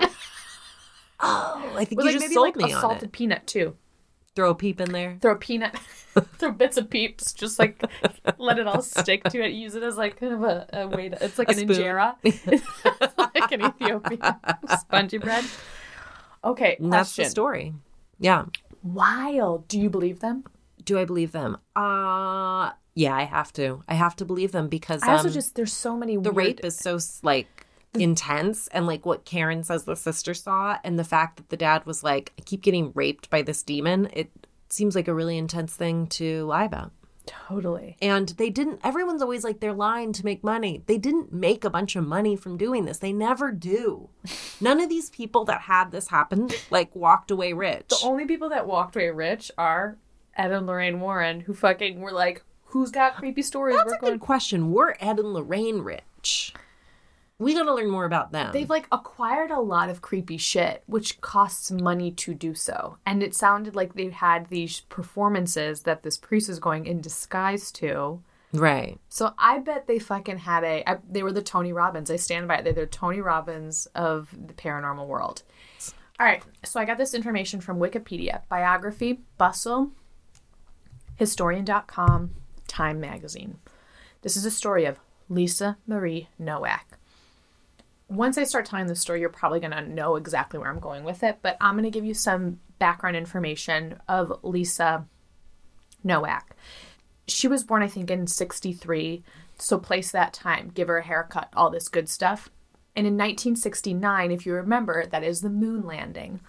oh, 1.20 1.74
I 1.76 1.86
think 1.86 1.98
With 2.00 2.06
you 2.08 2.12
like 2.12 2.14
just 2.14 2.24
maybe 2.24 2.34
sold 2.34 2.48
like 2.48 2.56
me 2.56 2.72
a 2.72 2.76
on 2.76 2.82
salted 2.82 3.04
it. 3.04 3.12
peanut 3.12 3.48
too. 3.48 3.76
Throw 4.40 4.52
a 4.52 4.56
peep 4.56 4.80
in 4.82 4.92
there. 4.92 5.18
throw 5.22 5.34
a 5.34 5.36
peanut, 5.36 5.76
throw 6.38 6.52
bits 6.52 6.78
of 6.78 6.90
peeps, 6.90 7.34
just 7.34 7.60
like 7.60 7.84
let 8.38 8.58
it 8.58 8.68
all 8.68 8.82
stick 8.82 9.24
to 9.26 9.42
it. 9.44 9.52
Use 9.52 9.76
it 9.76 9.84
as 9.84 9.98
like 9.98 10.20
kind 10.20 10.34
of 10.34 10.44
a, 10.44 10.68
a 10.74 10.88
way 10.88 11.10
to. 11.10 11.24
It's 11.24 11.38
like 11.38 11.50
A 11.50 11.52
an 11.52 11.58
spoon. 11.58 11.70
injera, 11.70 12.16
It's 12.24 13.18
like 13.18 13.52
an 13.52 13.66
Ethiopian 13.66 14.22
spongy 14.80 15.18
bread. 15.18 15.44
Okay, 16.44 16.78
And 16.80 16.92
that's 16.92 17.16
the 17.16 17.26
story. 17.26 17.74
Yeah. 18.20 18.46
Wild. 18.82 19.68
Do 19.68 19.80
you 19.80 19.90
believe 19.90 20.20
them? 20.22 20.46
Do 20.86 20.98
I 20.98 21.06
believe 21.06 21.32
them? 21.34 21.58
Uh 21.76 22.72
yeah, 22.96 23.16
I 23.16 23.24
have 23.24 23.54
to. 23.54 23.84
I 23.88 23.94
have 23.94 24.16
to 24.18 24.26
believe 24.26 24.52
them 24.52 24.68
because 24.68 25.04
I 25.04 25.12
also 25.12 25.28
um, 25.28 25.34
just 25.34 25.56
there's 25.56 25.72
so 25.74 25.96
many 25.96 26.16
the 26.16 26.32
weird, 26.32 26.36
rape 26.36 26.60
is 26.66 26.78
so 26.78 26.98
like 27.24 27.59
intense 28.02 28.68
and 28.70 28.88
like 28.88 29.06
what 29.06 29.26
Karen 29.26 29.64
says 29.64 29.84
the 29.84 29.96
sister 29.96 30.34
saw 30.34 30.78
and 30.84 30.98
the 30.98 31.04
fact 31.04 31.38
that 31.38 31.50
the 31.50 31.58
dad 31.58 31.86
was 31.86 32.04
like 32.04 32.34
I 32.38 32.42
keep 32.44 32.62
getting 32.62 32.92
raped 32.96 33.30
by 33.30 33.42
this 33.42 33.64
demon, 33.64 34.10
it 34.14 34.30
seems 34.70 34.96
like 34.96 35.08
a 35.08 35.14
really 35.14 35.38
intense 35.38 35.76
thing 35.76 36.08
to 36.08 36.46
lie 36.46 36.64
about. 36.66 36.92
totally. 37.26 37.96
And 38.02 38.30
they 38.30 38.50
didn't 38.50 38.80
everyone's 38.84 39.22
always 39.22 39.44
like 39.44 39.60
they're 39.60 39.74
lying 39.74 40.14
to 40.14 40.26
make 40.26 40.44
money. 40.44 40.84
They 40.88 40.98
didn't 40.98 41.32
make 41.32 41.64
a 41.64 41.70
bunch 41.70 41.96
of 41.96 42.06
money 42.06 42.36
from 42.36 42.58
doing 42.58 42.86
this. 42.86 42.98
They 43.00 43.14
never 43.14 43.52
do. 43.52 44.10
None 44.62 44.80
of 44.80 44.90
these 44.90 45.10
people 45.10 45.46
that 45.46 45.62
had 45.62 45.92
this 45.92 46.08
happen 46.08 46.50
like 46.72 46.96
walked 46.96 47.32
away 47.32 47.54
rich. 47.54 47.90
The 47.90 48.00
only 48.04 48.26
people 48.26 48.50
that 48.50 48.68
walked 48.68 48.96
away 48.96 49.10
rich 49.10 49.52
are 49.58 49.98
Ed 50.36 50.52
and 50.52 50.66
Lorraine 50.68 51.02
Warren, 51.02 51.42
who 51.42 51.54
fucking 51.54 52.00
were 52.00 52.12
like, 52.12 52.44
"Who's 52.66 52.92
got 52.92 53.16
creepy 53.18 53.42
stories?" 53.42 53.76
That's 53.76 53.90
we're 53.90 53.96
a 53.96 54.00
going. 54.00 54.14
good 54.14 54.22
question. 54.22 54.72
Were 54.72 54.96
Ed 55.00 55.20
and 55.20 55.34
Lorraine 55.34 55.80
rich? 55.80 56.54
We 57.40 57.54
got 57.54 57.64
to 57.64 57.74
learn 57.74 57.90
more 57.90 58.04
about 58.04 58.34
them. 58.34 58.52
They've 58.52 58.70
like 58.70 58.88
acquired 58.92 59.50
a 59.50 59.62
lot 59.62 59.90
of 59.90 60.02
creepy 60.02 60.36
shit, 60.38 60.84
which 60.88 61.22
costs 61.22 61.72
money 61.72 62.12
to 62.12 62.34
do 62.34 62.54
so. 62.54 62.98
And 63.06 63.24
it 63.24 63.34
sounded 63.34 63.76
like 63.76 63.94
they 63.94 64.10
had 64.10 64.50
these 64.50 64.82
performances 64.82 65.84
that 65.84 66.04
this 66.04 66.18
priest 66.18 66.50
was 66.50 66.60
going 66.60 66.86
in 66.86 67.00
disguise 67.00 67.72
to. 67.74 68.22
right. 68.52 69.00
So 69.08 69.34
I 69.38 69.60
bet 69.60 69.88
they 69.88 70.00
fucking 70.00 70.40
had 70.40 70.66
a. 70.66 70.84
I, 70.86 70.98
they 71.10 71.24
were 71.24 71.32
the 71.32 71.42
Tony 71.42 71.72
Robbins. 71.72 72.12
I 72.12 72.18
stand 72.18 72.50
by 72.50 72.58
it. 72.58 72.66
They're 72.66 72.74
the 72.74 72.86
Tony 72.86 73.22
Robbins 73.22 73.88
of 73.96 74.36
the 74.48 74.54
paranormal 74.54 75.08
world. 75.08 75.44
All 76.20 76.26
right. 76.26 76.44
So 76.66 76.82
I 76.82 76.86
got 76.86 76.98
this 76.98 77.14
information 77.14 77.62
from 77.62 77.80
Wikipedia, 77.80 78.42
biography, 78.50 79.22
Bustle, 79.38 79.92
Historian.com, 81.16 82.32
Time 82.68 83.00
Magazine. 83.00 83.60
This 84.24 84.36
is 84.36 84.44
a 84.44 84.52
story 84.52 84.84
of 84.84 85.00
Lisa 85.30 85.78
Marie 85.88 86.28
Nowak. 86.38 86.99
Once 88.10 88.38
I 88.38 88.44
start 88.44 88.66
telling 88.66 88.88
the 88.88 88.96
story, 88.96 89.22
you're 89.22 89.30
probably 89.30 89.60
going 89.60 89.72
to 89.72 89.88
know 89.88 90.16
exactly 90.16 90.60
where 90.60 90.70
I'm 90.70 90.80
going 90.80 91.04
with 91.04 91.24
it, 91.24 91.40
but 91.42 91.58
I'm 91.62 91.76
going 91.76 91.84
to 91.84 91.92
give 91.92 92.06
you 92.06 92.14
some 92.14 92.60
background 92.80 93.16
information 93.16 94.00
of 94.08 94.40
Lisa 94.44 95.06
Nowak 96.04 96.56
she 97.30 97.48
was 97.48 97.64
born, 97.64 97.82
I 97.82 97.88
think, 97.88 98.12
in 98.12 98.28
63. 98.28 99.24
So 99.58 99.78
place 99.78 100.12
that 100.12 100.34
time, 100.34 100.72
give 100.74 100.88
her 100.88 100.98
a 100.98 101.04
haircut, 101.04 101.50
all 101.56 101.70
this 101.70 101.88
good 101.88 102.10
stuff. 102.10 102.50
And 102.96 103.06
in 103.06 103.14
1969, 103.14 104.32
if 104.32 104.46
you 104.46 104.54
remember, 104.54 105.06
that 105.06 105.24
is 105.24 105.42
the 105.42 105.50
moon 105.50 105.86
landing. 105.86 106.42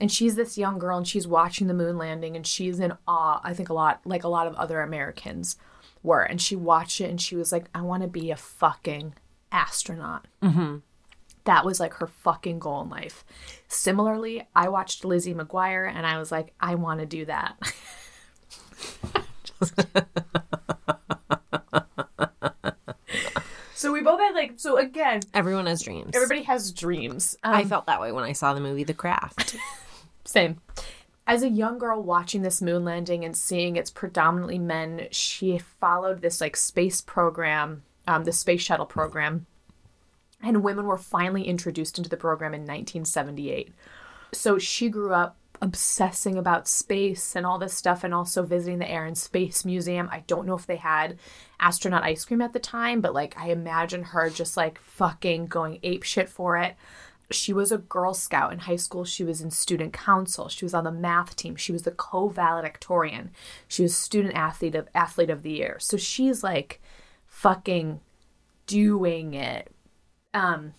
And 0.00 0.12
she's 0.12 0.36
this 0.36 0.56
young 0.56 0.78
girl 0.78 0.96
and 0.96 1.08
she's 1.08 1.26
watching 1.26 1.66
the 1.66 1.74
moon 1.74 1.98
landing 1.98 2.36
and 2.36 2.46
she's 2.46 2.78
in 2.78 2.92
awe, 3.06 3.40
I 3.42 3.52
think 3.52 3.68
a 3.68 3.74
lot, 3.74 4.00
like 4.04 4.24
a 4.24 4.28
lot 4.28 4.46
of 4.46 4.54
other 4.54 4.80
Americans 4.80 5.56
were. 6.02 6.22
And 6.22 6.40
she 6.40 6.54
watched 6.54 7.00
it 7.00 7.10
and 7.10 7.20
she 7.20 7.36
was 7.36 7.50
like, 7.50 7.68
I 7.74 7.82
want 7.82 8.02
to 8.02 8.08
be 8.08 8.30
a 8.30 8.36
fucking 8.36 9.14
astronaut. 9.50 10.28
Mm-hmm. 10.42 10.76
That 11.48 11.64
was 11.64 11.80
like 11.80 11.94
her 11.94 12.06
fucking 12.06 12.58
goal 12.58 12.82
in 12.82 12.90
life. 12.90 13.24
Similarly, 13.68 14.46
I 14.54 14.68
watched 14.68 15.02
Lizzie 15.02 15.32
McGuire 15.32 15.90
and 15.90 16.06
I 16.06 16.18
was 16.18 16.30
like, 16.30 16.52
I 16.60 16.74
want 16.74 17.00
to 17.00 17.06
do 17.06 17.24
that. 17.24 17.56
so 23.74 23.92
we 23.92 24.02
both 24.02 24.20
had 24.20 24.34
like, 24.34 24.54
so 24.56 24.76
again, 24.76 25.20
Everyone 25.32 25.64
has 25.66 25.82
dreams. 25.82 26.10
everybody 26.14 26.42
has 26.42 26.72
dreams. 26.72 27.36
Um, 27.42 27.54
I 27.54 27.64
felt 27.64 27.86
that 27.86 28.00
way 28.00 28.12
when 28.12 28.24
I 28.24 28.32
saw 28.32 28.52
the 28.52 28.60
movie 28.60 28.84
The 28.84 28.92
Craft. 28.94 29.56
Same. 30.26 30.60
As 31.26 31.42
a 31.42 31.48
young 31.48 31.78
girl 31.78 32.02
watching 32.02 32.42
this 32.42 32.60
moon 32.60 32.84
landing 32.84 33.24
and 33.24 33.34
seeing 33.34 33.76
it's 33.76 33.90
predominantly 33.90 34.58
men, 34.58 35.08
she 35.12 35.58
followed 35.80 36.20
this 36.20 36.40
like 36.42 36.56
space 36.56 37.00
program, 37.00 37.84
um, 38.06 38.24
the 38.24 38.32
space 38.32 38.60
shuttle 38.60 38.84
program, 38.86 39.46
and 40.42 40.62
women 40.62 40.86
were 40.86 40.98
finally 40.98 41.44
introduced 41.44 41.98
into 41.98 42.10
the 42.10 42.16
program 42.16 42.54
in 42.54 42.62
1978. 42.62 43.72
So 44.32 44.58
she 44.58 44.88
grew 44.88 45.12
up 45.12 45.36
obsessing 45.60 46.36
about 46.36 46.68
space 46.68 47.34
and 47.34 47.44
all 47.44 47.58
this 47.58 47.74
stuff 47.74 48.04
and 48.04 48.14
also 48.14 48.42
visiting 48.42 48.78
the 48.78 48.90
Air 48.90 49.04
and 49.04 49.18
Space 49.18 49.64
Museum. 49.64 50.08
I 50.12 50.20
don't 50.26 50.46
know 50.46 50.54
if 50.54 50.66
they 50.66 50.76
had 50.76 51.18
astronaut 51.58 52.04
ice 52.04 52.24
cream 52.24 52.40
at 52.40 52.52
the 52.52 52.60
time, 52.60 53.00
but 53.00 53.14
like 53.14 53.36
I 53.36 53.50
imagine 53.50 54.04
her 54.04 54.30
just 54.30 54.56
like 54.56 54.78
fucking 54.78 55.46
going 55.46 55.80
ape 55.82 56.04
shit 56.04 56.28
for 56.28 56.56
it. 56.56 56.76
She 57.30 57.52
was 57.52 57.72
a 57.72 57.78
Girl 57.78 58.14
Scout 58.14 58.52
in 58.52 58.60
high 58.60 58.76
school. 58.76 59.04
She 59.04 59.24
was 59.24 59.42
in 59.42 59.50
student 59.50 59.92
council. 59.92 60.48
She 60.48 60.64
was 60.64 60.72
on 60.72 60.84
the 60.84 60.92
math 60.92 61.36
team. 61.36 61.56
She 61.56 61.72
was 61.72 61.82
the 61.82 61.90
co-valedictorian. 61.90 63.32
She 63.66 63.82
was 63.82 63.94
student 63.94 64.34
athlete 64.34 64.74
of 64.74 64.88
athlete 64.94 65.28
of 65.28 65.42
the 65.42 65.50
year. 65.50 65.76
So 65.78 65.98
she's 65.98 66.42
like 66.42 66.80
fucking 67.26 68.00
doing 68.66 69.34
it. 69.34 69.70
Um 70.34 70.74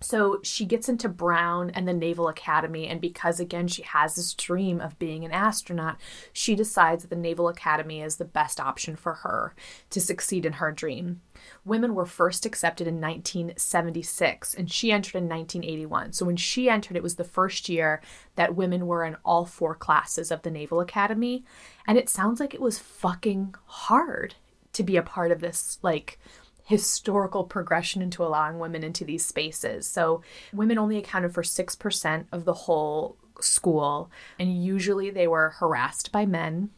so 0.00 0.38
she 0.44 0.64
gets 0.64 0.88
into 0.88 1.08
Brown 1.08 1.70
and 1.70 1.88
the 1.88 1.92
Naval 1.92 2.28
Academy, 2.28 2.86
and 2.86 3.00
because 3.00 3.40
again 3.40 3.66
she 3.66 3.82
has 3.82 4.14
this 4.14 4.32
dream 4.32 4.80
of 4.80 4.98
being 4.98 5.24
an 5.24 5.32
astronaut, 5.32 5.96
she 6.32 6.54
decides 6.54 7.02
that 7.02 7.08
the 7.08 7.16
Naval 7.16 7.48
Academy 7.48 8.00
is 8.00 8.16
the 8.16 8.24
best 8.24 8.60
option 8.60 8.94
for 8.94 9.14
her 9.14 9.54
to 9.90 10.00
succeed 10.00 10.46
in 10.46 10.54
her 10.54 10.70
dream. 10.70 11.20
Women 11.64 11.96
were 11.96 12.06
first 12.06 12.46
accepted 12.46 12.86
in 12.86 13.00
1976, 13.00 14.54
and 14.54 14.70
she 14.70 14.92
entered 14.92 15.16
in 15.16 15.28
1981. 15.28 16.12
So 16.12 16.24
when 16.24 16.36
she 16.36 16.70
entered, 16.70 16.96
it 16.96 17.02
was 17.02 17.16
the 17.16 17.24
first 17.24 17.68
year 17.68 18.00
that 18.36 18.54
women 18.54 18.86
were 18.86 19.04
in 19.04 19.16
all 19.24 19.46
four 19.46 19.74
classes 19.74 20.30
of 20.30 20.42
the 20.42 20.50
Naval 20.50 20.80
Academy, 20.80 21.44
and 21.88 21.98
it 21.98 22.08
sounds 22.08 22.38
like 22.38 22.54
it 22.54 22.60
was 22.60 22.78
fucking 22.78 23.56
hard 23.66 24.36
to 24.74 24.84
be 24.84 24.96
a 24.96 25.02
part 25.02 25.32
of 25.32 25.40
this, 25.40 25.78
like 25.82 26.20
historical 26.68 27.44
progression 27.44 28.02
into 28.02 28.22
allowing 28.22 28.58
women 28.58 28.84
into 28.84 29.02
these 29.02 29.24
spaces. 29.24 29.88
So 29.88 30.20
women 30.52 30.76
only 30.76 30.98
accounted 30.98 31.32
for 31.32 31.42
6% 31.42 32.26
of 32.30 32.44
the 32.44 32.52
whole 32.52 33.16
school, 33.40 34.10
and 34.38 34.62
usually 34.62 35.08
they 35.08 35.26
were 35.26 35.54
harassed 35.60 36.12
by 36.12 36.26
men. 36.26 36.68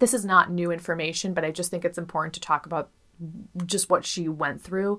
This 0.00 0.12
is 0.12 0.24
not 0.24 0.50
new 0.50 0.72
information, 0.72 1.34
but 1.34 1.44
I 1.44 1.52
just 1.52 1.70
think 1.70 1.84
it's 1.84 1.98
important 1.98 2.34
to 2.34 2.40
talk 2.40 2.66
about 2.66 2.90
just 3.64 3.88
what 3.88 4.04
she 4.04 4.28
went 4.28 4.60
through. 4.60 4.98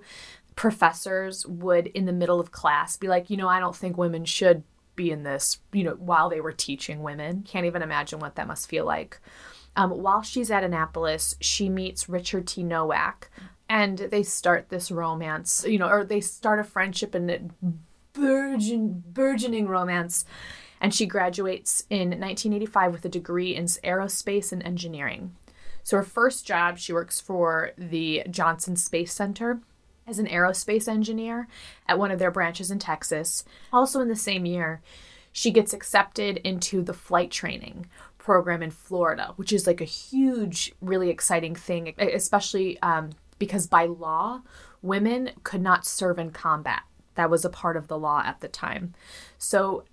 Professors 0.55 1.45
would, 1.45 1.88
in 1.88 2.05
the 2.05 2.14
middle 2.14 2.39
of 2.39 2.51
class, 2.51 2.95
be 2.95 3.10
like, 3.10 3.30
you 3.30 3.36
know, 3.36 3.49
I 3.49 3.60
don't 3.60 3.76
think 3.76 3.97
women 3.97 4.24
should 4.24 4.64
be 4.95 5.12
in 5.12 5.24
this, 5.24 5.60
you 5.74 5.84
know, 5.84 5.95
while 5.95 6.30
they 6.30 6.39
were 6.39 6.53
teaching 6.53 7.03
women. 7.03 7.43
Can't 7.43 7.66
even 7.66 7.82
imagine 7.82 8.20
what 8.20 8.36
that 8.36 8.47
must 8.47 8.70
feel 8.70 8.86
like. 8.86 9.20
Um, 9.76 9.91
while 9.91 10.22
she's 10.22 10.49
at 10.49 10.64
Annapolis, 10.64 11.36
she 11.41 11.68
meets 11.68 12.08
Richard 12.08 12.47
T. 12.47 12.64
Nowak, 12.64 13.30
and 13.70 13.97
they 13.97 14.24
start 14.24 14.70
this 14.70 14.91
romance, 14.91 15.65
you 15.68 15.78
know, 15.78 15.89
or 15.89 16.05
they 16.05 16.22
start 16.22 16.59
a 16.59 16.63
friendship 16.63 17.13
and 17.13 17.30
it 17.30 17.43
burgeon, 18.13 19.03
burgeoning 19.07 19.68
romance. 19.68 20.26
And 20.80 20.93
she 20.93 21.05
graduates 21.05 21.86
in 21.89 22.09
1985 22.09 22.91
with 22.91 23.05
a 23.05 23.09
degree 23.09 23.55
in 23.55 23.65
aerospace 23.65 24.51
and 24.51 24.63
engineering. 24.63 25.36
So 25.84 25.97
her 25.97 26.03
first 26.03 26.45
job, 26.45 26.78
she 26.78 26.93
works 26.93 27.20
for 27.20 27.72
the 27.78 28.24
Johnson 28.30 28.76
Space 28.76 29.13
Center 29.13 29.61
as 30.05 30.20
an 30.20 30.28
aerospace 30.28 30.88
engineer 30.88 31.47
at 31.88 31.99
one 31.99 32.11
of 32.11 32.20
their 32.20 32.32
branches 32.32 32.72
in 32.72 32.80
Texas. 32.80 33.43
Also 33.74 33.99
in 34.01 34.07
the 34.07 34.15
same 34.15 34.45
year, 34.45 34.82
she 35.32 35.51
gets 35.51 35.74
accepted 35.74 36.38
into 36.38 36.82
the 36.82 36.93
flight 36.93 37.32
training 37.32 37.88
program 38.18 38.61
in 38.61 38.72
Florida, 38.72 39.34
which 39.38 39.53
is 39.53 39.65
like 39.65 39.80
a 39.80 39.86
huge, 39.86 40.74
really 40.82 41.09
exciting 41.09 41.55
thing, 41.55 41.93
especially 41.97 42.82
um, 42.82 43.11
because 43.40 43.68
by 43.68 43.86
law, 43.86 44.42
women 44.82 45.32
could 45.44 45.62
not 45.62 45.86
serve 45.86 46.20
in 46.20 46.32
combat. 46.32 46.84
That 47.16 47.30
was 47.30 47.46
a 47.46 47.50
part 47.50 47.78
of 47.78 47.88
the 47.88 47.98
law 47.98 48.22
at 48.26 48.42
the 48.42 48.48
time. 48.48 48.94
So 49.38 49.86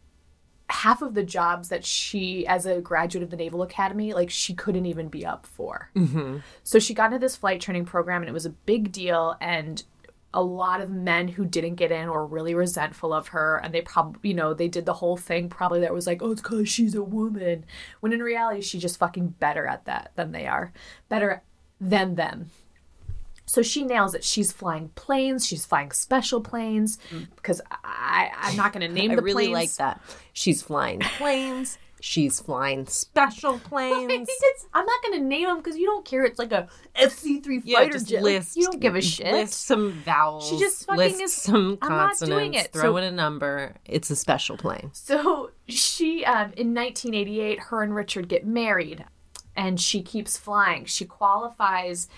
half 0.70 1.02
of 1.02 1.14
the 1.14 1.22
jobs 1.22 1.68
that 1.68 1.84
she 1.84 2.46
as 2.46 2.64
a 2.64 2.80
graduate 2.80 3.22
of 3.22 3.30
the 3.30 3.36
naval 3.36 3.62
academy 3.62 4.14
like 4.14 4.30
she 4.30 4.54
couldn't 4.54 4.86
even 4.86 5.08
be 5.08 5.24
up 5.24 5.44
for 5.46 5.90
mm-hmm. 5.94 6.38
so 6.62 6.78
she 6.78 6.94
got 6.94 7.06
into 7.06 7.18
this 7.18 7.36
flight 7.36 7.60
training 7.60 7.84
program 7.84 8.22
and 8.22 8.30
it 8.30 8.32
was 8.32 8.46
a 8.46 8.50
big 8.50 8.90
deal 8.90 9.36
and 9.42 9.84
a 10.32 10.42
lot 10.42 10.80
of 10.80 10.90
men 10.90 11.28
who 11.28 11.44
didn't 11.44 11.76
get 11.76 11.92
in 11.92 12.10
were 12.10 12.26
really 12.26 12.54
resentful 12.54 13.12
of 13.12 13.28
her 13.28 13.58
and 13.62 13.74
they 13.74 13.82
probably 13.82 14.30
you 14.30 14.34
know 14.34 14.54
they 14.54 14.66
did 14.66 14.86
the 14.86 14.94
whole 14.94 15.18
thing 15.18 15.48
probably 15.48 15.80
that 15.80 15.92
was 15.92 16.06
like 16.06 16.22
oh 16.22 16.32
it's 16.32 16.40
because 16.40 16.68
she's 16.68 16.94
a 16.94 17.02
woman 17.02 17.64
when 18.00 18.12
in 18.12 18.22
reality 18.22 18.62
she's 18.62 18.82
just 18.82 18.98
fucking 18.98 19.28
better 19.28 19.66
at 19.66 19.84
that 19.84 20.12
than 20.16 20.32
they 20.32 20.46
are 20.46 20.72
better 21.08 21.42
than 21.78 22.14
them 22.14 22.50
so 23.46 23.62
she 23.62 23.84
nails 23.84 24.14
it. 24.14 24.24
She's 24.24 24.52
flying 24.52 24.88
planes. 24.94 25.46
She's 25.46 25.66
flying 25.66 25.90
special 25.92 26.40
planes 26.40 26.98
because 27.36 27.60
I, 27.84 28.30
I'm 28.40 28.56
not 28.56 28.72
going 28.72 28.86
to 28.88 28.92
name 28.92 29.10
I 29.12 29.16
the 29.16 29.22
really 29.22 29.48
planes. 29.48 29.78
like 29.78 29.96
that. 29.96 30.00
She's 30.32 30.62
flying 30.62 31.00
planes. 31.18 31.78
She's 32.00 32.38
flying 32.38 32.84
special 32.86 33.58
planes. 33.64 34.28
it's, 34.28 34.66
I'm 34.74 34.84
not 34.84 35.02
going 35.02 35.18
to 35.20 35.24
name 35.26 35.46
them 35.46 35.56
because 35.58 35.78
you 35.78 35.86
don't 35.86 36.04
care. 36.04 36.24
It's 36.24 36.38
like 36.38 36.52
a 36.52 36.68
FC3 36.96 37.62
yeah, 37.64 37.78
fighter 37.78 37.98
jet. 37.98 38.22
List. 38.22 38.56
you 38.56 38.64
don't 38.64 38.78
give 38.80 38.94
a 38.94 39.00
shit. 39.00 39.32
List 39.32 39.64
some 39.66 39.92
vowels. 40.04 40.46
She 40.46 40.58
just 40.58 40.84
fucking 40.84 40.98
list 40.98 41.22
is- 41.22 41.32
some 41.32 41.78
I'm 41.80 41.90
not 41.92 42.18
doing 42.18 42.52
it. 42.54 42.72
Throw 42.74 42.82
So- 42.82 42.96
in 42.98 43.04
a 43.04 43.10
number. 43.10 43.74
It's 43.86 44.10
a 44.10 44.16
special 44.16 44.58
plane. 44.58 44.90
So 44.92 45.52
she, 45.66 46.26
um, 46.26 46.52
in 46.58 46.74
1988, 46.74 47.60
her 47.60 47.82
and 47.82 47.94
Richard 47.94 48.28
get 48.28 48.46
married, 48.46 49.04
and 49.56 49.80
she 49.80 50.02
keeps 50.02 50.36
flying. 50.36 50.84
She 50.84 51.06
qualifies 51.06 52.08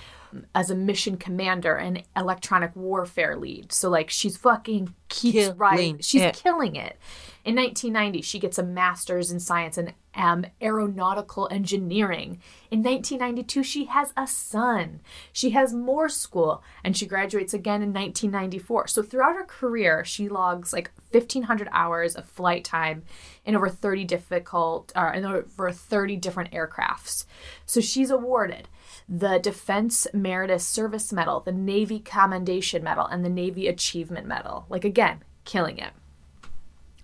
as 0.54 0.70
a 0.70 0.74
mission 0.74 1.16
commander 1.16 1.76
and 1.76 2.02
electronic 2.16 2.74
warfare 2.74 3.36
lead. 3.36 3.72
So 3.72 3.88
like 3.88 4.10
she's 4.10 4.36
fucking 4.36 4.94
keeps 5.08 5.48
right. 5.56 6.04
She's 6.04 6.22
it. 6.22 6.34
killing 6.34 6.76
it. 6.76 6.98
In 7.44 7.54
1990, 7.54 8.22
she 8.22 8.40
gets 8.40 8.58
a 8.58 8.64
master's 8.64 9.30
in 9.30 9.38
science 9.38 9.78
and 9.78 9.94
um, 10.16 10.46
aeronautical 10.60 11.48
engineering. 11.52 12.40
In 12.72 12.82
1992, 12.82 13.62
she 13.62 13.84
has 13.84 14.12
a 14.16 14.26
son. 14.26 15.00
She 15.32 15.50
has 15.50 15.72
more 15.72 16.08
school, 16.08 16.64
and 16.82 16.96
she 16.96 17.06
graduates 17.06 17.54
again 17.54 17.82
in 17.82 17.92
1994. 17.92 18.88
So 18.88 19.02
throughout 19.02 19.36
her 19.36 19.44
career, 19.44 20.04
she 20.04 20.28
logs 20.28 20.72
like 20.72 20.90
1,500 21.12 21.68
hours 21.70 22.16
of 22.16 22.24
flight 22.24 22.64
time 22.64 23.04
in 23.44 23.54
over 23.54 23.68
30 23.68 24.04
difficult, 24.04 24.92
or 24.96 25.12
in 25.12 25.24
over 25.24 25.70
30 25.70 26.16
different 26.16 26.50
aircrafts. 26.50 27.26
So 27.64 27.80
she's 27.80 28.10
awarded 28.10 28.68
the 29.08 29.38
Defense 29.38 30.06
Meritorious 30.12 30.66
Service 30.66 31.12
Medal, 31.12 31.40
the 31.40 31.52
Navy 31.52 32.00
Commendation 32.00 32.82
Medal, 32.82 33.06
and 33.06 33.24
the 33.24 33.30
Navy 33.30 33.68
Achievement 33.68 34.26
Medal. 34.26 34.66
Like 34.68 34.84
again, 34.84 35.22
killing 35.44 35.78
it. 35.78 35.92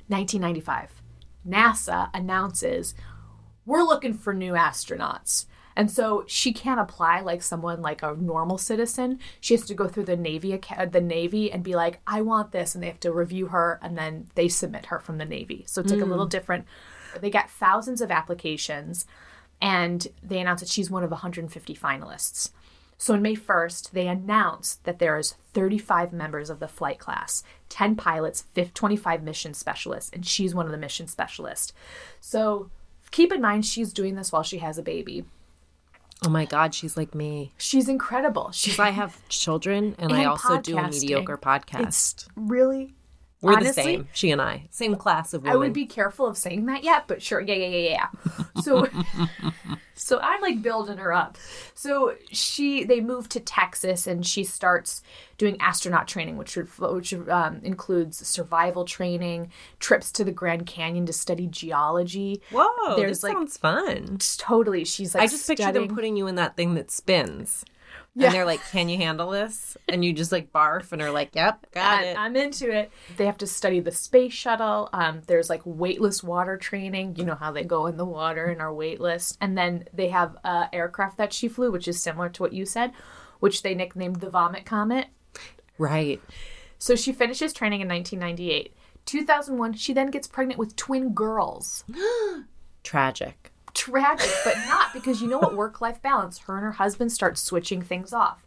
1995, 0.09 1.03
NASA 1.49 2.11
announces 2.13 2.95
we're 3.65 3.83
looking 3.83 4.15
for 4.15 4.35
new 4.35 4.53
astronauts. 4.53 5.47
And 5.75 5.91
so 5.91 6.25
she 6.27 6.53
can't 6.53 6.81
apply 6.81 7.21
like 7.21 7.43
someone 7.43 7.81
like 7.81 8.03
a 8.03 8.15
normal 8.15 8.59
citizen. 8.59 9.19
She 9.41 9.55
has 9.55 9.65
to 9.67 9.75
go 9.75 9.89
through 9.89 10.05
the 10.05 10.17
Navy 10.17 10.59
the 10.91 11.01
Navy 11.01 11.51
and 11.51 11.63
be 11.63 11.75
like, 11.75 12.01
"I 12.07 12.21
want 12.21 12.53
this," 12.53 12.75
and 12.75 12.83
they 12.83 12.89
have 12.89 13.01
to 13.01 13.13
review 13.13 13.47
her, 13.47 13.79
and 13.83 13.97
then 13.97 14.29
they 14.35 14.49
submit 14.49 14.87
her 14.87 14.99
from 14.99 15.19
the 15.19 15.25
Navy. 15.25 15.65
So 15.67 15.81
it's 15.81 15.93
like 15.93 16.03
a 16.03 16.07
little 16.07 16.27
mm. 16.27 16.31
different. 16.31 16.67
They 17.21 17.31
got 17.31 17.51
thousands 17.51 18.01
of 18.03 18.11
applications, 18.11 19.07
and 19.63 20.09
they 20.23 20.41
announced 20.41 20.65
that 20.65 20.71
she's 20.71 20.91
one 20.91 21.05
of 21.05 21.11
150 21.13 21.75
finalists. 21.77 22.51
So 22.99 23.15
on 23.15 23.23
May 23.23 23.37
1st, 23.37 23.93
they 23.93 24.09
announced 24.09 24.85
that 24.85 24.99
there 24.99 25.17
is 25.17 25.37
35 25.55 26.13
members 26.13 26.51
of 26.51 26.59
the 26.59 26.69
flight 26.69 26.99
class, 26.99 27.43
10 27.69 27.97
pilots, 27.97 28.45
25 28.75 29.23
mission 29.23 29.55
specialists, 29.55 30.11
and 30.13 30.27
she's 30.27 30.55
one 30.55 30.67
of 30.67 30.73
the 30.73 30.79
mission 30.79 31.07
specialists. 31.07 31.73
So 32.21 32.71
keep 33.13 33.33
in 33.33 33.41
mind 33.41 33.65
she's 33.65 33.93
doing 33.93 34.17
this 34.17 34.33
while 34.33 34.43
she 34.43 34.59
has 34.59 34.79
a 34.79 34.83
baby. 34.83 35.25
Oh 36.25 36.29
my 36.29 36.45
God, 36.45 36.75
she's 36.75 36.97
like 36.97 37.15
me. 37.15 37.53
She's 37.57 37.89
incredible. 37.89 38.51
She's 38.53 38.79
I 38.79 38.91
have 38.91 39.29
children 39.29 39.97
and, 39.99 40.13
I 40.13 40.19
And 40.19 40.27
also 40.29 40.61
do 40.61 40.77
a 40.77 40.89
mediocre 40.89 41.39
podcast. 41.39 41.87
It's 41.87 42.29
really 42.37 42.95
We're 43.43 43.55
honestly, 43.55 43.83
the 43.83 43.83
same. 43.83 44.09
She 44.13 44.31
and 44.31 44.41
I. 44.41 44.69
Same 44.71 44.95
class 44.95 45.35
of 45.35 45.43
women. 45.43 45.57
I 45.57 45.59
would 45.59 45.73
be 45.73 45.85
careful 45.85 46.27
of 46.27 46.39
saying 46.39 46.67
that 46.67 46.85
yet, 46.85 47.09
but 47.09 47.21
sure, 47.21 47.41
yeah, 47.41 47.57
yeah, 47.57 47.67
yeah, 47.67 47.91
yeah. 47.91 48.63
So, 48.63 48.87
so 49.95 50.21
I'm 50.21 50.41
like 50.41 50.63
building 50.63 50.99
her 50.99 51.13
up. 51.13 51.37
So 51.75 52.15
she, 52.31 52.85
they 52.85 53.01
move 53.01 53.29
to 53.31 53.41
Texas, 53.41 54.07
and 54.07 54.25
she 54.25 54.45
starts 54.45 55.03
doing 55.39 55.61
astronaut 55.61 56.07
training, 56.07 56.37
which 56.37 56.57
which 56.57 57.15
um, 57.29 57.61
includes 57.65 58.25
survival 58.25 58.85
training, 58.85 59.51
trips 59.81 60.13
to 60.13 60.25
the 60.25 60.31
Grand 60.31 60.67
Canyon 60.67 61.05
to 61.07 61.13
study 61.13 61.49
geology. 61.49 62.41
Whoa, 62.53 62.95
There's, 62.97 63.11
this 63.11 63.23
like- 63.25 63.33
sounds 63.33 63.57
fun. 63.57 64.19
Totally, 64.39 64.85
she's 64.85 65.17
like 65.17 65.25
I 65.25 65.27
just 65.27 65.49
picture 65.49 65.73
them 65.73 65.89
putting 65.89 66.17
you 66.17 66.29
in 66.29 66.37
that 66.37 66.57
thing 66.57 66.75
that 66.75 66.93
spins. 66.93 67.65
Yeah. 68.15 68.27
And 68.27 68.35
they're 68.35 68.45
like, 68.45 68.61
Can 68.71 68.89
you 68.91 68.99
handle 68.99 69.31
this? 69.31 69.77
And 69.89 70.05
you 70.05 70.13
just 70.13 70.33
like 70.33 70.53
barf 70.53 70.93
and 70.93 71.01
are 71.01 71.11
like, 71.11 71.35
Yep, 71.35 71.67
got 71.73 72.01
I- 72.01 72.05
it. 72.09 72.19
I'm 72.19 72.37
into 72.37 72.71
it. 72.71 72.91
They 73.17 73.25
have 73.27 73.39
to 73.39 73.47
study 73.47 73.81
the 73.81 73.91
space 73.91 74.33
shuttle. 74.35 74.91
Um, 74.93 75.23
there's 75.27 75.49
like 75.49 75.63
weightless 75.65 76.23
water 76.23 76.57
training. 76.59 77.17
You 77.17 77.25
know 77.25 77.35
how 77.35 77.53
they 77.53 77.65
go 77.65 77.87
in 77.87 77.97
the 77.97 78.05
water 78.05 78.47
and 78.47 78.61
are 78.61 78.73
weightless. 78.75 79.37
And 79.41 79.57
then 79.57 79.85
they 79.95 80.09
have 80.09 80.37
a 80.45 80.69
aircraft 80.73 81.17
that 81.19 81.33
she 81.33 81.49
flew, 81.49 81.71
which 81.73 81.89
is 81.89 82.03
similar 82.03 82.29
to 82.31 82.43
what 82.43 82.53
you 82.53 82.67
said, 82.67 82.93
which 83.41 83.63
they 83.63 83.75
nicknamed 83.75 84.17
the 84.21 84.29
Vomit 84.31 84.67
Comet. 84.67 85.07
right. 85.79 86.21
So 86.79 86.97
she 86.97 87.13
finishes 87.13 87.53
training 87.53 87.81
in 87.81 87.89
1998. 87.89 88.75
2001, 89.07 89.73
she 89.75 89.93
then 89.93 90.11
gets 90.11 90.27
pregnant 90.27 90.59
with 90.59 90.75
twin 90.77 91.15
girls. 91.15 91.85
Tragic. 92.83 93.52
Tragic, 93.85 94.31
but 94.45 94.57
not 94.69 94.93
because 94.93 95.21
you 95.21 95.29
know 95.29 95.39
what 95.39 95.57
work 95.57 95.81
life 95.81 96.01
balance. 96.01 96.39
Her 96.39 96.57
and 96.57 96.65
her 96.65 96.73
husband 96.73 97.11
start 97.11 97.37
switching 97.37 97.83
things 97.83 98.13
off. 98.13 98.47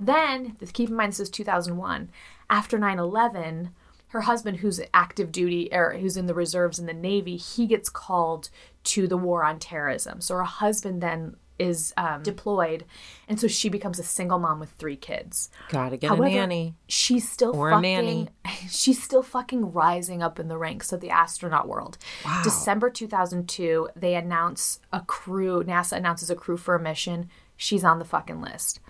Then, 0.00 0.56
keep 0.72 0.88
in 0.88 0.96
mind, 0.96 1.12
this 1.12 1.20
is 1.20 1.30
2001. 1.30 2.10
After 2.50 2.78
9 2.78 2.98
11, 2.98 3.70
her 4.08 4.22
husband, 4.22 4.58
who's 4.58 4.80
active 4.92 5.30
duty 5.30 5.68
or 5.72 5.94
who's 5.94 6.16
in 6.16 6.26
the 6.26 6.34
reserves 6.34 6.78
in 6.78 6.86
the 6.86 6.92
Navy, 6.92 7.36
he 7.36 7.66
gets 7.66 7.88
called 7.88 8.50
to 8.84 9.06
the 9.06 9.16
war 9.16 9.44
on 9.44 9.58
terrorism. 9.58 10.20
So 10.20 10.34
her 10.34 10.42
husband 10.42 11.00
then 11.00 11.36
is 11.58 11.94
um, 11.96 12.22
deployed, 12.22 12.84
and 13.28 13.38
so 13.38 13.46
she 13.46 13.68
becomes 13.68 13.98
a 13.98 14.02
single 14.02 14.38
mom 14.38 14.60
with 14.60 14.70
three 14.70 14.96
kids. 14.96 15.50
Gotta 15.68 15.96
get 15.96 16.08
However, 16.08 16.24
a 16.24 16.30
nanny. 16.30 16.74
She's 16.88 17.28
still 17.28 17.54
Or 17.54 17.70
a 17.70 17.74
fucking. 17.74 18.28
She's 18.68 19.02
still 19.02 19.22
fucking 19.22 19.72
rising 19.72 20.22
up 20.22 20.38
in 20.40 20.48
the 20.48 20.58
ranks 20.58 20.92
of 20.92 21.00
the 21.00 21.10
astronaut 21.10 21.68
world. 21.68 21.98
Wow. 22.24 22.40
December 22.42 22.90
2002, 22.90 23.88
they 23.94 24.14
announce 24.14 24.80
a 24.92 25.00
crew. 25.00 25.62
NASA 25.62 25.96
announces 25.96 26.30
a 26.30 26.34
crew 26.34 26.56
for 26.56 26.74
a 26.74 26.80
mission. 26.80 27.28
She's 27.56 27.84
on 27.84 27.98
the 27.98 28.04
fucking 28.04 28.40
list. 28.40 28.80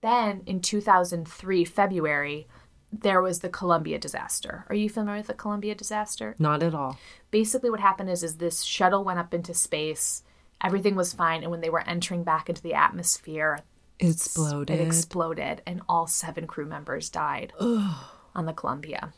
Then 0.00 0.42
in 0.46 0.60
2003, 0.60 1.64
February, 1.64 2.48
there 2.92 3.22
was 3.22 3.38
the 3.40 3.48
Columbia 3.48 3.98
disaster. 3.98 4.64
Are 4.68 4.74
you 4.74 4.90
familiar 4.90 5.20
with 5.20 5.28
the 5.28 5.34
Columbia 5.34 5.74
disaster? 5.74 6.34
Not 6.38 6.62
at 6.62 6.74
all. 6.74 6.98
basically 7.30 7.70
what 7.70 7.80
happened 7.80 8.10
is 8.10 8.22
is 8.22 8.36
this 8.36 8.62
shuttle 8.62 9.04
went 9.04 9.18
up 9.18 9.32
into 9.32 9.54
space 9.54 10.22
everything 10.62 10.94
was 10.94 11.12
fine 11.12 11.42
and 11.42 11.50
when 11.50 11.60
they 11.60 11.70
were 11.70 11.86
entering 11.88 12.24
back 12.24 12.48
into 12.48 12.62
the 12.62 12.74
atmosphere 12.74 13.58
It 13.98 14.10
exploded. 14.10 14.78
it 14.80 14.86
exploded 14.86 15.62
and 15.66 15.82
all 15.88 16.06
seven 16.06 16.46
crew 16.46 16.66
members 16.66 17.10
died 17.10 17.52
on 17.60 18.46
the 18.46 18.52
Columbia. 18.52 19.12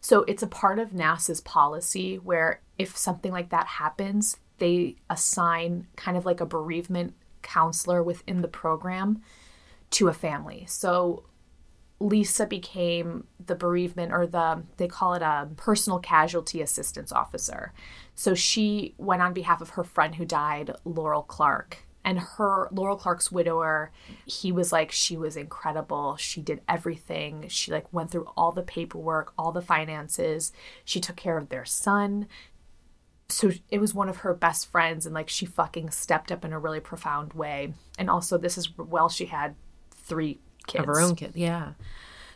So 0.00 0.24
it's 0.24 0.42
a 0.42 0.48
part 0.48 0.78
of 0.80 0.90
NASA's 0.90 1.40
policy 1.40 2.16
where 2.16 2.60
if 2.78 2.96
something 2.96 3.30
like 3.30 3.50
that 3.50 3.66
happens, 3.66 4.36
they 4.58 4.96
assign 5.08 5.86
kind 5.96 6.16
of 6.16 6.26
like 6.26 6.40
a 6.40 6.46
bereavement 6.46 7.14
counselor 7.42 8.02
within 8.02 8.42
the 8.42 8.48
program 8.48 9.22
to 9.90 10.08
a 10.08 10.12
family. 10.12 10.64
So 10.68 11.24
Lisa 12.02 12.46
became 12.46 13.24
the 13.44 13.54
bereavement 13.54 14.12
or 14.12 14.26
the 14.26 14.64
they 14.76 14.88
call 14.88 15.14
it 15.14 15.22
a 15.22 15.48
personal 15.56 16.00
casualty 16.00 16.60
assistance 16.60 17.12
officer. 17.12 17.72
So 18.14 18.34
she 18.34 18.94
went 18.98 19.22
on 19.22 19.32
behalf 19.32 19.60
of 19.60 19.70
her 19.70 19.84
friend 19.84 20.16
who 20.16 20.24
died, 20.24 20.74
Laurel 20.84 21.22
Clark. 21.22 21.78
And 22.04 22.18
her 22.18 22.68
Laurel 22.72 22.96
Clark's 22.96 23.30
widower, 23.30 23.92
he 24.26 24.50
was 24.50 24.72
like 24.72 24.90
she 24.90 25.16
was 25.16 25.36
incredible. 25.36 26.16
She 26.16 26.40
did 26.40 26.60
everything. 26.68 27.46
She 27.48 27.70
like 27.70 27.92
went 27.92 28.10
through 28.10 28.28
all 28.36 28.50
the 28.50 28.62
paperwork, 28.62 29.32
all 29.38 29.52
the 29.52 29.62
finances. 29.62 30.52
She 30.84 30.98
took 30.98 31.14
care 31.14 31.38
of 31.38 31.48
their 31.48 31.64
son. 31.64 32.26
So 33.28 33.52
it 33.70 33.78
was 33.78 33.94
one 33.94 34.08
of 34.08 34.18
her 34.18 34.34
best 34.34 34.70
friends 34.70 35.06
and 35.06 35.14
like 35.14 35.28
she 35.28 35.46
fucking 35.46 35.90
stepped 35.90 36.32
up 36.32 36.44
in 36.44 36.52
a 36.52 36.58
really 36.58 36.80
profound 36.80 37.34
way. 37.34 37.74
And 37.96 38.10
also 38.10 38.36
this 38.36 38.58
is 38.58 38.76
well 38.76 39.08
she 39.08 39.26
had 39.26 39.54
three 39.92 40.40
kids. 40.66 40.82
Of 40.82 40.86
her 40.86 41.00
own 41.00 41.16
kid. 41.16 41.32
Yeah. 41.34 41.72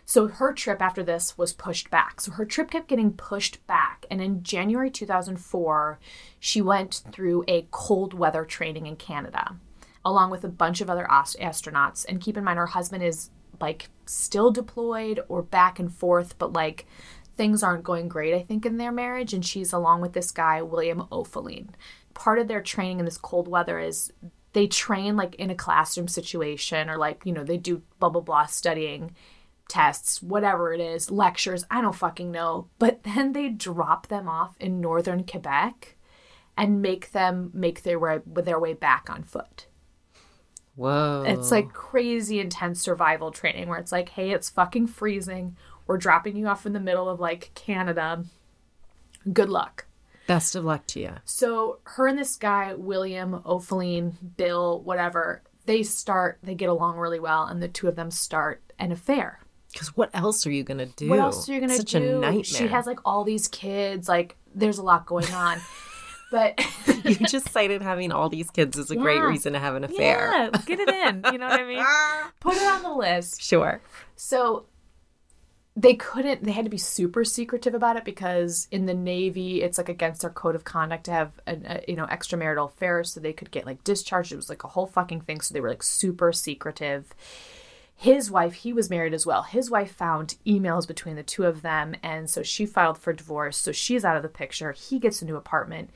So 0.09 0.29
her 0.29 0.53
trip 0.53 0.81
after 0.81 1.03
this 1.03 1.37
was 1.37 1.53
pushed 1.53 1.91
back. 1.91 2.21
So 2.21 2.31
her 2.33 2.45
trip 2.45 2.71
kept 2.71 2.89
getting 2.89 3.13
pushed 3.13 3.67
back. 3.67 4.07
And 4.09 4.23
in 4.23 4.45
January 4.45 4.89
2004, 4.89 5.99
she 6.39 6.63
went 6.63 7.03
through 7.11 7.45
a 7.49 7.67
cold 7.73 8.15
weather 8.15 8.45
training 8.45 8.87
in 8.87 8.95
Canada, 8.95 9.57
along 10.05 10.31
with 10.31 10.45
a 10.45 10.49
bunch 10.49 10.81
of 10.81 10.89
other 10.89 11.11
ast- 11.11 11.41
astronauts. 11.41 12.07
And 12.09 12.21
keep 12.21 12.37
in 12.37 12.45
mind, 12.45 12.59
her 12.59 12.67
husband 12.67 13.03
is 13.03 13.31
like 13.61 13.91
still 14.07 14.53
deployed 14.53 15.21
or 15.29 15.43
back 15.43 15.81
and 15.81 15.93
forth, 15.93 16.39
but 16.39 16.53
like 16.53 16.87
things 17.37 17.65
aren't 17.65 17.83
going 17.83 18.07
great, 18.07 18.33
I 18.33 18.43
think, 18.43 18.65
in 18.65 18.77
their 18.77 18.93
marriage. 18.93 19.35
And 19.35 19.45
she's 19.45 19.73
along 19.73 20.03
with 20.03 20.13
this 20.13 20.31
guy, 20.31 20.63
William 20.63 21.03
Oefelein. 21.11 21.71
Part 22.15 22.39
of 22.39 22.47
their 22.47 22.63
training 22.63 23.01
in 23.01 23.05
this 23.05 23.19
cold 23.19 23.49
weather 23.49 23.81
is 23.81 24.13
they 24.57 24.67
train 24.67 25.17
like 25.17 25.35
in 25.35 25.51
a 25.51 25.55
classroom 25.55 26.09
situation 26.09 26.89
or 26.89 26.97
like, 26.97 27.21
you 27.27 27.33
know, 27.33 27.45
they 27.45 27.59
do 27.59 27.83
blah, 28.01 28.09
blah, 28.09 28.23
blah 28.23 28.47
studying 28.47 29.15
tests, 29.69 30.23
whatever 30.23 30.73
it 30.73 30.81
is, 30.81 31.11
lectures, 31.11 31.67
I 31.71 31.83
don't 31.83 31.95
fucking 31.95 32.33
know. 32.33 32.69
But 32.79 33.03
then 33.15 33.35
they 33.35 33.51
drop 33.51 34.07
them 34.07 34.31
off 34.31 34.57
in 34.59 34.81
northern 34.81 35.25
Quebec 35.25 35.99
and 36.57 36.81
make 36.81 37.13
them 37.13 37.51
make 37.53 37.83
their 37.83 37.99
way 37.99 38.21
their 38.25 38.59
way 38.59 38.73
back 38.73 39.11
on 39.11 39.25
foot. 39.25 39.67
Whoa. 40.75 41.25
It's 41.27 41.51
like 41.51 41.75
crazy 41.75 42.41
intense 42.41 42.81
survival 42.81 43.33
training 43.33 43.69
where 43.69 43.79
it's 43.79 43.93
like, 43.93 44.09
hey, 44.09 44.31
it's 44.31 44.49
fucking 44.49 44.87
freezing. 44.87 45.55
We're 45.87 45.99
dropping 45.99 46.35
you 46.35 46.47
off 46.47 46.65
in 46.65 46.73
the 46.73 46.81
middle 46.81 47.11
of 47.11 47.21
like 47.21 47.51
Canada. 47.55 48.25
Good 49.31 49.51
luck. 49.51 49.86
Best 50.27 50.57
of 50.57 50.65
luck 50.65 50.87
to 50.89 51.01
you. 51.01 51.13
So 51.25 51.79
her 51.85 52.07
and 52.07 52.19
this 52.19 52.37
guy, 52.37 52.75
William, 52.75 53.43
Oefelein, 53.45 54.15
Bill, 54.37 54.81
whatever, 54.83 55.43
they 55.67 55.83
start, 55.83 56.39
they 56.43 56.55
get 56.55 56.69
along 56.69 56.97
really 56.99 57.21
well, 57.21 57.45
and 57.45 57.63
the 57.63 57.69
two 57.69 57.89
of 57.89 57.97
them 57.97 58.11
start 58.11 58.63
an 58.79 58.93
affair. 58.93 59.41
Because 59.73 59.97
what 59.97 60.11
else 60.15 60.47
are 60.47 60.51
you 60.51 60.65
gonna 60.65 60.87
do? 60.87 61.09
What 61.11 61.19
else 61.19 61.49
are 61.49 61.53
you 61.53 61.61
gonna 61.61 61.77
Such 61.77 61.93
do? 61.93 62.19
a 62.19 62.21
nightmare. 62.21 62.45
She 62.45 62.67
has 62.69 62.87
like 62.87 63.01
all 63.05 63.25
these 63.25 63.47
kids, 63.49 64.09
like 64.09 64.37
there's 64.55 64.79
a 64.79 64.83
lot 64.83 65.07
going 65.07 65.31
on. 65.33 65.59
but 66.31 66.59
you 67.05 67.15
just 67.17 67.51
cited 67.51 67.83
having 67.83 68.11
all 68.11 68.29
these 68.29 68.51
kids 68.51 68.79
as 68.79 68.91
a 68.91 68.97
great 68.97 69.21
reason 69.21 69.53
to 69.53 69.59
have 69.59 69.75
an 69.75 69.85
affair. 69.85 70.33
yeah, 70.33 70.51
get 70.65 70.81
it 70.81 70.89
in. 70.89 71.23
You 71.33 71.39
know 71.39 71.47
what 71.47 71.61
I 71.61 71.65
mean? 71.65 71.85
Put 72.41 72.57
it 72.57 72.63
on 72.63 72.83
the 72.83 72.93
list. 72.93 73.43
Sure. 73.43 73.81
So 74.17 74.67
they 75.79 75.95
couldn't 75.95 76.43
they 76.43 76.53
had 76.53 76.65
to 76.65 76.71
be 76.71 76.79
super 76.79 77.23
secretive 77.23 77.75
about 77.75 77.97
it 77.97 78.05
because 78.05 78.67
in 78.71 78.87
the 78.87 78.95
navy 78.95 79.63
it's 79.63 79.77
like 79.77 79.91
against 79.91 80.23
their 80.23 80.31
code 80.31 80.55
of 80.55 80.65
conduct 80.65 81.05
to 81.05 81.11
have 81.11 81.33
an, 81.47 81.67
a, 81.69 81.85
you 81.87 81.95
know 81.95 82.07
extramarital 82.07 82.71
affairs 82.71 83.13
so 83.13 83.21
they 83.21 83.33
could 83.33 83.51
get 83.51 83.67
like 83.67 83.85
discharged. 83.85 84.33
It 84.33 84.37
was 84.37 84.49
like 84.49 84.65
a 84.65 84.69
whole 84.69 84.87
fucking 84.87 85.21
thing 85.21 85.41
so 85.43 85.53
they 85.53 85.61
were 85.61 85.69
like 85.69 85.83
super 85.83 86.33
secretive. 86.33 87.15
His 87.95 88.31
wife 88.31 88.55
he 88.55 88.73
was 88.73 88.89
married 88.89 89.13
as 89.13 89.27
well. 89.27 89.43
His 89.43 89.71
wife 89.71 89.93
found 89.93 90.37
emails 90.47 90.89
between 90.89 91.17
the 91.17 91.23
two 91.23 91.45
of 91.45 91.61
them 91.61 91.95
and 92.03 92.31
so 92.31 92.43
she 92.43 92.65
filed 92.65 92.97
for 92.97 93.13
divorce 93.13 93.59
so 93.59 93.71
she's 93.71 94.05
out 94.05 94.17
of 94.17 94.23
the 94.23 94.31
picture. 94.31 94.73
He 94.73 94.99
gets 94.99 95.21
a 95.21 95.27
new 95.27 95.37
apartment. 95.37 95.91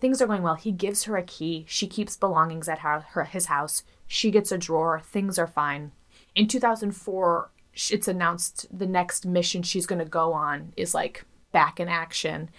Things 0.00 0.20
are 0.20 0.26
going 0.26 0.42
well. 0.42 0.56
He 0.56 0.72
gives 0.72 1.04
her 1.04 1.16
a 1.16 1.22
key. 1.22 1.64
She 1.68 1.86
keeps 1.86 2.16
belongings 2.16 2.68
at 2.68 2.80
her, 2.80 3.04
her 3.10 3.22
his 3.22 3.46
house. 3.46 3.84
She 4.08 4.32
gets 4.32 4.50
a 4.50 4.58
drawer. 4.58 5.00
Things 5.00 5.38
are 5.38 5.46
fine. 5.46 5.92
In 6.34 6.48
2004 6.48 7.50
sh- 7.51 7.51
it's 7.74 8.08
announced 8.08 8.66
the 8.76 8.86
next 8.86 9.26
mission 9.26 9.62
she's 9.62 9.86
going 9.86 9.98
to 9.98 10.04
go 10.04 10.32
on 10.32 10.72
is 10.76 10.94
like 10.94 11.24
back 11.52 11.80
in 11.80 11.88
action. 11.88 12.50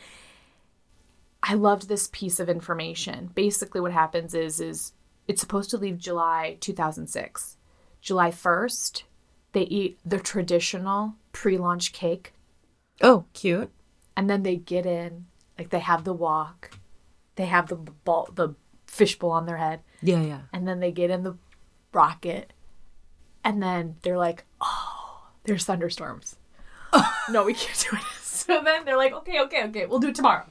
I 1.41 1.55
loved 1.55 1.87
this 1.87 2.09
piece 2.11 2.39
of 2.39 2.49
information. 2.49 3.29
Basically 3.35 3.81
what 3.81 3.91
happens 3.91 4.33
is 4.33 4.59
is 4.59 4.93
it's 5.27 5.41
supposed 5.41 5.69
to 5.69 5.77
leave 5.77 5.97
july 5.97 6.57
2006 6.59 7.57
july 8.01 8.29
1st 8.29 9.03
they 9.53 9.61
eat 9.61 9.97
the 10.03 10.19
traditional 10.19 11.15
pre-launch 11.31 11.93
cake. 11.93 12.33
Oh, 13.01 13.25
cute. 13.33 13.71
and 14.17 14.29
then 14.29 14.43
they 14.43 14.55
get 14.55 14.85
in 14.85 15.25
like 15.57 15.69
they 15.69 15.79
have 15.79 16.03
the 16.03 16.13
walk 16.13 16.71
they 17.35 17.45
have 17.45 17.67
the 17.67 17.75
ball 17.75 18.29
the 18.33 18.55
fishbowl 18.87 19.31
on 19.31 19.45
their 19.47 19.57
head. 19.57 19.81
Yeah, 20.01 20.21
yeah. 20.21 20.41
and 20.51 20.67
then 20.67 20.79
they 20.79 20.91
get 20.91 21.09
in 21.09 21.23
the 21.23 21.35
rocket. 21.93 22.53
And 23.43 23.61
then 23.61 23.95
they're 24.03 24.17
like 24.17 24.45
oh 24.61 25.02
there's 25.45 25.65
thunderstorms. 25.65 26.35
No 27.29 27.45
we 27.45 27.53
can't 27.53 27.79
do 27.89 27.97
it. 27.97 28.03
So 28.23 28.61
then 28.61 28.83
they're 28.83 28.97
like 28.97 29.13
okay 29.13 29.39
okay 29.41 29.63
okay 29.67 29.85
we'll 29.85 29.99
do 29.99 30.09
it 30.09 30.15
tomorrow. 30.15 30.45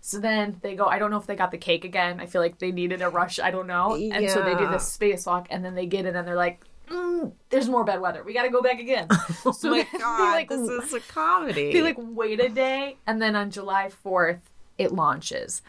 So 0.00 0.18
then 0.18 0.58
they 0.62 0.74
go 0.74 0.86
i 0.86 0.98
don't 0.98 1.10
know 1.10 1.18
if 1.18 1.26
they 1.26 1.36
got 1.36 1.50
the 1.50 1.58
cake 1.58 1.84
again. 1.84 2.20
I 2.20 2.26
feel 2.26 2.40
like 2.40 2.58
they 2.58 2.72
needed 2.72 3.02
a 3.02 3.10
rush. 3.10 3.38
I 3.38 3.50
don't 3.50 3.66
know. 3.66 3.94
And 3.94 4.30
so 4.30 4.42
they 4.42 4.54
do 4.54 4.66
this 4.68 4.96
spacewalk 4.96 5.46
and 5.50 5.62
then 5.64 5.74
they 5.74 5.84
get 5.86 6.06
in 6.06 6.16
and 6.16 6.26
they're 6.26 6.36
like 6.36 6.64
mm, 6.88 7.32
there's 7.50 7.68
more 7.68 7.84
bad 7.84 8.00
weather. 8.00 8.22
We 8.24 8.32
gotta 8.32 8.48
go 8.48 8.62
back 8.62 8.80
again. 8.80 9.08
Oh 9.44 9.52
so 9.52 9.70
my 9.70 9.86
god, 9.98 10.32
like, 10.32 10.48
this 10.48 10.60
is 10.60 10.92
a 10.94 11.00
comedy. 11.00 11.72
they 11.72 11.82
like 11.82 11.96
wait 11.98 12.40
a 12.40 12.48
day 12.48 12.96
and 13.06 13.20
then 13.20 13.36
on 13.36 13.50
July 13.50 13.90
4th 14.04 14.40
it 14.78 14.92
launches. 14.92 15.60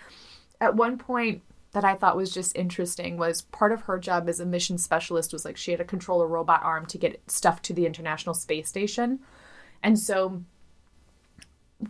At 0.62 0.76
one 0.76 0.98
point 0.98 1.42
that 1.72 1.86
I 1.86 1.96
thought 1.96 2.18
was 2.18 2.34
just 2.34 2.56
interesting 2.56 3.18
was 3.18 3.42
part 3.42 3.72
of 3.72 3.82
her 3.82 4.00
job 4.00 4.28
as 4.28 4.40
a 4.40 4.46
mission 4.46 4.78
specialist 4.78 5.34
was 5.34 5.46
like 5.46 5.58
she 5.58 5.72
had 5.72 5.78
to 5.78 5.86
control 5.86 6.22
a 6.22 6.28
robot 6.28 6.64
arm 6.64 6.86
to 6.88 6.98
get 6.98 7.22
stuff 7.30 7.62
to 7.64 7.74
the 7.74 7.86
International 7.86 8.34
Space 8.34 8.68
Station. 8.68 9.20
And 9.84 10.00
so 10.00 10.44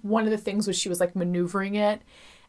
one 0.02 0.26
of 0.26 0.32
the 0.32 0.38
things 0.38 0.68
was 0.68 0.78
she 0.78 0.90
was 0.90 1.00
like 1.00 1.16
maneuvering 1.16 1.76
it 1.76 2.02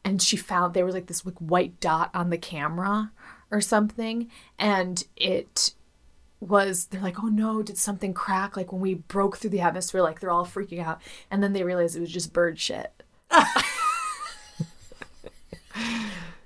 and 0.04 0.20
she 0.20 0.36
found 0.36 0.74
there 0.74 0.84
was 0.84 0.94
like 0.94 1.06
this 1.06 1.24
like 1.24 1.38
white 1.38 1.78
dot 1.80 2.10
on 2.14 2.30
the 2.30 2.38
camera 2.38 3.12
or 3.50 3.60
something 3.60 4.30
and 4.58 5.04
it 5.16 5.74
was 6.40 6.86
they're 6.86 7.00
like 7.00 7.22
oh 7.22 7.28
no 7.28 7.62
did 7.62 7.76
something 7.78 8.14
crack 8.14 8.56
like 8.56 8.72
when 8.72 8.80
we 8.80 8.94
broke 8.94 9.36
through 9.36 9.50
the 9.50 9.60
atmosphere 9.60 10.02
like 10.02 10.20
they're 10.20 10.30
all 10.30 10.46
freaking 10.46 10.82
out 10.82 11.00
and 11.30 11.42
then 11.42 11.52
they 11.52 11.62
realized 11.62 11.96
it 11.96 12.00
was 12.00 12.12
just 12.12 12.32
bird 12.32 12.58
shit 12.58 13.02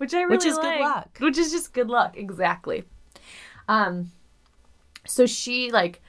which 0.04 0.14
i 0.14 0.22
really 0.22 0.36
Which 0.36 0.44
is 0.46 0.56
good 0.58 0.80
luck. 0.80 1.18
which 1.20 1.38
is 1.38 1.50
just 1.50 1.72
good 1.72 1.88
luck 1.88 2.16
exactly. 2.16 2.84
Um 3.68 4.12
so 5.06 5.26
she 5.26 5.70
like 5.70 6.00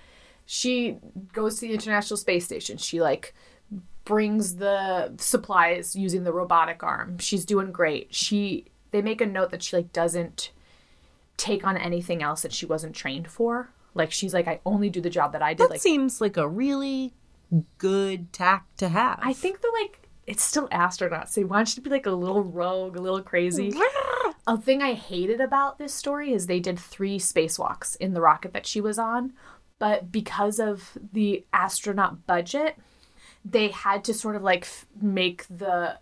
she 0.45 0.97
goes 1.33 1.55
to 1.55 1.61
the 1.67 1.73
international 1.73 2.17
space 2.17 2.45
station. 2.45 2.77
She 2.77 3.01
like 3.01 3.33
brings 4.03 4.57
the 4.57 5.13
supplies 5.17 5.95
using 5.95 6.23
the 6.23 6.31
robotic 6.31 6.83
arm. 6.83 7.17
She's 7.17 7.45
doing 7.45 7.71
great. 7.71 8.13
She 8.13 8.65
they 8.91 9.01
make 9.01 9.21
a 9.21 9.25
note 9.25 9.51
that 9.51 9.63
she 9.63 9.75
like 9.77 9.91
doesn't 9.91 10.51
take 11.37 11.65
on 11.65 11.75
anything 11.77 12.21
else 12.21 12.41
that 12.43 12.53
she 12.53 12.65
wasn't 12.65 12.95
trained 12.95 13.27
for. 13.27 13.69
Like 13.93 14.11
she's 14.11 14.33
like 14.33 14.47
i 14.47 14.59
only 14.65 14.89
do 14.89 14.99
the 15.01 15.09
job 15.09 15.31
that 15.31 15.41
i 15.41 15.53
did 15.53 15.63
that 15.63 15.69
like 15.71 15.81
seems 15.81 16.19
like 16.19 16.35
a 16.35 16.47
really 16.47 17.13
good 17.77 18.33
tact 18.33 18.77
to 18.79 18.89
have. 18.89 19.19
i 19.21 19.31
think 19.31 19.61
the 19.61 19.71
like 19.81 20.04
it's 20.27 20.43
still 20.43 20.67
astronauts 20.69 21.29
so 21.29 21.41
they 21.41 21.45
want 21.45 21.69
you 21.69 21.75
to 21.75 21.81
be 21.81 21.89
like 21.89 22.05
a 22.05 22.11
little 22.11 22.43
rogue 22.43 22.95
a 22.97 23.01
little 23.01 23.21
crazy. 23.21 23.71
A 24.47 24.57
thing 24.57 24.81
i 24.81 24.93
hated 24.93 25.41
about 25.41 25.77
this 25.77 25.93
story 25.93 26.31
is 26.33 26.47
they 26.47 26.59
did 26.59 26.79
three 26.79 27.17
spacewalks 27.17 27.95
in 27.97 28.13
the 28.13 28.21
rocket 28.21 28.53
that 28.53 28.65
she 28.67 28.81
was 28.81 28.99
on 28.99 29.33
but 29.79 30.11
because 30.11 30.59
of 30.59 30.97
the 31.13 31.45
astronaut 31.53 32.25
budget 32.25 32.77
they 33.43 33.67
had 33.69 34.03
to 34.03 34.13
sort 34.13 34.35
of 34.35 34.43
like 34.43 34.63
f- 34.63 34.85
make 35.01 35.45
the 35.49 35.97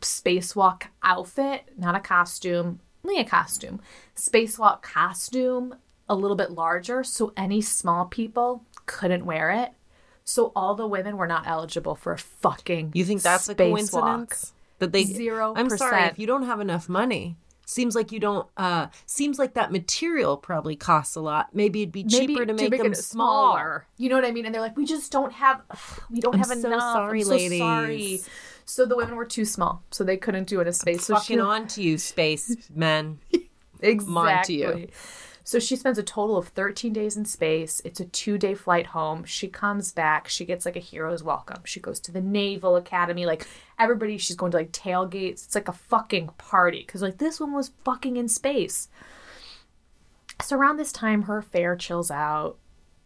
spacewalk 0.00 0.84
outfit 1.02 1.68
not 1.76 1.94
a 1.94 2.00
costume 2.00 2.80
only 3.04 3.20
a 3.20 3.24
costume 3.24 3.80
spacewalk 4.16 4.82
costume 4.82 5.74
a 6.08 6.14
little 6.14 6.36
bit 6.36 6.50
larger 6.50 7.02
so 7.02 7.32
any 7.36 7.60
small 7.60 8.04
people 8.06 8.64
couldn't 8.86 9.24
wear 9.24 9.50
it 9.50 9.72
so 10.24 10.52
all 10.56 10.74
the 10.74 10.86
women 10.86 11.16
were 11.16 11.26
not 11.26 11.46
eligible 11.46 11.94
for 11.94 12.12
a 12.12 12.18
fucking 12.18 12.92
You 12.94 13.04
think 13.04 13.22
that's 13.22 13.48
a 13.48 13.54
coincidence? 13.54 14.52
That 14.78 14.92
they 14.92 15.04
Zero 15.04 15.52
I'm 15.56 15.68
sorry 15.70 16.02
if 16.04 16.18
you 16.18 16.26
don't 16.26 16.44
have 16.46 16.60
enough 16.60 16.88
money. 16.88 17.36
Seems 17.66 17.94
like 17.94 18.12
you 18.12 18.20
don't. 18.20 18.46
uh 18.58 18.88
Seems 19.06 19.38
like 19.38 19.54
that 19.54 19.72
material 19.72 20.36
probably 20.36 20.76
costs 20.76 21.16
a 21.16 21.20
lot. 21.20 21.54
Maybe 21.54 21.82
it'd 21.82 21.92
be 21.92 22.02
Maybe 22.04 22.26
cheaper 22.34 22.44
to 22.44 22.52
make, 22.52 22.76
them 22.76 22.92
it 22.92 22.96
smaller. 22.96 23.86
You 23.96 24.10
know 24.10 24.16
what 24.16 24.24
I 24.26 24.32
mean? 24.32 24.44
And 24.44 24.54
they're 24.54 24.60
like, 24.60 24.76
we 24.76 24.84
just 24.84 25.10
don't 25.10 25.32
have, 25.32 25.62
we 26.10 26.20
don't 26.20 26.34
I'm 26.34 26.40
have 26.40 26.48
so 26.48 26.68
enough. 26.68 26.80
sorry, 26.82 27.20
I'm 27.20 27.24
so 27.24 27.30
ladies. 27.30 27.58
sorry. 27.58 28.20
So 28.66 28.84
the 28.84 28.96
women 28.96 29.16
were 29.16 29.24
too 29.24 29.44
small, 29.46 29.82
so 29.90 30.04
they 30.04 30.16
couldn't 30.18 30.46
do 30.46 30.60
it 30.60 30.66
in 30.66 30.72
space. 30.74 31.04
So 31.06 31.14
Fucking 31.14 31.40
on 31.40 31.66
to 31.68 31.82
you, 31.82 31.96
space 31.96 32.54
men. 32.74 33.18
exactly. 33.80 34.90
So 35.46 35.58
she 35.58 35.76
spends 35.76 35.98
a 35.98 36.02
total 36.02 36.38
of 36.38 36.48
13 36.48 36.94
days 36.94 37.18
in 37.18 37.26
space. 37.26 37.82
It's 37.84 38.00
a 38.00 38.06
two 38.06 38.38
day 38.38 38.54
flight 38.54 38.86
home. 38.86 39.24
She 39.24 39.46
comes 39.46 39.92
back. 39.92 40.26
She 40.26 40.46
gets 40.46 40.64
like 40.64 40.74
a 40.74 40.80
hero's 40.80 41.22
welcome. 41.22 41.60
She 41.64 41.80
goes 41.80 42.00
to 42.00 42.12
the 42.12 42.22
Naval 42.22 42.76
Academy. 42.76 43.26
Like 43.26 43.46
everybody, 43.78 44.16
she's 44.16 44.36
going 44.36 44.52
to 44.52 44.56
like 44.56 44.72
tailgates. 44.72 45.44
It's 45.44 45.54
like 45.54 45.68
a 45.68 45.72
fucking 45.72 46.28
party 46.38 46.82
because 46.86 47.02
like 47.02 47.18
this 47.18 47.38
one 47.38 47.52
was 47.52 47.72
fucking 47.84 48.16
in 48.16 48.26
space. 48.26 48.88
So 50.42 50.56
around 50.56 50.78
this 50.78 50.92
time, 50.92 51.22
her 51.22 51.38
affair 51.38 51.76
chills 51.76 52.10
out. 52.10 52.56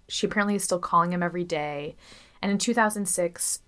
She 0.09 0.27
apparently 0.27 0.55
is 0.55 0.65
still 0.65 0.79
calling 0.79 1.13
him 1.13 1.25
every 1.25 1.45
day. 1.45 1.97
And 2.41 2.53
in 2.53 2.59
2006, 2.59 3.61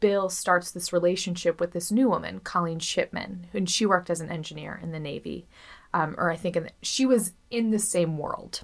Bill 0.00 0.28
starts 0.28 0.70
this 0.70 0.92
relationship 0.92 1.60
with 1.60 1.72
this 1.72 1.92
new 1.92 2.08
woman, 2.08 2.40
Colleen 2.40 2.80
Shipman, 2.80 3.46
and 3.54 3.70
she 3.70 3.86
worked 3.86 4.10
as 4.10 4.20
an 4.20 4.30
engineer 4.30 4.80
in 4.82 4.90
the 4.90 4.98
Navy, 4.98 5.46
um, 5.94 6.14
or 6.18 6.30
I 6.30 6.36
think 6.36 6.56
in 6.56 6.64
the, 6.64 6.70
she 6.82 7.06
was 7.06 7.32
in 7.50 7.70
the 7.70 7.78
same 7.78 8.18
world. 8.18 8.62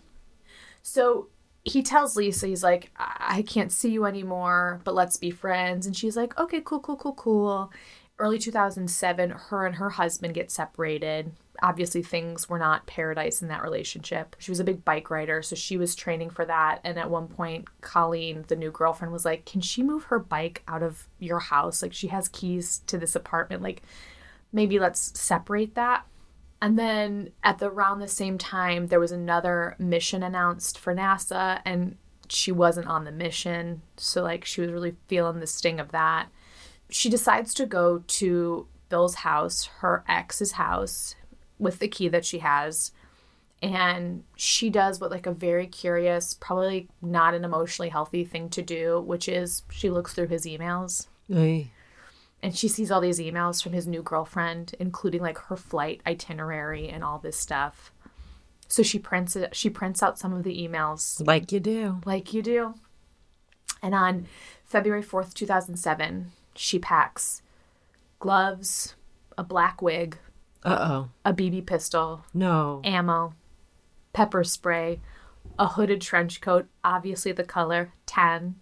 So 0.82 1.28
he 1.64 1.82
tells 1.82 2.16
Lisa, 2.16 2.46
he's 2.46 2.64
like, 2.64 2.90
I-, 2.96 3.38
I 3.38 3.42
can't 3.42 3.72
see 3.72 3.90
you 3.90 4.04
anymore, 4.04 4.80
but 4.84 4.94
let's 4.94 5.16
be 5.16 5.30
friends. 5.30 5.86
And 5.86 5.96
she's 5.96 6.16
like, 6.16 6.38
okay, 6.38 6.60
cool, 6.64 6.80
cool, 6.80 6.96
cool, 6.96 7.14
cool. 7.14 7.72
Early 8.18 8.38
2007, 8.38 9.30
her 9.30 9.66
and 9.66 9.76
her 9.76 9.90
husband 9.90 10.34
get 10.34 10.50
separated. 10.50 11.32
Obviously, 11.62 12.02
things 12.02 12.48
were 12.48 12.58
not 12.58 12.86
paradise 12.86 13.40
in 13.42 13.48
that 13.48 13.62
relationship. 13.62 14.36
She 14.38 14.50
was 14.50 14.60
a 14.60 14.64
big 14.64 14.84
bike 14.84 15.10
rider, 15.10 15.42
so 15.42 15.54
she 15.54 15.76
was 15.76 15.94
training 15.94 16.30
for 16.30 16.44
that. 16.44 16.80
And 16.82 16.98
at 16.98 17.10
one 17.10 17.28
point, 17.28 17.68
Colleen, 17.80 18.44
the 18.48 18.56
new 18.56 18.70
girlfriend, 18.70 19.12
was 19.12 19.24
like, 19.24 19.44
Can 19.44 19.60
she 19.60 19.82
move 19.82 20.04
her 20.04 20.18
bike 20.18 20.62
out 20.66 20.82
of 20.82 21.08
your 21.18 21.38
house? 21.38 21.82
Like, 21.82 21.92
she 21.92 22.08
has 22.08 22.28
keys 22.28 22.82
to 22.86 22.98
this 22.98 23.14
apartment. 23.14 23.62
Like, 23.62 23.82
maybe 24.52 24.78
let's 24.78 25.18
separate 25.18 25.74
that. 25.74 26.04
And 26.62 26.78
then 26.78 27.32
at 27.42 27.58
the 27.58 27.68
around 27.68 27.98
the 27.98 28.06
same 28.06 28.38
time, 28.38 28.86
there 28.86 29.00
was 29.00 29.10
another 29.10 29.74
mission 29.80 30.22
announced 30.22 30.78
for 30.78 30.94
NASA, 30.94 31.60
and 31.64 31.96
she 32.28 32.52
wasn't 32.52 32.86
on 32.86 33.02
the 33.04 33.10
mission. 33.10 33.82
So, 33.96 34.22
like, 34.22 34.44
she 34.44 34.60
was 34.60 34.70
really 34.70 34.94
feeling 35.08 35.40
the 35.40 35.46
sting 35.48 35.80
of 35.80 35.90
that. 35.90 36.28
She 36.88 37.10
decides 37.10 37.52
to 37.54 37.66
go 37.66 38.04
to 38.06 38.68
Bill's 38.88 39.16
house, 39.16 39.64
her 39.80 40.04
ex's 40.08 40.52
house, 40.52 41.16
with 41.58 41.80
the 41.80 41.88
key 41.88 42.06
that 42.06 42.24
she 42.24 42.38
has. 42.38 42.92
And 43.60 44.22
she 44.36 44.70
does 44.70 45.00
what, 45.00 45.10
like, 45.10 45.26
a 45.26 45.32
very 45.32 45.66
curious, 45.66 46.34
probably 46.34 46.88
not 47.02 47.34
an 47.34 47.44
emotionally 47.44 47.88
healthy 47.88 48.24
thing 48.24 48.48
to 48.50 48.62
do, 48.62 49.00
which 49.00 49.28
is 49.28 49.64
she 49.68 49.90
looks 49.90 50.14
through 50.14 50.28
his 50.28 50.46
emails. 50.46 51.08
Ay. 51.34 51.72
And 52.42 52.56
she 52.56 52.68
sees 52.68 52.90
all 52.90 53.00
these 53.00 53.18
emails 53.20 53.62
from 53.62 53.72
his 53.72 53.86
new 53.86 54.02
girlfriend, 54.02 54.74
including 54.80 55.22
like 55.22 55.38
her 55.38 55.56
flight 55.56 56.00
itinerary 56.06 56.88
and 56.88 57.04
all 57.04 57.18
this 57.18 57.36
stuff. 57.36 57.92
So 58.68 58.82
she 58.82 58.98
prints 58.98 59.36
it. 59.36 59.54
She 59.54 59.68
prints 59.70 60.02
out 60.02 60.18
some 60.18 60.32
of 60.32 60.42
the 60.44 60.56
emails, 60.66 61.24
Like 61.26 61.52
you 61.52 61.60
do. 61.60 62.00
like 62.04 62.32
you 62.32 62.42
do. 62.42 62.74
And 63.82 63.94
on 63.94 64.26
February 64.64 65.02
fourth, 65.02 65.34
two 65.34 65.46
thousand 65.46 65.76
seven, 65.76 66.32
she 66.54 66.78
packs 66.78 67.42
gloves, 68.18 68.94
a 69.36 69.42
black 69.44 69.82
wig, 69.82 70.16
Uh 70.64 70.78
oh. 70.80 71.08
a 71.24 71.32
BB 71.34 71.66
pistol, 71.66 72.24
No. 72.32 72.80
ammo, 72.84 73.34
pepper 74.12 74.42
spray, 74.44 75.00
a 75.58 75.66
hooded 75.68 76.00
trench 76.00 76.40
coat, 76.40 76.66
obviously 76.84 77.32
the 77.32 77.44
color 77.44 77.92
tan, 78.06 78.54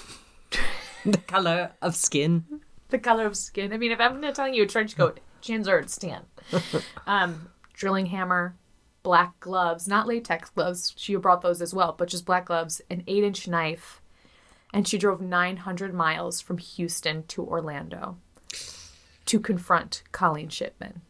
the 1.04 1.18
color 1.18 1.72
of 1.82 1.94
skin. 1.94 2.44
The 2.88 2.98
color 2.98 3.26
of 3.26 3.36
skin. 3.36 3.72
I 3.72 3.76
mean, 3.76 3.92
if 3.92 4.00
I'm 4.00 4.20
not 4.20 4.34
telling 4.34 4.54
you 4.54 4.62
a 4.62 4.66
trench 4.66 4.96
coat, 4.96 5.20
chances 5.40 5.68
are 5.68 5.78
it's 5.78 5.96
tan. 5.96 6.22
Um, 7.06 7.50
drilling 7.72 8.06
hammer, 8.06 8.56
black 9.02 9.38
gloves, 9.40 9.86
not 9.86 10.06
latex 10.06 10.50
gloves. 10.50 10.92
She 10.96 11.14
brought 11.16 11.42
those 11.42 11.62
as 11.62 11.72
well, 11.74 11.94
but 11.96 12.08
just 12.08 12.24
black 12.26 12.46
gloves, 12.46 12.80
an 12.90 13.04
eight 13.06 13.22
inch 13.24 13.46
knife, 13.46 14.00
and 14.72 14.86
she 14.86 14.98
drove 14.98 15.20
900 15.20 15.94
miles 15.94 16.40
from 16.40 16.58
Houston 16.58 17.24
to 17.28 17.44
Orlando 17.44 18.16
to 19.26 19.40
confront 19.40 20.02
Colleen 20.12 20.48
Shipman. 20.48 21.02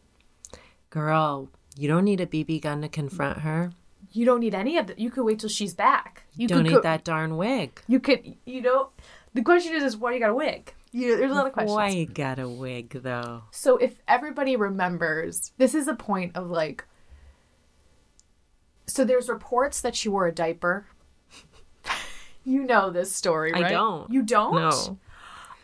Girl, 0.89 1.49
you 1.75 1.87
don't 1.87 2.05
need 2.05 2.21
a 2.21 2.25
BB 2.25 2.61
gun 2.61 2.81
to 2.81 2.89
confront 2.89 3.39
her. 3.39 3.71
You 4.11 4.25
don't 4.25 4.39
need 4.39 4.55
any 4.55 4.77
of 4.77 4.87
that. 4.87 4.99
You 4.99 5.11
could 5.11 5.23
wait 5.23 5.39
till 5.39 5.49
she's 5.49 5.73
back. 5.73 6.23
You 6.35 6.47
don't 6.47 6.63
need 6.63 6.73
co- 6.73 6.81
that 6.81 7.03
darn 7.03 7.37
wig. 7.37 7.81
You 7.87 7.99
could, 7.99 8.35
you 8.45 8.61
know, 8.61 8.89
the 9.33 9.41
question 9.41 9.75
is, 9.75 9.83
is 9.83 9.97
why 9.97 10.13
you 10.13 10.19
got 10.19 10.29
a 10.29 10.33
wig? 10.33 10.73
You, 10.97 11.15
there's 11.15 11.31
a 11.31 11.35
lot 11.35 11.45
of 11.45 11.53
questions. 11.53 11.75
Why 11.75 11.89
you 11.89 12.07
got 12.07 12.39
a 12.39 12.49
wig 12.49 12.89
though? 13.03 13.43
So 13.51 13.77
if 13.77 14.01
everybody 14.07 14.55
remembers, 14.55 15.51
this 15.57 15.75
is 15.75 15.87
a 15.87 15.93
point 15.93 16.35
of 16.35 16.49
like. 16.49 16.85
So 18.87 19.05
there's 19.05 19.29
reports 19.29 19.81
that 19.81 19.95
she 19.95 20.09
wore 20.09 20.25
a 20.25 20.31
diaper. 20.33 20.87
you 22.43 22.63
know 22.63 22.89
this 22.89 23.13
story, 23.13 23.53
I 23.53 23.69
don't. 23.69 24.11
You 24.11 24.23
don't? 24.23 24.55
No. 24.55 24.97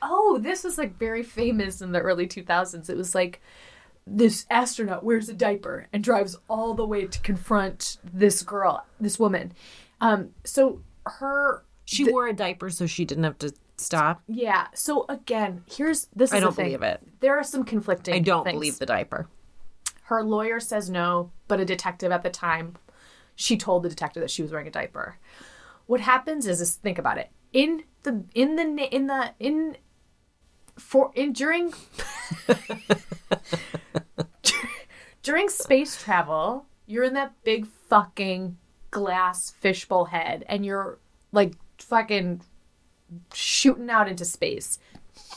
Oh, 0.03 0.37
this 0.39 0.63
was 0.63 0.77
like 0.77 0.99
very 0.99 1.23
famous 1.23 1.81
in 1.81 1.93
the 1.93 1.99
early 1.99 2.27
2000s. 2.27 2.87
It 2.87 2.97
was 2.97 3.15
like 3.15 3.41
this 4.05 4.45
astronaut 4.51 5.03
wears 5.03 5.29
a 5.29 5.33
diaper 5.33 5.87
and 5.91 6.03
drives 6.03 6.35
all 6.47 6.75
the 6.75 6.85
way 6.85 7.07
to 7.07 7.19
confront 7.21 7.97
this 8.03 8.43
girl, 8.43 8.85
this 8.99 9.17
woman. 9.17 9.53
Um, 9.99 10.29
so 10.43 10.81
her 11.07 11.65
She 11.85 12.11
wore 12.11 12.27
a 12.27 12.33
diaper 12.33 12.69
so 12.69 12.85
she 12.85 13.03
didn't 13.03 13.23
have 13.23 13.39
to 13.39 13.53
stop. 13.77 14.21
yeah. 14.27 14.67
So 14.73 15.05
again, 15.09 15.63
here's 15.69 16.07
this 16.15 16.31
is 16.31 16.35
I 16.35 16.39
don't 16.39 16.55
believe 16.55 16.81
it. 16.81 17.01
There 17.19 17.37
are 17.37 17.43
some 17.43 17.63
conflicting. 17.63 18.13
I 18.13 18.19
don't 18.19 18.43
things. 18.43 18.55
believe 18.55 18.79
the 18.79 18.85
diaper. 18.85 19.27
Her 20.03 20.23
lawyer 20.23 20.59
says 20.59 20.89
no, 20.89 21.31
but 21.47 21.59
a 21.59 21.65
detective 21.65 22.11
at 22.11 22.23
the 22.23 22.29
time, 22.29 22.75
she 23.35 23.57
told 23.57 23.83
the 23.83 23.89
detective 23.89 24.21
that 24.21 24.31
she 24.31 24.41
was 24.41 24.51
wearing 24.51 24.67
a 24.67 24.71
diaper. 24.71 25.17
What 25.85 26.01
happens 26.01 26.47
is, 26.47 26.61
is 26.61 26.75
think 26.75 26.97
about 26.97 27.17
it. 27.17 27.31
In 27.51 27.83
the 28.03 28.23
in 28.33 28.55
the 28.55 28.63
in 28.93 29.07
the 29.07 29.31
in 29.39 29.77
for 30.77 31.11
in 31.15 31.33
during 31.33 31.73
during 35.23 35.49
space 35.49 36.01
travel, 36.01 36.65
you're 36.85 37.03
in 37.03 37.13
that 37.13 37.33
big 37.43 37.67
fucking 37.67 38.57
glass 38.91 39.51
fishbowl 39.59 40.05
head, 40.05 40.45
and 40.47 40.65
you're 40.65 40.99
like 41.31 41.53
fucking 41.79 42.41
shooting 43.33 43.89
out 43.89 44.09
into 44.09 44.25
space. 44.25 44.79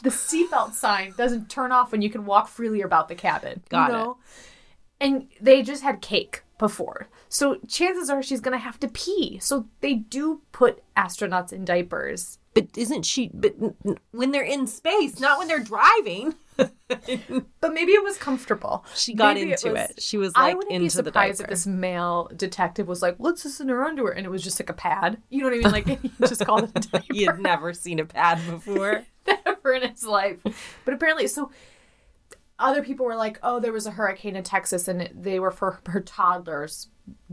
The 0.02 0.10
seatbelt 0.10 0.72
sign 0.72 1.14
doesn't 1.16 1.50
turn 1.50 1.72
off 1.72 1.92
when 1.92 2.02
you 2.02 2.10
can 2.10 2.26
walk 2.26 2.48
freely 2.48 2.82
about 2.82 3.08
the 3.08 3.14
cabin. 3.14 3.62
Got 3.68 3.90
you 3.90 3.94
it. 3.94 3.98
know? 3.98 4.18
And 5.00 5.28
they 5.40 5.62
just 5.62 5.82
had 5.82 6.00
cake 6.00 6.42
before. 6.58 7.08
So 7.28 7.56
chances 7.68 8.08
are 8.08 8.22
she's 8.22 8.40
going 8.40 8.56
to 8.56 8.64
have 8.64 8.80
to 8.80 8.88
pee. 8.88 9.38
So 9.40 9.66
they 9.80 9.94
do 9.94 10.42
put 10.52 10.82
astronauts 10.96 11.52
in 11.52 11.64
diapers. 11.64 12.38
But 12.54 12.68
isn't 12.76 13.04
she? 13.04 13.30
But 13.34 13.54
when 14.12 14.30
they're 14.30 14.42
in 14.42 14.66
space, 14.66 15.20
not 15.20 15.38
when 15.38 15.48
they're 15.48 15.58
driving. 15.60 16.34
But 16.56 17.72
maybe 17.72 17.92
it 17.92 18.02
was 18.02 18.16
comfortable. 18.16 18.84
She 18.94 19.14
got 19.14 19.34
Maybe 19.34 19.52
into 19.52 19.72
was- 19.72 19.90
it. 19.90 20.02
She 20.02 20.16
was 20.16 20.34
like, 20.36 20.52
I 20.52 20.54
wouldn't 20.54 20.72
into 20.72 20.84
be 20.84 20.88
surprised 20.88 21.40
if 21.40 21.48
this 21.48 21.66
male 21.66 22.30
detective 22.36 22.86
was 22.88 23.02
like, 23.02 23.16
"What's 23.16 23.42
this 23.42 23.60
in 23.60 23.68
her 23.68 23.84
underwear," 23.84 24.12
and 24.12 24.24
it 24.24 24.30
was 24.30 24.42
just 24.42 24.60
like 24.60 24.70
a 24.70 24.74
pad. 24.74 25.20
You 25.28 25.40
know 25.40 25.46
what 25.46 25.54
I 25.54 25.58
mean? 25.58 25.86
Like 25.86 26.00
he 26.02 26.10
just 26.20 26.44
called 26.44 26.64
it 26.64 26.70
a 26.74 26.80
diaper. 26.80 27.04
He 27.12 27.24
had 27.24 27.40
never 27.40 27.72
seen 27.72 27.98
a 27.98 28.04
pad 28.04 28.40
before. 28.48 29.04
ever 29.46 29.72
in 29.72 29.90
his 29.90 30.04
life. 30.04 30.38
But 30.84 30.94
apparently, 30.94 31.26
so 31.26 31.50
other 32.58 32.82
people 32.82 33.04
were 33.06 33.16
like, 33.16 33.38
"Oh, 33.42 33.58
there 33.60 33.72
was 33.72 33.86
a 33.86 33.90
hurricane 33.92 34.36
in 34.36 34.44
Texas, 34.44 34.86
and 34.88 35.10
they 35.14 35.40
were 35.40 35.50
for 35.50 35.80
her 35.86 36.00
toddlers." 36.00 36.88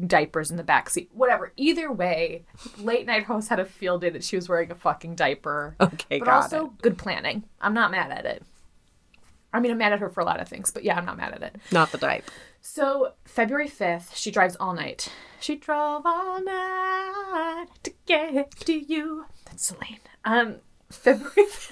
Diapers 0.05 0.51
in 0.51 0.57
the 0.57 0.63
back 0.63 0.87
seat, 0.87 1.09
whatever. 1.13 1.51
Either 1.57 1.91
way, 1.91 2.45
late 2.77 3.07
night 3.07 3.23
host 3.23 3.49
had 3.49 3.59
a 3.59 3.65
field 3.65 4.01
day 4.01 4.11
that 4.11 4.23
she 4.23 4.35
was 4.35 4.47
wearing 4.47 4.69
a 4.69 4.75
fucking 4.75 5.15
diaper. 5.15 5.75
Okay, 5.81 6.19
but 6.19 6.27
also 6.27 6.65
it. 6.67 6.81
good 6.83 6.95
planning. 6.95 7.43
I'm 7.59 7.73
not 7.73 7.89
mad 7.89 8.11
at 8.11 8.23
it. 8.27 8.43
I 9.53 9.59
mean, 9.59 9.71
I'm 9.71 9.77
mad 9.77 9.93
at 9.93 9.99
her 9.99 10.09
for 10.09 10.21
a 10.21 10.25
lot 10.25 10.39
of 10.39 10.47
things, 10.49 10.71
but 10.71 10.83
yeah, 10.83 10.97
I'm 10.97 11.05
not 11.05 11.17
mad 11.17 11.33
at 11.33 11.43
it. 11.43 11.55
Not 11.71 11.91
the 11.91 11.99
diaper. 11.99 12.31
So 12.61 13.13
February 13.25 13.69
5th, 13.69 14.15
she 14.15 14.31
drives 14.31 14.55
all 14.55 14.73
night. 14.73 15.09
She 15.39 15.55
drove 15.55 16.03
all 16.05 16.43
night 16.43 17.67
to 17.83 17.93
get 18.05 18.51
to 18.61 18.73
you. 18.73 19.25
That's 19.45 19.65
Celine. 19.65 19.99
Um, 20.25 20.55
February 20.89 21.47
5th. 21.47 21.71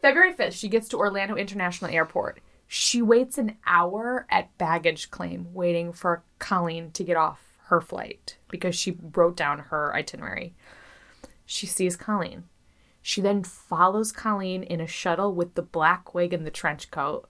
February 0.00 0.32
5th, 0.34 0.52
she 0.52 0.68
gets 0.68 0.88
to 0.88 0.98
Orlando 0.98 1.34
International 1.34 1.90
Airport. 1.90 2.38
She 2.68 3.02
waits 3.02 3.38
an 3.38 3.56
hour 3.66 4.26
at 4.30 4.56
baggage 4.58 5.10
claim 5.10 5.48
waiting 5.54 5.92
for 5.92 6.22
Colleen 6.38 6.92
to 6.92 7.02
get 7.02 7.16
off 7.16 7.40
her 7.64 7.80
flight 7.80 8.36
because 8.48 8.76
she 8.76 8.98
wrote 9.14 9.36
down 9.36 9.58
her 9.58 9.94
itinerary. 9.94 10.54
She 11.46 11.66
sees 11.66 11.96
Colleen. 11.96 12.44
She 13.02 13.20
then 13.20 13.42
follows 13.42 14.12
Colleen 14.12 14.62
in 14.62 14.80
a 14.80 14.86
shuttle 14.86 15.34
with 15.34 15.54
the 15.54 15.62
black 15.62 16.14
wig 16.14 16.32
and 16.32 16.46
the 16.46 16.50
trench 16.50 16.90
coat. 16.90 17.28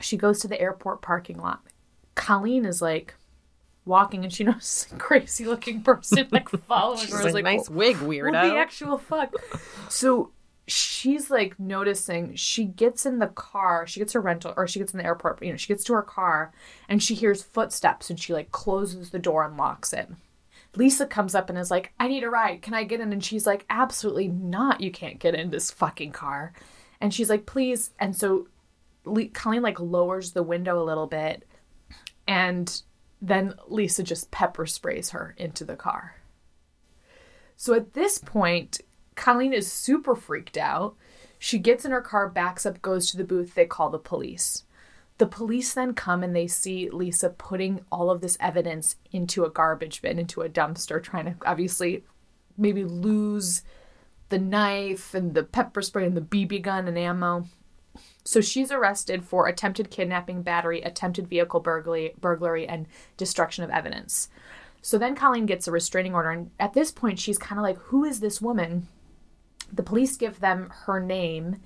She 0.00 0.16
goes 0.16 0.38
to 0.40 0.48
the 0.48 0.60
airport 0.60 1.02
parking 1.02 1.38
lot. 1.38 1.60
Colleen 2.14 2.64
is 2.64 2.80
like 2.80 3.14
walking 3.84 4.24
and 4.24 4.32
she 4.32 4.44
notices 4.44 4.92
a 4.92 4.96
crazy 4.96 5.44
looking 5.44 5.82
person 5.82 6.28
like 6.30 6.48
following 6.68 7.00
She's 7.00 7.12
her. 7.12 7.26
It's 7.26 7.34
like, 7.34 7.44
nice 7.44 7.68
wig, 7.68 7.96
weirdo. 7.96 8.32
what 8.32 8.48
the 8.48 8.56
actual 8.56 8.98
fuck? 8.98 9.34
So 9.88 10.30
she's 10.66 11.30
like 11.30 11.58
noticing. 11.58 12.34
She 12.36 12.64
gets 12.64 13.04
in 13.04 13.18
the 13.18 13.26
car. 13.26 13.86
She 13.86 14.00
gets 14.00 14.12
her 14.12 14.20
rental, 14.20 14.54
or 14.56 14.66
she 14.66 14.78
gets 14.78 14.92
in 14.92 14.98
the 14.98 15.04
airport. 15.04 15.42
You 15.42 15.50
know, 15.50 15.56
she 15.56 15.68
gets 15.68 15.84
to 15.84 15.92
her 15.94 16.02
car 16.02 16.52
and 16.88 17.02
she 17.02 17.14
hears 17.14 17.42
footsteps, 17.42 18.10
and 18.10 18.18
she 18.18 18.32
like 18.32 18.52
closes 18.52 19.10
the 19.10 19.18
door 19.18 19.44
and 19.44 19.56
locks 19.56 19.92
it. 19.92 20.08
Lisa 20.76 21.06
comes 21.06 21.34
up 21.34 21.50
and 21.50 21.58
is 21.58 21.70
like, 21.70 21.92
"I 21.98 22.08
need 22.08 22.24
a 22.24 22.30
ride. 22.30 22.62
Can 22.62 22.74
I 22.74 22.84
get 22.84 23.00
in?" 23.00 23.12
And 23.12 23.24
she's 23.24 23.46
like, 23.46 23.66
"Absolutely 23.68 24.28
not. 24.28 24.80
You 24.80 24.90
can't 24.90 25.18
get 25.18 25.34
in 25.34 25.50
this 25.50 25.70
fucking 25.70 26.12
car." 26.12 26.52
And 27.00 27.12
she's 27.12 27.30
like, 27.30 27.46
"Please." 27.46 27.90
And 27.98 28.16
so 28.16 28.48
Le- 29.04 29.28
Colleen 29.28 29.62
like 29.62 29.80
lowers 29.80 30.32
the 30.32 30.42
window 30.42 30.80
a 30.80 30.84
little 30.84 31.06
bit, 31.06 31.46
and 32.26 32.82
then 33.20 33.54
Lisa 33.68 34.02
just 34.02 34.30
pepper 34.30 34.66
sprays 34.66 35.10
her 35.10 35.34
into 35.36 35.64
the 35.64 35.76
car. 35.76 36.16
So 37.56 37.74
at 37.74 37.92
this 37.92 38.18
point, 38.18 38.80
Colleen 39.16 39.52
is 39.52 39.70
super 39.70 40.14
freaked 40.14 40.56
out. 40.56 40.96
She 41.38 41.58
gets 41.58 41.84
in 41.84 41.90
her 41.90 42.00
car, 42.00 42.28
backs 42.28 42.64
up, 42.64 42.80
goes 42.80 43.10
to 43.10 43.16
the 43.16 43.24
booth. 43.24 43.54
They 43.54 43.66
call 43.66 43.90
the 43.90 43.98
police. 43.98 44.64
The 45.20 45.26
police 45.26 45.74
then 45.74 45.92
come 45.92 46.22
and 46.22 46.34
they 46.34 46.46
see 46.46 46.88
Lisa 46.88 47.28
putting 47.28 47.84
all 47.92 48.10
of 48.10 48.22
this 48.22 48.38
evidence 48.40 48.96
into 49.12 49.44
a 49.44 49.50
garbage 49.50 50.00
bin, 50.00 50.18
into 50.18 50.40
a 50.40 50.48
dumpster, 50.48 51.02
trying 51.02 51.26
to 51.26 51.34
obviously 51.44 52.04
maybe 52.56 52.84
lose 52.84 53.62
the 54.30 54.38
knife 54.38 55.12
and 55.12 55.34
the 55.34 55.42
pepper 55.42 55.82
spray 55.82 56.06
and 56.06 56.16
the 56.16 56.22
BB 56.22 56.62
gun 56.62 56.88
and 56.88 56.96
ammo. 56.96 57.44
So 58.24 58.40
she's 58.40 58.72
arrested 58.72 59.22
for 59.22 59.46
attempted 59.46 59.90
kidnapping, 59.90 60.40
battery, 60.40 60.80
attempted 60.80 61.28
vehicle 61.28 61.60
burglary, 61.60 62.14
burglary, 62.18 62.66
and 62.66 62.86
destruction 63.18 63.62
of 63.62 63.68
evidence. 63.68 64.30
So 64.80 64.96
then 64.96 65.14
Colleen 65.14 65.44
gets 65.44 65.68
a 65.68 65.70
restraining 65.70 66.14
order, 66.14 66.30
and 66.30 66.50
at 66.58 66.72
this 66.72 66.90
point, 66.90 67.18
she's 67.18 67.36
kind 67.36 67.58
of 67.58 67.62
like, 67.62 67.76
Who 67.88 68.04
is 68.04 68.20
this 68.20 68.40
woman? 68.40 68.88
The 69.70 69.82
police 69.82 70.16
give 70.16 70.40
them 70.40 70.72
her 70.86 70.98
name, 70.98 71.60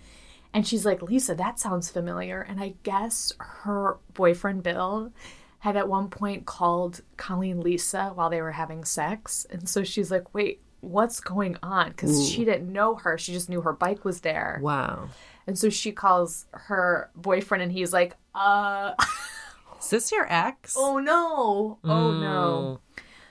and 0.55 0.67
she's 0.67 0.87
like, 0.87 1.03
Lisa, 1.03 1.35
that 1.35 1.59
sounds 1.61 1.91
familiar. 1.91 2.41
And 2.41 2.59
I 2.61 2.75
guess 2.85 3.33
her 3.39 3.99
boyfriend, 4.15 4.63
Bill, 4.63 5.13
had 5.59 5.77
at 5.77 5.89
one 5.89 6.09
point 6.09 6.47
called 6.47 7.03
Colleen 7.19 7.61
Lisa 7.61 8.13
while 8.15 8.31
they 8.31 8.41
were 8.41 8.53
having 8.53 8.85
sex. 8.85 9.47
And 9.51 9.69
so 9.69 9.83
she's 9.85 10.11
like, 10.11 10.33
Wait, 10.35 10.63
what's 10.81 11.21
going 11.21 11.57
on? 11.63 11.89
Because 11.91 12.29
she 12.29 12.45
didn't 12.45 12.73
know 12.73 12.95
her, 12.95 13.19
she 13.19 13.33
just 13.33 13.49
knew 13.51 13.61
her 13.63 13.73
bike 13.73 14.05
was 14.05 14.21
there. 14.21 14.59
Wow. 14.63 15.09
And 15.47 15.59
so 15.59 15.69
she 15.69 15.93
calls 15.93 16.47
her 16.53 17.11
boyfriend, 17.15 17.63
and 17.63 17.73
he's 17.73 17.93
like, 17.93 18.17
Uh, 18.35 18.93
Is 19.81 19.91
this 19.91 20.13
your 20.13 20.27
ex? 20.33 20.75
oh 20.79 20.99
no, 20.99 21.79
oh 21.85 21.89
Mm. 21.89 22.21
no. 22.21 22.81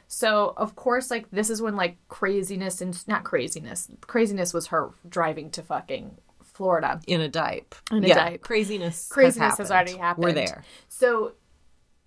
So 0.07 0.53
of 0.57 0.75
course, 0.75 1.09
like 1.09 1.31
this 1.31 1.49
is 1.49 1.61
when 1.61 1.75
like 1.75 1.97
craziness 2.07 2.81
and 2.81 3.07
not 3.07 3.23
craziness. 3.23 3.89
Craziness 4.01 4.53
was 4.53 4.67
her 4.67 4.91
driving 5.09 5.49
to 5.51 5.63
fucking 5.63 6.17
Florida. 6.53 7.01
In 7.07 7.21
a 7.21 7.29
diaper. 7.29 7.77
In 7.91 8.03
a 8.03 8.07
yeah, 8.07 8.15
diaper. 8.15 8.37
Craziness. 8.37 9.07
Craziness 9.09 9.51
has, 9.51 9.57
has 9.57 9.71
already 9.71 9.97
happened. 9.97 10.23
We're 10.23 10.33
there. 10.33 10.63
So 10.87 11.33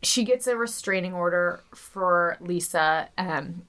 she 0.02 0.24
gets 0.24 0.46
a 0.46 0.56
restraining 0.56 1.12
order 1.12 1.60
for 1.74 2.36
Lisa. 2.40 3.08
Um, 3.18 3.62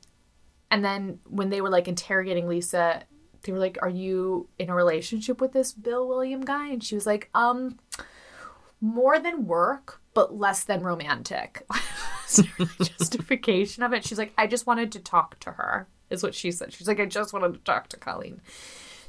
and 0.69 0.85
then 0.85 1.19
when 1.25 1.49
they 1.49 1.61
were 1.61 1.69
like 1.69 1.87
interrogating 1.87 2.47
Lisa, 2.47 3.03
they 3.41 3.51
were 3.51 3.59
like, 3.59 3.77
Are 3.81 3.89
you 3.89 4.49
in 4.59 4.69
a 4.69 4.75
relationship 4.75 5.41
with 5.41 5.53
this 5.53 5.73
Bill 5.73 6.07
William 6.07 6.41
guy? 6.41 6.67
And 6.69 6.83
she 6.83 6.95
was 6.95 7.05
like, 7.05 7.29
Um, 7.33 7.79
more 8.79 9.19
than 9.19 9.47
work, 9.47 10.01
but 10.13 10.37
less 10.37 10.63
than 10.63 10.83
romantic. 10.83 11.65
Justification 12.27 13.83
of 13.83 13.93
it. 13.93 14.05
She's 14.05 14.17
like, 14.17 14.33
I 14.37 14.47
just 14.47 14.67
wanted 14.67 14.91
to 14.91 14.99
talk 14.99 15.39
to 15.39 15.51
her, 15.53 15.87
is 16.09 16.21
what 16.21 16.35
she 16.35 16.51
said. 16.51 16.73
She's 16.73 16.87
like, 16.87 16.99
I 16.99 17.05
just 17.05 17.33
wanted 17.33 17.53
to 17.53 17.59
talk 17.59 17.87
to 17.89 17.97
Colleen. 17.97 18.41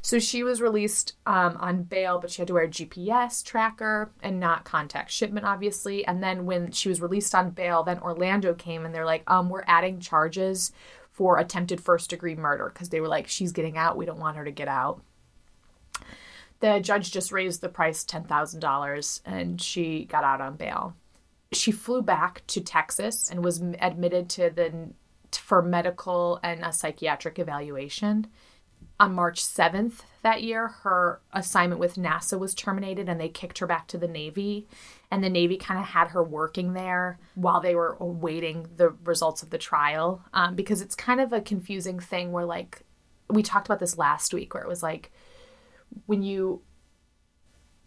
So 0.09 0.19
she 0.19 0.43
was 0.43 0.63
released 0.63 1.17
um, 1.27 1.59
on 1.61 1.83
bail, 1.83 2.19
but 2.19 2.31
she 2.31 2.41
had 2.41 2.49
to 2.49 2.55
wear 2.55 2.63
a 2.63 2.69
GPS 2.69 3.45
tracker 3.45 4.11
and 4.23 4.41
not 4.41 4.65
contact 4.65 5.11
Shipman, 5.11 5.45
obviously. 5.45 6.03
And 6.07 6.23
then 6.23 6.47
when 6.47 6.71
she 6.71 6.89
was 6.89 7.03
released 7.03 7.35
on 7.35 7.51
bail, 7.51 7.83
then 7.83 7.99
Orlando 7.99 8.55
came 8.55 8.87
and 8.87 8.95
they're 8.95 9.05
like, 9.05 9.23
um, 9.27 9.51
we're 9.51 9.65
adding 9.67 10.01
charges 10.01 10.73
for 11.13 11.37
attempted 11.37 11.83
first 11.83 12.09
degree 12.09 12.35
murder 12.35 12.71
because 12.73 12.89
they 12.89 13.03
were 13.03 13.07
like, 13.07 13.29
she's 13.29 13.53
getting 13.53 13.77
out. 13.77 13.99
We 13.99 14.07
don't 14.07 14.19
want 14.19 14.39
her 14.39 14.47
to 14.47 14.51
get 14.51 14.67
out. 14.67 15.03
The 16.61 16.81
judge 16.81 17.13
just 17.13 17.31
raised 17.31 17.61
the 17.61 17.69
price 17.69 18.03
$10,000 18.03 19.21
and 19.27 19.61
she 19.61 20.07
got 20.07 20.25
out 20.25 20.41
on 20.41 20.57
bail. 20.57 20.97
She 21.53 21.71
flew 21.71 22.01
back 22.01 22.45
to 22.47 22.63
Texas 22.63 23.31
and 23.31 23.45
was 23.45 23.61
admitted 23.79 24.31
to 24.31 24.49
the 24.49 24.89
for 25.33 25.61
medical 25.61 26.41
and 26.43 26.65
a 26.65 26.73
psychiatric 26.73 27.39
evaluation 27.39 28.27
on 29.01 29.15
March 29.15 29.43
7th 29.43 30.03
that 30.23 30.43
year, 30.43 30.69
her 30.69 31.21
assignment 31.33 31.81
with 31.81 31.95
NASA 31.95 32.39
was 32.39 32.55
terminated 32.55 33.09
and 33.09 33.21
they 33.21 33.29
kicked 33.29 33.59
her 33.59 33.67
back 33.67 33.87
to 33.89 33.99
the 33.99 34.09
Navy. 34.09 34.67
And 35.11 35.23
the 35.23 35.31
Navy 35.31 35.57
kind 35.57 35.81
of 35.81 35.87
had 35.87 36.09
her 36.09 36.23
working 36.23 36.73
there 36.73 37.19
while 37.35 37.61
they 37.61 37.75
were 37.75 37.97
awaiting 38.01 38.67
the 38.77 38.91
results 39.05 39.43
of 39.43 39.51
the 39.51 39.59
trial. 39.59 40.23
Um, 40.35 40.55
because 40.55 40.83
it's 40.83 40.95
kind 40.95 41.21
of 41.21 41.33
a 41.33 41.41
confusing 41.41 42.01
thing 42.01 42.33
where, 42.33 42.45
like, 42.45 42.83
we 43.31 43.43
talked 43.43 43.67
about 43.67 43.79
this 43.79 43.97
last 43.97 44.35
week, 44.35 44.55
where 44.55 44.63
it 44.63 44.69
was 44.69 44.83
like 44.83 45.13
when 46.07 46.23
you 46.23 46.61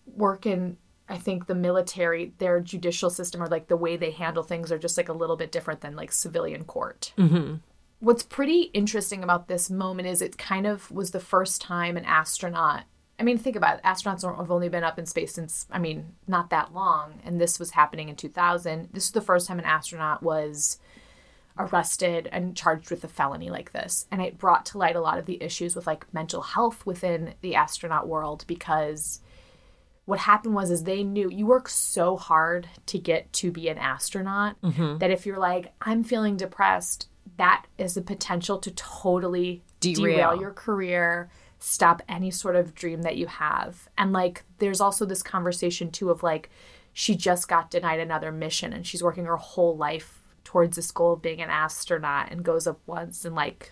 work 0.06 0.46
in, 0.46 0.78
I 1.10 1.18
think, 1.18 1.48
the 1.48 1.56
military, 1.56 2.34
their 2.38 2.60
judicial 2.60 3.10
system 3.10 3.44
or 3.44 3.48
like 3.48 3.68
the 3.68 3.78
way 3.78 3.98
they 3.98 4.12
handle 4.12 4.44
things 4.44 4.72
are 4.72 4.80
just 4.80 4.98
like 4.98 5.10
a 5.10 5.14
little 5.14 5.36
bit 5.36 5.52
different 5.52 5.82
than 5.82 5.96
like 5.96 6.12
civilian 6.12 6.64
court 6.64 7.14
what's 8.02 8.24
pretty 8.24 8.64
interesting 8.74 9.24
about 9.24 9.48
this 9.48 9.70
moment 9.70 10.08
is 10.08 10.22
it 10.22 10.38
kind 10.38 10.68
of 10.68 10.92
was 10.92 11.12
the 11.12 11.20
first 11.20 11.62
time 11.62 11.96
an 11.96 12.06
astronaut 12.06 12.84
I 13.22 13.24
mean, 13.24 13.38
think 13.38 13.56
about 13.56 13.78
it. 13.78 13.84
Astronauts 13.84 14.24
have 14.36 14.50
only 14.50 14.68
been 14.68 14.84
up 14.84 14.98
in 14.98 15.06
space 15.06 15.36
since, 15.36 15.68
I 15.70 15.78
mean, 15.78 16.16
not 16.28 16.50
that 16.50 16.74
long. 16.74 17.22
And 17.24 17.40
this 17.40 17.60
was 17.60 17.70
happening 17.70 18.10
in 18.10 18.16
2000. 18.16 18.90
This 18.94 19.06
is 19.06 19.12
the 19.12 19.22
first 19.22 19.48
time 19.48 19.60
an 19.60 19.66
astronaut 19.66 20.24
was 20.24 20.80
arrested 21.56 22.28
and 22.32 22.58
charged 22.58 22.90
with 22.90 23.04
a 23.04 23.08
felony 23.08 23.52
like 23.52 23.74
this. 23.74 24.08
And 24.10 24.24
it 24.24 24.40
brought 24.40 24.66
to 24.68 24.80
light 24.80 24.96
a 24.96 25.02
lot 25.02 25.20
of 25.20 25.28
the 25.28 25.42
issues 25.44 25.76
with 25.76 25.86
like 25.86 26.12
mental 26.12 26.42
health 26.42 26.84
within 26.84 27.36
the 27.42 27.54
astronaut 27.54 28.08
world 28.08 28.44
because 28.48 29.22
what 30.06 30.18
happened 30.18 30.56
was 30.56 30.72
is 30.72 30.84
they 30.84 31.04
knew 31.04 31.30
you 31.30 31.46
work 31.46 31.70
so 31.70 32.18
hard 32.18 32.68
to 32.88 32.98
get 32.98 33.32
to 33.34 33.52
be 33.52 33.70
an 33.70 33.78
astronaut 33.78 34.60
mm-hmm. 34.64 34.98
that 34.98 35.12
if 35.12 35.28
you're 35.28 35.38
like, 35.38 35.74
I'm 35.80 36.04
feeling 36.04 36.38
depressed, 36.38 37.08
that 37.38 37.66
is 37.78 37.96
the 37.96 38.02
potential 38.02 38.58
to 38.60 38.72
totally 38.72 39.64
Derail. 39.80 39.96
derail 39.96 40.42
your 40.42 40.52
career, 40.52 41.30
stop 41.60 42.02
any 42.10 42.32
sort 42.32 42.56
of 42.56 42.74
dream 42.76 43.04
that 43.04 43.18
you 43.18 43.28
have. 43.28 43.88
And 43.98 44.12
like 44.12 44.44
there's 44.58 44.82
also 44.82 45.06
this 45.06 45.24
conversation 45.24 45.92
too 45.92 46.10
of 46.10 46.24
like 46.24 46.50
she 46.94 47.16
just 47.16 47.48
got 47.48 47.72
denied 47.72 48.00
another 48.00 48.32
mission 48.32 48.74
and 48.74 48.86
she's 48.86 49.04
working 49.04 49.26
her 49.26 49.38
whole 49.38 49.78
life 49.78 50.20
towards 50.44 50.76
this 50.76 50.92
goal 50.92 51.14
of 51.14 51.22
being 51.22 51.42
an 51.42 51.50
astronaut 51.50 52.32
and 52.32 52.44
goes 52.44 52.68
up 52.68 52.80
once 52.86 53.24
and 53.24 53.36
like 53.36 53.72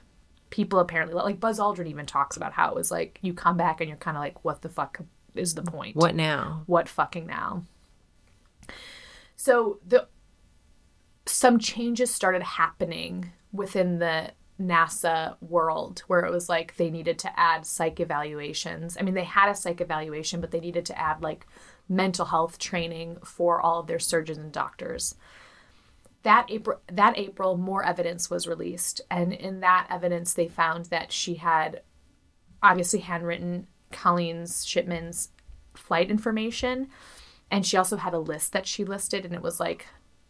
people 0.49 0.79
apparently 0.79 1.15
like 1.15 1.39
Buzz 1.39 1.59
Aldrin 1.59 1.87
even 1.87 2.05
talks 2.05 2.37
about 2.37 2.53
how 2.53 2.69
it 2.69 2.75
was 2.75 2.91
like 2.91 3.19
you 3.21 3.33
come 3.33 3.57
back 3.57 3.81
and 3.81 3.89
you're 3.89 3.97
kind 3.97 4.15
of 4.15 4.21
like 4.21 4.45
what 4.45 4.61
the 4.61 4.69
fuck 4.69 5.01
is 5.35 5.55
the 5.55 5.63
point? 5.63 5.95
What 5.95 6.15
now? 6.15 6.63
what 6.65 6.87
fucking 6.87 7.25
now 7.25 7.63
so 9.35 9.79
the 9.85 10.07
some 11.25 11.59
changes 11.59 12.13
started 12.13 12.41
happening 12.41 13.31
within 13.51 13.99
the 13.99 14.31
NASA 14.59 15.37
world 15.41 16.03
where 16.07 16.25
it 16.25 16.31
was 16.31 16.49
like 16.49 16.75
they 16.75 16.89
needed 16.89 17.17
to 17.19 17.39
add 17.39 17.65
psych 17.65 17.99
evaluations. 17.99 18.97
I 18.99 19.03
mean, 19.03 19.13
they 19.13 19.23
had 19.23 19.49
a 19.49 19.55
psych 19.55 19.79
evaluation, 19.79 20.41
but 20.41 20.51
they 20.51 20.59
needed 20.59 20.85
to 20.87 20.99
add 20.99 21.21
like 21.21 21.45
mental 21.87 22.25
health 22.25 22.59
training 22.59 23.17
for 23.23 23.61
all 23.61 23.79
of 23.79 23.87
their 23.87 23.99
surgeons 23.99 24.37
and 24.37 24.51
doctors. 24.51 25.15
That 26.23 26.47
April, 26.49 26.81
that 26.91 27.17
April, 27.17 27.57
more 27.57 27.83
evidence 27.85 28.29
was 28.29 28.47
released, 28.47 28.99
and 29.09 29.31
in 29.31 29.61
that 29.61 29.87
evidence, 29.89 30.33
they 30.33 30.49
found 30.49 30.85
that 30.85 31.13
she 31.13 31.35
had 31.35 31.81
obviously 32.61 32.99
handwritten 32.99 33.67
Colleen's 33.91 34.65
Shipman's 34.65 35.29
flight 35.73 36.11
information, 36.11 36.89
and 37.49 37.65
she 37.65 37.77
also 37.77 37.95
had 37.95 38.13
a 38.13 38.19
list 38.19 38.51
that 38.51 38.67
she 38.67 38.83
listed, 38.83 39.23
and 39.23 39.33
it 39.33 39.41
was 39.41 39.61
like 39.61 39.87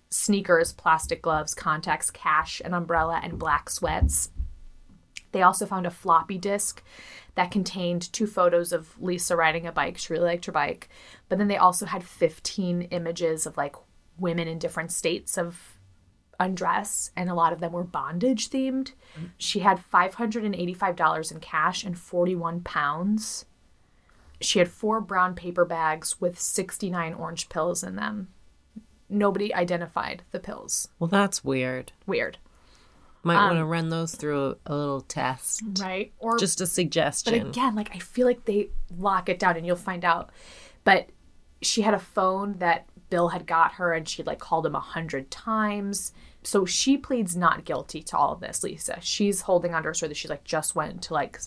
sneakers, 0.10 0.74
plastic 0.74 1.22
gloves, 1.22 1.54
contacts, 1.54 2.12
cash, 2.12 2.62
an 2.66 2.74
umbrella, 2.74 3.20
and 3.24 3.40
black 3.40 3.70
sweats. 3.70 4.32
They 5.32 5.42
also 5.44 5.66
found 5.66 5.86
a 5.86 5.92
floppy 5.92 6.38
disk 6.38 6.84
that 7.36 7.52
contained 7.52 8.12
two 8.12 8.26
photos 8.26 8.74
of 8.74 9.00
Lisa 9.00 9.36
riding 9.36 9.68
a 9.68 9.72
bike. 9.72 9.98
She 9.98 10.12
really 10.12 10.26
liked 10.26 10.46
her 10.46 10.52
bike. 10.52 10.90
But 11.28 11.38
then 11.38 11.48
they 11.48 11.58
also 11.58 11.86
had 11.86 12.04
15 12.04 12.84
images 12.84 13.46
of 13.46 13.56
like 13.56 13.76
women 14.18 14.48
in 14.48 14.58
different 14.60 14.92
states 14.92 15.38
of 15.38 15.78
undress, 16.40 17.12
and 17.16 17.30
a 17.30 17.36
lot 17.36 17.54
of 17.54 17.60
them 17.60 17.74
were 17.74 17.84
bondage 17.84 18.50
themed. 18.50 18.94
She 19.38 19.60
had 19.60 19.84
$585 19.92 21.32
in 21.32 21.40
cash 21.40 21.84
and 21.84 21.98
41 21.98 22.62
pounds. 22.62 23.46
She 24.42 24.60
had 24.60 24.70
four 24.70 25.02
brown 25.02 25.36
paper 25.36 25.66
bags 25.66 26.20
with 26.22 26.40
69 26.40 27.14
orange 27.14 27.50
pills 27.50 27.84
in 27.84 27.96
them. 27.96 28.30
Nobody 29.10 29.54
identified 29.54 30.24
the 30.32 30.40
pills. 30.40 30.88
Well, 31.00 31.08
that's 31.08 31.44
weird. 31.44 31.92
Weird. 32.06 32.38
Might 33.24 33.38
Um, 33.38 33.48
want 33.48 33.58
to 33.60 33.66
run 33.66 33.90
those 33.90 34.16
through 34.16 34.56
a, 34.66 34.74
a 34.74 34.76
little 34.76 35.02
test. 35.02 35.62
Right? 35.80 36.14
Or 36.20 36.38
Just 36.38 36.62
a 36.62 36.68
suggestion. 36.68 37.38
But 37.40 37.48
again, 37.50 37.76
like 37.76 37.94
I 37.96 38.00
feel 38.00 38.26
like 38.28 38.46
they 38.46 38.70
lock 38.98 39.28
it 39.30 39.40
down 39.40 39.58
and 39.58 39.66
you'll 39.66 39.76
find 39.76 40.06
out. 40.06 40.30
But 40.84 41.10
she 41.62 41.82
had 41.82 41.94
a 41.94 42.00
phone 42.00 42.54
that 42.60 42.86
Bill 43.10 43.30
had 43.30 43.46
got 43.46 43.74
her 43.74 43.92
and 43.94 44.08
she'd 44.08 44.28
like 44.28 44.40
called 44.40 44.66
him 44.66 44.76
a 44.76 44.80
hundred 44.80 45.30
times. 45.32 46.14
So 46.44 46.64
she 46.64 46.96
pleads 46.96 47.36
not 47.36 47.66
guilty 47.66 48.02
to 48.04 48.18
all 48.18 48.32
of 48.32 48.40
this, 48.40 48.64
Lisa. 48.64 49.00
She's 49.02 49.42
holding 49.42 49.74
onto 49.74 49.88
her 49.88 49.94
sword 49.94 50.12
that 50.12 50.16
she's 50.18 50.30
like 50.30 50.46
just 50.46 50.76
went 50.76 51.02
to 51.04 51.14
like 51.14 51.40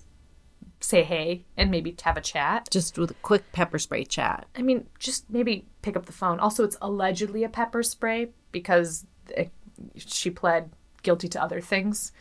say 0.83 1.03
hey 1.03 1.45
and 1.57 1.71
maybe 1.71 1.97
have 2.03 2.17
a 2.17 2.21
chat. 2.21 2.69
Just 2.71 2.99
with 2.99 3.11
a 3.13 3.15
quick 3.15 3.51
pepper 3.53 3.79
spray 3.79 4.05
chat. 4.05 4.47
I 4.57 4.63
mean, 4.63 4.87
just 4.99 5.29
maybe 5.31 5.67
pick 5.83 5.97
up 5.97 6.07
the 6.07 6.13
phone. 6.13 6.41
Also, 6.41 6.65
it's 6.65 6.77
allegedly 6.83 7.45
a 7.45 7.49
pepper 7.49 7.83
spray 7.83 8.31
because 8.51 9.07
it, 9.29 9.51
she 9.97 10.31
pled 10.31 10.71
guilty 11.03 11.29
to 11.29 11.43
other 11.43 11.61
things. 11.61 12.13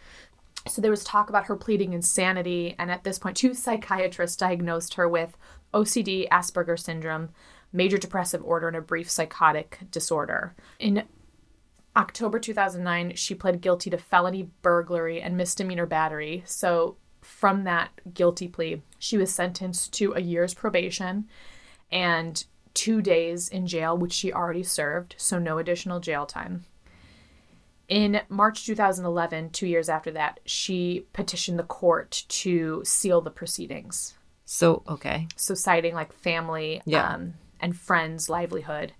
So 0.67 0.81
there 0.81 0.91
was 0.91 1.03
talk 1.03 1.29
about 1.29 1.45
her 1.45 1.55
pleading 1.55 1.93
insanity, 1.93 2.75
and 2.77 2.91
at 2.91 3.03
this 3.03 3.17
point, 3.17 3.35
two 3.35 3.53
psychiatrists 3.53 4.37
diagnosed 4.37 4.93
her 4.93 5.09
with 5.09 5.35
OCD, 5.73 6.27
Asperger 6.29 6.77
syndrome, 6.77 7.29
major 7.73 7.97
depressive 7.97 8.43
order, 8.43 8.67
and 8.67 8.77
a 8.77 8.81
brief 8.81 9.09
psychotic 9.09 9.79
disorder. 9.89 10.53
In 10.77 11.03
October 11.95 12.39
2009, 12.39 13.15
she 13.15 13.33
pled 13.33 13.61
guilty 13.61 13.89
to 13.89 13.97
felony 13.97 14.49
burglary 14.61 15.21
and 15.21 15.35
misdemeanor 15.35 15.87
battery. 15.87 16.43
So, 16.45 16.97
from 17.21 17.63
that 17.65 17.91
guilty 18.13 18.47
plea, 18.47 18.81
she 18.99 19.17
was 19.17 19.33
sentenced 19.33 19.93
to 19.93 20.13
a 20.13 20.19
year's 20.21 20.53
probation 20.53 21.27
and 21.91 22.45
two 22.73 23.01
days 23.01 23.47
in 23.49 23.67
jail, 23.67 23.97
which 23.97 24.13
she 24.13 24.31
already 24.33 24.63
served, 24.63 25.15
so 25.17 25.37
no 25.37 25.57
additional 25.57 25.99
jail 25.99 26.25
time. 26.25 26.65
In 27.87 28.21
March 28.29 28.65
2011, 28.65 29.49
two 29.49 29.67
years 29.67 29.89
after 29.89 30.11
that, 30.11 30.39
she 30.45 31.05
petitioned 31.11 31.59
the 31.59 31.63
court 31.63 32.23
to 32.29 32.81
seal 32.85 33.19
the 33.19 33.31
proceedings. 33.31 34.13
So, 34.45 34.83
okay. 34.87 35.27
So, 35.35 35.53
citing 35.53 35.93
like 35.93 36.13
family 36.13 36.81
Yeah. 36.85 37.13
um, 37.13 37.33
and 37.59 37.75
friends' 37.75 38.29
livelihood. 38.29 38.93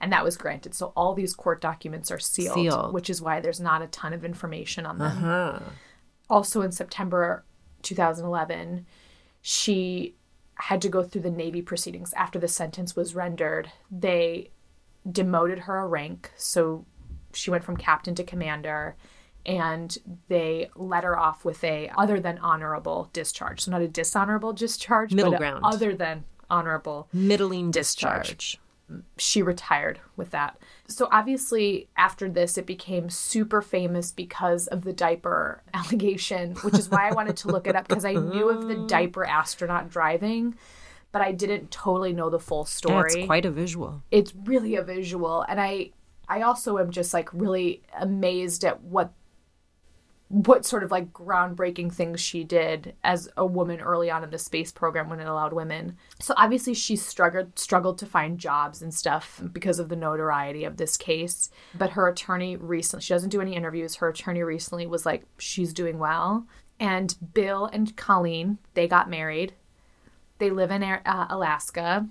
And 0.00 0.12
that 0.12 0.24
was 0.24 0.36
granted. 0.38 0.74
So, 0.74 0.92
all 0.96 1.12
these 1.14 1.34
court 1.34 1.60
documents 1.60 2.10
are 2.10 2.18
sealed, 2.18 2.54
Sealed. 2.54 2.94
which 2.94 3.10
is 3.10 3.20
why 3.20 3.40
there's 3.40 3.60
not 3.60 3.82
a 3.82 3.86
ton 3.88 4.12
of 4.14 4.24
information 4.24 4.86
on 4.86 4.96
them 4.98 5.16
Huh. 5.18 5.58
also 6.30 6.62
in 6.62 6.72
September 6.72 7.44
2011, 7.82 8.86
she 9.40 10.14
had 10.54 10.82
to 10.82 10.88
go 10.88 11.02
through 11.02 11.22
the 11.22 11.30
Navy 11.30 11.62
proceedings 11.62 12.12
after 12.14 12.38
the 12.38 12.48
sentence 12.48 12.96
was 12.96 13.14
rendered. 13.14 13.70
They 13.90 14.50
demoted 15.10 15.60
her 15.60 15.78
a 15.78 15.86
rank, 15.86 16.32
so 16.36 16.84
she 17.32 17.50
went 17.50 17.64
from 17.64 17.76
captain 17.76 18.14
to 18.16 18.24
commander, 18.24 18.96
and 19.46 19.96
they 20.28 20.68
let 20.74 21.04
her 21.04 21.18
off 21.18 21.44
with 21.44 21.62
a 21.62 21.90
other 21.96 22.18
than 22.20 22.38
honorable 22.38 23.08
discharge. 23.12 23.60
So 23.62 23.70
not 23.70 23.80
a 23.82 23.88
dishonorable 23.88 24.52
discharge, 24.52 25.12
Middle 25.14 25.32
but 25.32 25.38
ground. 25.38 25.60
other 25.64 25.94
than 25.94 26.24
honorable 26.50 27.08
Middling 27.12 27.70
Discharge. 27.70 28.28
discharge. 28.36 28.60
she 29.16 29.42
retired 29.42 30.00
with 30.16 30.30
that. 30.32 30.58
So 30.90 31.06
obviously 31.12 31.88
after 31.96 32.28
this 32.30 32.56
it 32.56 32.66
became 32.66 33.10
super 33.10 33.60
famous 33.60 34.10
because 34.10 34.66
of 34.68 34.82
the 34.84 34.92
diaper 34.92 35.62
allegation, 35.74 36.54
which 36.56 36.78
is 36.78 36.88
why 36.88 37.08
I 37.08 37.12
wanted 37.14 37.36
to 37.38 37.48
look 37.48 37.66
it 37.66 37.76
up 37.76 37.86
because 37.88 38.04
I 38.04 38.14
knew 38.14 38.48
of 38.48 38.66
the 38.68 38.74
diaper 38.88 39.24
astronaut 39.24 39.90
driving, 39.90 40.54
but 41.12 41.20
I 41.22 41.32
didn't 41.32 41.70
totally 41.70 42.12
know 42.12 42.30
the 42.30 42.38
full 42.40 42.62
Yeah, 42.62 42.64
story. 42.64 43.12
it's 43.20 43.26
quite 43.26 43.44
a 43.44 43.50
visual. 43.50 44.02
it's 44.10 44.32
really 44.44 44.76
a 44.76 44.82
visual 44.82 45.42
and 45.48 45.60
I 45.60 45.90
I 46.30 46.42
also 46.42 46.78
am 46.78 46.90
just 46.90 47.14
like 47.14 47.30
really 47.32 47.82
amazed 47.98 48.64
at 48.64 48.82
what 48.82 49.12
what 50.28 50.66
sort 50.66 50.82
of 50.84 50.90
like 50.90 51.12
groundbreaking 51.12 51.92
things 51.92 52.20
she 52.20 52.44
did 52.44 52.94
as 53.02 53.28
a 53.36 53.46
woman 53.46 53.80
early 53.80 54.10
on 54.10 54.22
in 54.22 54.30
the 54.30 54.38
space 54.38 54.70
program 54.70 55.08
when 55.08 55.20
it 55.20 55.26
allowed 55.26 55.54
women. 55.54 55.96
So 56.20 56.34
obviously 56.36 56.74
she 56.74 56.96
struggled 56.96 57.58
struggled 57.58 57.98
to 57.98 58.06
find 58.06 58.38
jobs 58.38 58.82
and 58.82 58.92
stuff 58.92 59.40
because 59.52 59.78
of 59.78 59.88
the 59.88 59.96
notoriety 59.96 60.64
of 60.64 60.76
this 60.76 60.96
case. 60.96 61.50
But 61.74 61.90
her 61.90 62.08
attorney 62.08 62.56
recently 62.56 63.02
she 63.02 63.14
doesn't 63.14 63.30
do 63.30 63.40
any 63.40 63.54
interviews. 63.54 63.96
Her 63.96 64.08
attorney 64.08 64.42
recently 64.42 64.86
was 64.86 65.06
like 65.06 65.24
she's 65.38 65.72
doing 65.72 65.98
well. 65.98 66.46
And 66.78 67.14
Bill 67.34 67.66
and 67.66 67.96
Colleen, 67.96 68.58
they 68.74 68.86
got 68.86 69.10
married. 69.10 69.54
They 70.38 70.50
live 70.50 70.70
in 70.70 70.84
uh, 70.84 71.26
Alaska 71.28 72.06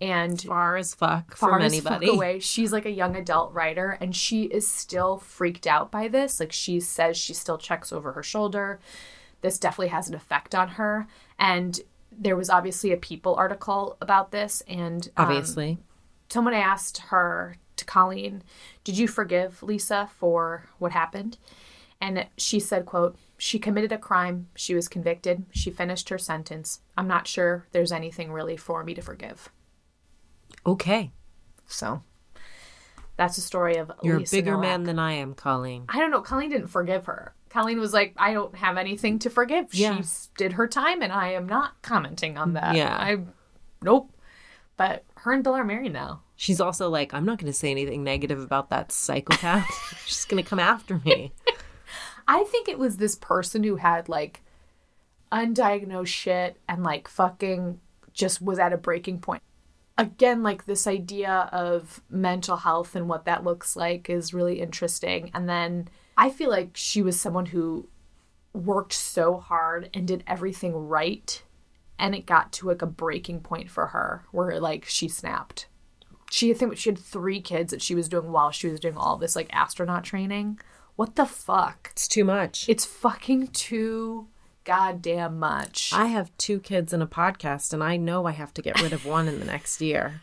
and 0.00 0.40
Far 0.40 0.76
as 0.76 0.94
fuck 0.94 1.36
far 1.36 1.50
from 1.50 1.62
as 1.62 1.72
anybody. 1.72 2.06
fuck 2.06 2.14
away. 2.16 2.38
She's 2.40 2.72
like 2.72 2.86
a 2.86 2.90
young 2.90 3.16
adult 3.16 3.52
writer, 3.52 3.98
and 4.00 4.16
she 4.16 4.44
is 4.44 4.66
still 4.66 5.18
freaked 5.18 5.66
out 5.66 5.90
by 5.90 6.08
this. 6.08 6.40
Like 6.40 6.52
she 6.52 6.80
says, 6.80 7.16
she 7.16 7.34
still 7.34 7.58
checks 7.58 7.92
over 7.92 8.12
her 8.12 8.22
shoulder. 8.22 8.80
This 9.42 9.58
definitely 9.58 9.88
has 9.88 10.08
an 10.08 10.14
effect 10.14 10.54
on 10.54 10.68
her. 10.70 11.06
And 11.38 11.80
there 12.12 12.36
was 12.36 12.50
obviously 12.50 12.92
a 12.92 12.96
People 12.96 13.34
article 13.34 13.96
about 14.00 14.30
this, 14.30 14.62
and 14.66 15.08
um, 15.16 15.26
Obviously. 15.26 15.78
someone 16.28 16.54
asked 16.54 16.98
her 17.08 17.56
to 17.76 17.84
Colleen, 17.84 18.42
"Did 18.84 18.96
you 18.98 19.06
forgive 19.08 19.62
Lisa 19.62 20.08
for 20.18 20.64
what 20.78 20.92
happened?" 20.92 21.38
And 22.00 22.26
she 22.38 22.58
said, 22.58 22.86
"quote 22.86 23.16
She 23.36 23.58
committed 23.58 23.92
a 23.92 23.98
crime. 23.98 24.48
She 24.54 24.74
was 24.74 24.88
convicted. 24.88 25.44
She 25.52 25.70
finished 25.70 26.08
her 26.08 26.18
sentence. 26.18 26.80
I'm 26.96 27.08
not 27.08 27.26
sure 27.26 27.66
there's 27.72 27.92
anything 27.92 28.32
really 28.32 28.56
for 28.56 28.82
me 28.82 28.94
to 28.94 29.02
forgive." 29.02 29.50
Okay. 30.66 31.12
So 31.66 32.02
that's 33.16 33.36
the 33.36 33.42
story 33.42 33.76
of 33.76 33.92
You're 34.02 34.18
a 34.18 34.24
bigger 34.30 34.58
man 34.58 34.84
than 34.84 34.98
I 34.98 35.12
am, 35.14 35.34
Colleen. 35.34 35.84
I 35.88 35.98
don't 35.98 36.10
know. 36.10 36.20
Colleen 36.20 36.50
didn't 36.50 36.68
forgive 36.68 37.06
her. 37.06 37.34
Colleen 37.50 37.80
was 37.80 37.92
like, 37.92 38.14
I 38.16 38.32
don't 38.32 38.54
have 38.56 38.76
anything 38.76 39.18
to 39.20 39.30
forgive. 39.30 39.74
Yeah. 39.74 40.00
She 40.00 40.28
did 40.36 40.52
her 40.54 40.66
time, 40.66 41.02
and 41.02 41.12
I 41.12 41.32
am 41.32 41.46
not 41.46 41.82
commenting 41.82 42.38
on 42.38 42.54
that. 42.54 42.76
Yeah. 42.76 42.96
I, 42.96 43.18
nope. 43.82 44.12
But 44.76 45.04
her 45.16 45.32
and 45.32 45.44
Bill 45.44 45.54
are 45.54 45.64
married 45.64 45.92
now. 45.92 46.22
She's 46.36 46.60
also 46.60 46.88
like, 46.88 47.12
I'm 47.12 47.26
not 47.26 47.38
going 47.38 47.52
to 47.52 47.58
say 47.58 47.70
anything 47.70 48.02
negative 48.02 48.40
about 48.40 48.70
that 48.70 48.92
psychopath. 48.92 49.66
She's 50.06 50.24
going 50.24 50.42
to 50.42 50.48
come 50.48 50.58
after 50.58 51.02
me. 51.04 51.34
I 52.26 52.44
think 52.44 52.68
it 52.68 52.78
was 52.78 52.96
this 52.96 53.16
person 53.16 53.62
who 53.64 53.76
had 53.76 54.08
like 54.08 54.40
undiagnosed 55.30 56.06
shit 56.06 56.56
and 56.68 56.82
like 56.82 57.08
fucking 57.08 57.80
just 58.14 58.40
was 58.40 58.58
at 58.58 58.72
a 58.72 58.78
breaking 58.78 59.18
point. 59.18 59.42
Again, 60.00 60.42
like 60.42 60.64
this 60.64 60.86
idea 60.86 61.50
of 61.52 62.00
mental 62.08 62.56
health 62.56 62.96
and 62.96 63.06
what 63.06 63.26
that 63.26 63.44
looks 63.44 63.76
like 63.76 64.08
is 64.08 64.32
really 64.32 64.58
interesting. 64.58 65.30
And 65.34 65.46
then 65.46 65.88
I 66.16 66.30
feel 66.30 66.48
like 66.48 66.70
she 66.72 67.02
was 67.02 67.20
someone 67.20 67.44
who 67.44 67.86
worked 68.54 68.94
so 68.94 69.36
hard 69.36 69.90
and 69.92 70.08
did 70.08 70.24
everything 70.26 70.74
right. 70.74 71.42
And 71.98 72.14
it 72.14 72.24
got 72.24 72.50
to 72.54 72.68
like 72.68 72.80
a 72.80 72.86
breaking 72.86 73.40
point 73.40 73.70
for 73.70 73.88
her 73.88 74.24
where 74.32 74.58
like 74.58 74.86
she 74.86 75.06
snapped. 75.06 75.66
She 76.30 76.50
I 76.50 76.54
think 76.54 76.78
she 76.78 76.88
had 76.88 76.98
three 76.98 77.42
kids 77.42 77.70
that 77.70 77.82
she 77.82 77.94
was 77.94 78.08
doing 78.08 78.32
while 78.32 78.52
she 78.52 78.68
was 78.68 78.80
doing 78.80 78.96
all 78.96 79.18
this 79.18 79.36
like 79.36 79.50
astronaut 79.52 80.04
training. 80.04 80.60
What 80.96 81.16
the 81.16 81.26
fuck? 81.26 81.90
It's 81.92 82.08
too 82.08 82.24
much. 82.24 82.70
It's 82.70 82.86
fucking 82.86 83.48
too 83.48 84.28
goddamn 84.64 85.38
much. 85.38 85.92
I 85.94 86.06
have 86.06 86.36
two 86.38 86.60
kids 86.60 86.92
and 86.92 87.02
a 87.02 87.06
podcast, 87.06 87.72
and 87.72 87.82
I 87.82 87.96
know 87.96 88.26
I 88.26 88.32
have 88.32 88.54
to 88.54 88.62
get 88.62 88.80
rid 88.80 88.92
of 88.92 89.06
one 89.06 89.28
in 89.28 89.38
the 89.38 89.44
next 89.44 89.80
year. 89.80 90.20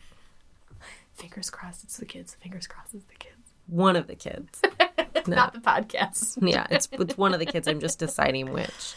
Fingers 1.14 1.50
crossed 1.50 1.84
it's 1.84 1.96
the 1.96 2.06
kids. 2.06 2.36
Fingers 2.40 2.66
crossed 2.66 2.94
it's 2.94 3.04
the 3.04 3.14
kids. 3.14 3.34
One 3.66 3.96
of 3.96 4.06
the 4.06 4.14
kids. 4.14 4.62
Not 5.26 5.52
the 5.52 5.60
podcast. 5.60 6.38
Yeah, 6.48 6.66
it's, 6.70 6.88
it's 6.92 7.18
one 7.18 7.34
of 7.34 7.40
the 7.40 7.46
kids. 7.46 7.68
I'm 7.68 7.80
just 7.80 7.98
deciding 7.98 8.52
which. 8.52 8.94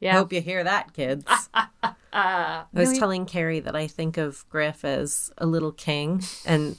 Yeah. 0.00 0.14
I 0.14 0.18
Hope 0.18 0.32
you 0.32 0.40
hear 0.40 0.64
that, 0.64 0.94
kids. 0.94 1.24
I 2.12 2.64
was 2.72 2.98
telling 2.98 3.26
Kerry 3.26 3.60
that 3.60 3.76
I 3.76 3.86
think 3.86 4.16
of 4.16 4.48
Griff 4.48 4.84
as 4.84 5.30
a 5.36 5.46
little 5.46 5.72
king 5.72 6.22
and 6.46 6.76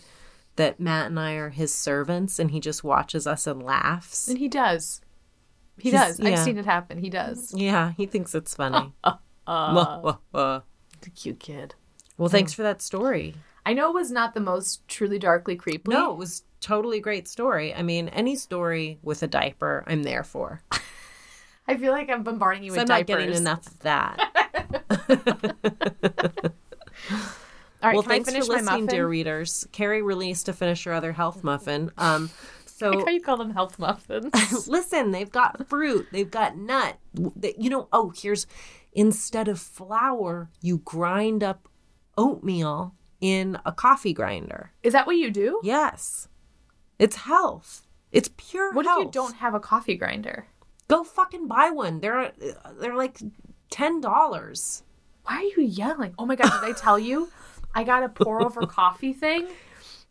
that 0.55 0.79
Matt 0.79 1.07
and 1.07 1.19
I 1.19 1.33
are 1.33 1.49
his 1.49 1.73
servants 1.73 2.39
and 2.39 2.51
he 2.51 2.59
just 2.59 2.83
watches 2.83 3.27
us 3.27 3.45
and 3.45 3.61
laughs. 3.61 4.27
And 4.27 4.37
he 4.37 4.47
does. 4.47 5.01
He 5.79 5.91
He's- 5.91 6.17
does. 6.17 6.25
I've 6.25 6.39
seen 6.39 6.57
it 6.57 6.65
happen. 6.65 6.97
He 6.97 7.09
does. 7.09 7.53
Yeah, 7.55 7.93
he 7.97 8.05
thinks 8.05 8.35
it's 8.35 8.55
funny. 8.55 8.93
Wah, 9.03 10.01
wah, 10.01 10.17
wah. 10.31 10.61
The 11.01 11.09
cute 11.09 11.39
kid. 11.39 11.73
Well, 12.17 12.29
thanks 12.29 12.53
for 12.53 12.61
that 12.63 12.81
story. 12.83 13.33
I 13.65 13.73
know 13.73 13.89
it 13.89 13.93
was 13.93 14.11
not 14.11 14.33
the 14.35 14.39
most 14.39 14.87
truly 14.87 15.17
darkly 15.17 15.55
creepy. 15.55 15.89
No, 15.91 16.11
it 16.11 16.17
was 16.17 16.43
totally 16.61 16.99
great 16.99 17.27
story. 17.27 17.73
I 17.73 17.81
mean, 17.81 18.09
any 18.09 18.35
story 18.35 18.99
with 19.01 19.23
a 19.23 19.27
diaper, 19.27 19.83
I'm 19.87 20.03
there 20.03 20.23
for. 20.23 20.61
I 21.67 21.77
feel 21.77 21.91
like 21.91 22.09
I'm 22.09 22.23
bombarding 22.23 22.63
you 22.63 22.71
So 22.71 22.81
with 22.81 22.91
I'm 22.91 22.97
not 22.99 23.05
getting 23.07 23.33
enough 23.33 23.65
of 23.67 23.79
that. 23.79 24.19
All 27.81 27.87
right, 27.89 27.93
well, 27.93 28.01
thanks 28.01 28.29
for 28.29 28.43
listening, 28.43 28.87
dear 28.87 29.07
readers. 29.07 29.65
Kerry 29.71 30.01
released 30.01 30.47
to 30.47 30.53
finish 30.53 30.83
her 30.83 30.93
other 30.93 31.13
health 31.13 31.43
muffin. 31.43 31.91
Um, 31.97 32.29
so 32.79 32.91
Like 32.91 33.05
how 33.05 33.11
you 33.11 33.21
call 33.21 33.37
them 33.37 33.51
health 33.51 33.77
muffins. 33.77 34.67
listen, 34.67 35.11
they've 35.11 35.31
got 35.31 35.67
fruit, 35.67 36.07
they've 36.11 36.31
got 36.31 36.57
nut. 36.57 36.97
You 37.57 37.69
know, 37.69 37.89
oh, 37.91 38.13
here's 38.15 38.47
instead 38.93 39.47
of 39.49 39.59
flour, 39.59 40.49
you 40.61 40.77
grind 40.79 41.43
up 41.43 41.67
oatmeal 42.17 42.95
in 43.21 43.57
a 43.65 43.71
coffee 43.71 44.13
grinder. 44.13 44.71
Is 44.81 44.93
that 44.93 45.05
what 45.05 45.17
you 45.17 45.29
do? 45.29 45.59
Yes, 45.63 46.29
it's 46.97 47.17
health. 47.17 47.85
It's 48.11 48.29
pure 48.37 48.73
What 48.73 48.85
health. 48.85 48.99
if 49.01 49.05
you 49.07 49.11
don't 49.11 49.35
have 49.35 49.53
a 49.53 49.59
coffee 49.59 49.95
grinder? 49.95 50.47
Go 50.87 51.03
fucking 51.03 51.47
buy 51.47 51.69
one. 51.69 51.99
They're 51.99 52.31
they're 52.79 52.95
like 52.95 53.19
ten 53.69 54.01
dollars. 54.01 54.83
Why 55.23 55.35
are 55.35 55.61
you 55.61 55.67
yelling? 55.67 56.15
Oh 56.17 56.25
my 56.25 56.35
god, 56.35 56.49
did 56.61 56.69
I 56.69 56.73
tell 56.73 56.97
you? 56.97 57.29
I 57.75 57.83
got 57.83 58.03
a 58.03 58.09
pour 58.09 58.41
over 58.43 58.61
coffee 58.65 59.13
thing 59.13 59.47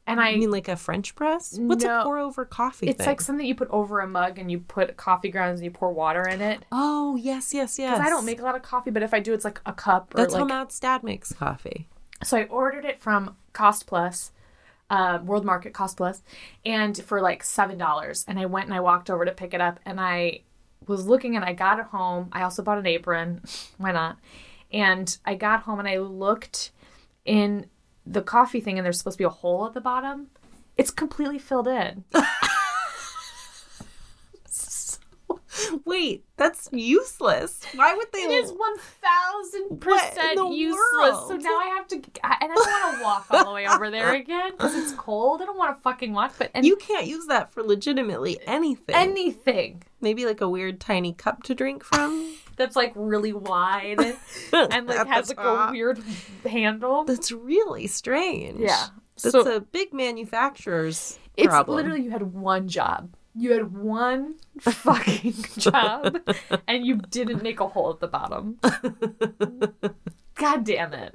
and 0.08 0.20
I 0.20 0.30
I 0.30 0.36
mean, 0.36 0.50
like 0.50 0.68
a 0.68 0.76
French 0.76 1.14
press. 1.14 1.56
What's 1.58 1.84
No. 1.84 2.00
a 2.00 2.04
pour 2.04 2.18
over 2.18 2.44
coffee? 2.44 2.88
it's 2.88 2.98
thing? 2.98 3.06
like 3.06 3.20
something 3.20 3.46
you 3.46 3.54
put 3.54 3.68
over 3.70 4.00
a 4.00 4.06
mug 4.08 4.38
and 4.38 4.50
you 4.50 4.58
put 4.60 4.96
coffee 4.96 5.30
grounds 5.30 5.60
and 5.60 5.64
you 5.64 5.70
pour 5.70 5.92
water 5.92 6.22
in 6.28 6.40
it. 6.40 6.64
oh 6.72 7.16
yes, 7.16 7.54
yes, 7.54 7.78
yes. 7.78 7.96
'Cause 7.98 8.06
I 8.06 8.10
don't 8.10 8.24
make 8.24 8.40
a 8.40 8.44
lot 8.44 8.56
of 8.56 8.62
coffee, 8.62 8.90
but 8.90 9.02
if 9.02 9.14
I 9.14 9.20
do, 9.20 9.32
it's 9.34 9.44
like 9.44 9.60
a 9.66 9.72
cup 9.72 10.14
or 10.14 10.18
That's 10.18 10.34
how 10.34 10.40
like. 10.40 10.48
Matt's 10.48 10.80
dad 10.80 11.02
makes 11.02 11.32
coffee. 11.32 11.88
So 12.24 12.36
I 12.38 12.44
ordered 12.46 12.84
it 12.84 12.98
from 13.00 13.36
Cost 13.52 13.86
Plus, 13.86 14.32
uh, 14.90 15.20
World 15.24 15.44
Market 15.44 15.72
Cost 15.72 15.96
Plus, 15.98 16.22
and 16.64 16.96
for 17.04 17.20
like 17.20 17.44
seven 17.44 17.78
dollars. 17.78 18.24
And 18.26 18.38
I 18.40 18.46
went 18.46 18.66
and 18.66 18.74
I 18.74 18.80
walked 18.80 19.08
over 19.10 19.24
to 19.24 19.30
pick 19.32 19.54
it 19.54 19.60
up, 19.60 19.78
and 19.84 20.00
I 20.00 20.40
was 20.86 21.06
looking 21.06 21.36
and 21.36 21.44
I 21.44 21.52
got 21.52 21.78
it 21.78 21.86
home. 21.86 22.28
I 22.32 22.42
also 22.42 22.62
bought 22.62 22.78
an 22.78 22.86
apron. 22.86 23.42
Why 23.78 23.92
not? 23.92 24.16
And 24.72 25.16
I 25.24 25.34
got 25.34 25.60
home 25.62 25.78
and 25.78 25.88
I 25.88 25.98
looked 25.98 26.72
in 27.24 27.66
the 28.10 28.22
coffee 28.22 28.60
thing, 28.60 28.78
and 28.78 28.84
there's 28.84 28.98
supposed 28.98 29.16
to 29.16 29.22
be 29.22 29.24
a 29.24 29.28
hole 29.30 29.66
at 29.66 29.74
the 29.74 29.80
bottom. 29.80 30.28
It's 30.76 30.90
completely 30.90 31.38
filled 31.38 31.68
in. 31.68 32.04
Wait, 35.84 36.24
that's 36.36 36.68
useless. 36.72 37.60
Why 37.74 37.94
would 37.94 38.06
they? 38.12 38.20
It 38.20 38.30
is 38.44 38.52
one 38.52 38.76
thousand 38.78 39.80
percent 39.80 40.54
useless. 40.54 41.26
So 41.28 41.36
now 41.36 41.58
I 41.58 41.74
have 41.76 41.88
to, 41.88 41.96
and 41.96 42.04
I 42.22 42.38
don't 42.46 42.56
want 42.56 42.96
to 42.96 43.02
walk 43.02 43.26
all 43.30 43.44
the 43.46 43.54
way 43.54 43.66
over 43.66 43.90
there 43.90 44.14
again 44.14 44.52
because 44.52 44.74
it's 44.74 44.92
cold. 44.92 45.42
I 45.42 45.46
don't 45.46 45.58
want 45.58 45.76
to 45.76 45.82
fucking 45.82 46.12
walk, 46.12 46.34
but 46.38 46.50
and 46.54 46.64
You 46.64 46.76
can't 46.76 47.06
use 47.06 47.26
that 47.26 47.52
for 47.52 47.62
legitimately 47.62 48.38
anything. 48.46 48.94
anything 48.94 49.82
Maybe 50.00 50.24
like 50.26 50.40
a 50.40 50.48
weird 50.48 50.80
tiny 50.80 51.12
cup 51.12 51.42
to 51.44 51.54
drink 51.54 51.82
from. 51.82 52.34
That's 52.58 52.76
like 52.76 52.92
really 52.94 53.32
wide 53.32 53.98
and 54.52 54.86
like 54.86 55.06
has 55.06 55.28
like 55.30 55.38
a 55.40 55.68
weird 55.72 56.00
handle. 56.44 57.04
That's 57.04 57.32
really 57.32 57.86
strange. 57.86 58.60
Yeah. 58.60 58.86
That's 59.22 59.32
So- 59.32 59.56
a 59.56 59.60
big 59.60 59.92
manufacturer's 59.94 61.18
It's 61.36 61.46
problem. 61.48 61.76
literally 61.76 62.02
you 62.02 62.10
had 62.10 62.34
one 62.34 62.68
job. 62.68 63.14
You 63.34 63.52
had 63.52 63.72
one 63.72 64.34
fucking 64.60 65.32
job, 65.58 66.18
and 66.66 66.84
you 66.84 66.96
didn't 66.96 67.40
make 67.42 67.60
a 67.60 67.68
hole 67.68 67.90
at 67.90 68.00
the 68.00 68.08
bottom. 68.08 68.58
God 70.34 70.64
damn 70.64 70.92
it! 70.92 71.14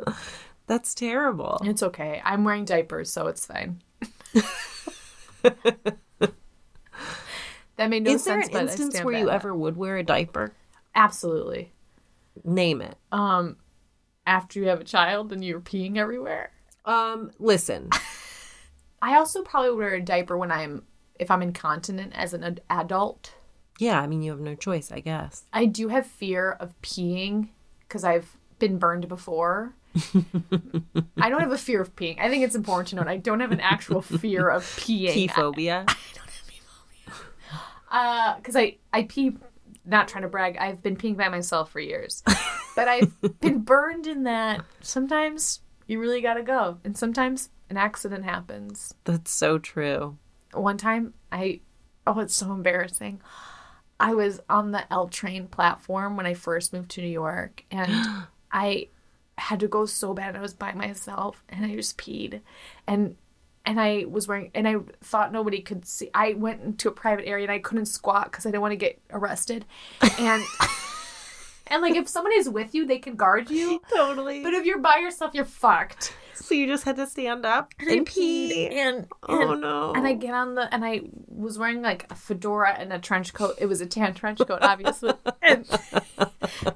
That's 0.67 0.93
terrible. 0.95 1.59
It's 1.65 1.83
okay. 1.83 2.21
I'm 2.23 2.45
wearing 2.45 2.63
diapers, 2.63 3.11
so 3.11 3.27
it's 3.27 3.45
fine. 3.45 3.81
that 7.75 7.89
made 7.89 8.03
no 8.03 8.11
Is 8.11 8.23
there 8.23 8.41
sense. 8.41 8.47
an 8.47 8.53
but 8.53 8.59
I 8.59 8.61
instance 8.63 9.01
where 9.03 9.17
you 9.19 9.25
that. 9.25 9.33
ever 9.33 9.53
would 9.53 9.75
wear 9.77 9.97
a 9.97 10.03
diaper? 10.03 10.53
Absolutely. 10.95 11.73
Name 12.43 12.81
it. 12.81 12.97
Um, 13.11 13.57
after 14.25 14.59
you 14.59 14.67
have 14.67 14.81
a 14.81 14.85
child 14.85 15.31
and 15.33 15.43
you're 15.43 15.59
peeing 15.59 15.97
everywhere. 15.97 16.51
Um, 16.85 17.31
listen, 17.39 17.89
I 19.01 19.15
also 19.15 19.41
probably 19.43 19.71
wear 19.71 19.93
a 19.93 20.01
diaper 20.01 20.37
when 20.37 20.51
I'm 20.51 20.83
if 21.19 21.29
I'm 21.29 21.41
incontinent 21.41 22.13
as 22.15 22.33
an 22.33 22.43
ad- 22.43 22.61
adult. 22.69 23.33
yeah, 23.79 23.99
I 24.01 24.07
mean, 24.07 24.21
you 24.21 24.31
have 24.31 24.39
no 24.41 24.55
choice, 24.55 24.91
I 24.91 24.99
guess. 24.99 25.43
I 25.53 25.65
do 25.65 25.87
have 25.89 26.05
fear 26.07 26.51
of 26.59 26.73
peeing 26.81 27.49
because 27.87 28.03
I've 28.03 28.35
been 28.59 28.77
burned 28.79 29.07
before. 29.07 29.75
I 31.17 31.29
don't 31.29 31.39
have 31.41 31.51
a 31.51 31.57
fear 31.57 31.79
of 31.81 31.95
peeing. 31.95 32.19
I 32.19 32.29
think 32.29 32.43
it's 32.43 32.55
important 32.55 32.89
to 32.89 32.95
note 32.95 33.07
I 33.07 33.17
don't 33.17 33.39
have 33.41 33.51
an 33.51 33.59
actual 33.59 34.01
fear 34.21 34.49
of 34.49 34.63
peeing. 34.63 35.13
Pee 35.13 35.27
phobia. 35.27 35.85
Uh, 37.91 38.35
because 38.37 38.55
I 38.55 38.77
I 38.91 39.03
pee. 39.03 39.37
Not 39.86 40.07
trying 40.07 40.21
to 40.23 40.29
brag. 40.29 40.57
I've 40.57 40.81
been 40.81 40.95
peeing 40.95 41.17
by 41.17 41.29
myself 41.29 41.71
for 41.71 41.79
years, 41.79 42.23
but 42.75 42.88
I've 42.88 43.13
been 43.39 43.59
burned 43.59 44.07
in 44.07 44.23
that. 44.23 44.63
Sometimes 44.81 45.61
you 45.88 45.99
really 45.99 46.21
gotta 46.21 46.43
go, 46.43 46.79
and 46.84 46.97
sometimes 46.97 47.49
an 47.69 47.77
accident 47.77 48.23
happens. 48.23 48.93
That's 49.03 49.31
so 49.31 49.57
true. 49.57 50.17
one 50.53 50.77
time 50.77 51.13
I 51.31 51.61
oh 52.07 52.19
it's 52.19 52.36
so 52.36 52.51
embarrassing. 52.51 53.21
I 53.99 54.13
was 54.13 54.39
on 54.49 54.71
the 54.71 54.91
L 54.91 55.07
train 55.07 55.47
platform 55.47 56.17
when 56.17 56.25
I 56.25 56.34
first 56.34 56.73
moved 56.73 56.91
to 56.91 57.01
New 57.01 57.07
York 57.07 57.63
and 57.71 58.25
I 58.51 58.88
had 59.38 59.59
to 59.61 59.67
go 59.67 59.86
so 59.86 60.13
bad 60.13 60.36
I 60.36 60.41
was 60.41 60.53
by 60.53 60.73
myself 60.73 61.43
and 61.49 61.65
I 61.65 61.75
just 61.75 61.97
peed 61.97 62.41
and 62.86 63.15
and 63.66 63.80
I 63.80 64.05
was 64.09 64.28
wearing 64.28 64.51
and 64.53 64.68
I 64.68 64.76
thought 65.01 65.32
nobody 65.32 65.61
could 65.61 65.86
see 65.86 66.09
I 66.14 66.34
went 66.34 66.61
into 66.61 66.89
a 66.89 66.91
private 66.91 67.26
area 67.28 67.45
and 67.45 67.51
I 67.51 67.59
couldn't 67.59 67.86
squat 67.86 68.32
cuz 68.32 68.45
I 68.45 68.49
didn't 68.51 68.61
want 68.61 68.72
to 68.74 68.78
get 68.78 68.99
arrested 69.11 69.66
and 70.20 70.43
and 71.68 71.82
like 71.82 71.95
if 71.95 72.07
someone 72.09 72.34
is 72.34 72.49
with 72.49 72.76
you 72.76 72.86
they 72.86 72.99
can 72.99 73.16
guard 73.16 73.49
you 73.49 73.82
Totally. 73.93 74.43
but 74.43 74.53
if 74.53 74.66
you're 74.66 74.80
by 74.80 74.97
yourself 74.97 75.34
you're 75.34 75.45
fucked 75.45 76.14
so 76.36 76.53
you 76.55 76.68
just 76.68 76.84
had 76.84 76.97
to 76.97 77.07
stand 77.07 77.45
up 77.45 77.74
and, 77.80 77.89
I 77.89 77.99
pee. 78.03 78.51
peed 78.70 78.74
and, 78.74 79.07
Oh 79.30 79.53
no. 79.53 79.93
and 79.93 80.05
I 80.05 80.14
get 80.14 80.34
on 80.34 80.55
the 80.55 80.72
and 80.74 80.84
I 80.84 81.01
was 81.28 81.57
wearing 81.57 81.82
like 81.82 82.11
a 82.11 82.16
fedora 82.16 82.72
and 82.78 82.91
a 82.91 82.99
trench 82.99 83.34
coat. 83.34 83.55
It 83.59 83.68
was 83.68 83.80
a 83.82 83.86
tan 83.86 84.14
trench 84.16 84.39
coat, 84.39 84.59
obviously. 84.61 85.14
and, 85.41 85.66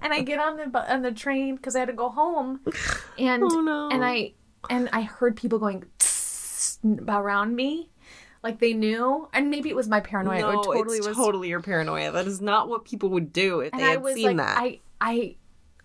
and 0.01 0.13
I 0.13 0.21
get 0.21 0.39
on 0.39 0.57
the 0.57 0.93
on 0.93 1.01
the 1.01 1.11
train 1.11 1.55
because 1.55 1.75
I 1.75 1.79
had 1.79 1.87
to 1.87 1.93
go 1.93 2.09
home, 2.09 2.61
and 3.17 3.43
Oh, 3.43 3.61
no. 3.61 3.89
and 3.89 4.05
I 4.05 4.33
and 4.69 4.89
I 4.93 5.01
heard 5.01 5.35
people 5.35 5.57
going 5.59 5.83
around 7.07 7.55
me, 7.55 7.89
like 8.43 8.59
they 8.59 8.73
knew, 8.73 9.27
and 9.33 9.49
maybe 9.49 9.69
it 9.69 9.75
was 9.75 9.87
my 9.87 9.99
paranoia. 9.99 10.39
no, 10.39 10.61
it 10.61 10.63
totally 10.63 10.97
it's 10.97 11.07
was. 11.07 11.17
totally 11.17 11.49
your 11.49 11.61
paranoia. 11.61 12.11
That 12.11 12.27
is 12.27 12.41
not 12.41 12.69
what 12.69 12.85
people 12.85 13.09
would 13.09 13.33
do 13.33 13.61
if 13.61 13.73
and 13.73 13.81
they 13.81 13.85
I 13.87 13.89
had 13.91 14.03
was 14.03 14.15
seen 14.15 14.37
like, 14.37 14.37
that. 14.37 14.57
I 14.59 14.79
I. 15.01 15.35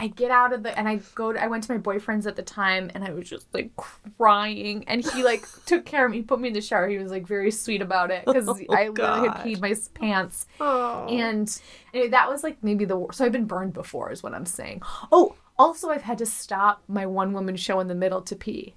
I 0.00 0.08
get 0.08 0.32
out 0.32 0.52
of 0.52 0.64
the 0.64 0.76
and 0.76 0.88
I 0.88 0.96
go 1.14 1.32
to 1.32 1.40
I 1.40 1.46
went 1.46 1.62
to 1.64 1.72
my 1.72 1.78
boyfriend's 1.78 2.26
at 2.26 2.34
the 2.34 2.42
time 2.42 2.90
and 2.92 3.04
I 3.04 3.12
was 3.12 3.28
just 3.28 3.46
like 3.54 3.70
crying 4.18 4.82
and 4.88 5.04
he 5.06 5.22
like 5.22 5.46
took 5.66 5.84
care 5.84 6.04
of 6.04 6.10
me 6.10 6.22
put 6.22 6.40
me 6.40 6.48
in 6.48 6.54
the 6.54 6.60
shower 6.60 6.88
he 6.88 6.98
was 6.98 7.12
like 7.12 7.24
very 7.24 7.52
sweet 7.52 7.80
about 7.80 8.10
it 8.10 8.24
because 8.24 8.48
Oh, 8.48 8.58
I 8.74 8.88
literally 8.88 9.28
had 9.28 9.36
peed 9.46 9.60
my 9.60 9.76
pants 9.94 10.48
oh. 10.58 11.06
and 11.08 11.46
anyway, 11.94 12.08
that 12.08 12.28
was 12.28 12.42
like 12.42 12.56
maybe 12.64 12.84
the 12.84 13.06
so 13.12 13.24
I've 13.24 13.30
been 13.30 13.44
burned 13.44 13.74
before 13.74 14.10
is 14.10 14.24
what 14.24 14.34
I'm 14.34 14.46
saying. 14.46 14.82
Oh, 15.12 15.36
also 15.56 15.90
I've 15.90 16.02
had 16.02 16.18
to 16.18 16.26
stop 16.26 16.82
my 16.88 17.06
one 17.06 17.32
woman 17.32 17.54
show 17.54 17.78
in 17.78 17.86
the 17.86 17.94
middle 17.94 18.22
to 18.22 18.34
pee. 18.34 18.74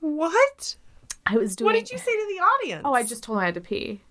what? 0.00 0.76
I 1.26 1.36
was 1.36 1.56
doing. 1.56 1.66
What 1.66 1.74
did 1.74 1.90
you 1.90 1.98
say 1.98 2.12
to 2.12 2.26
the 2.28 2.42
audience? 2.42 2.82
Oh, 2.84 2.94
I 2.94 3.02
just 3.02 3.22
told 3.22 3.36
them 3.36 3.42
I 3.42 3.46
had 3.46 3.54
to 3.54 3.60
pee. 3.60 4.02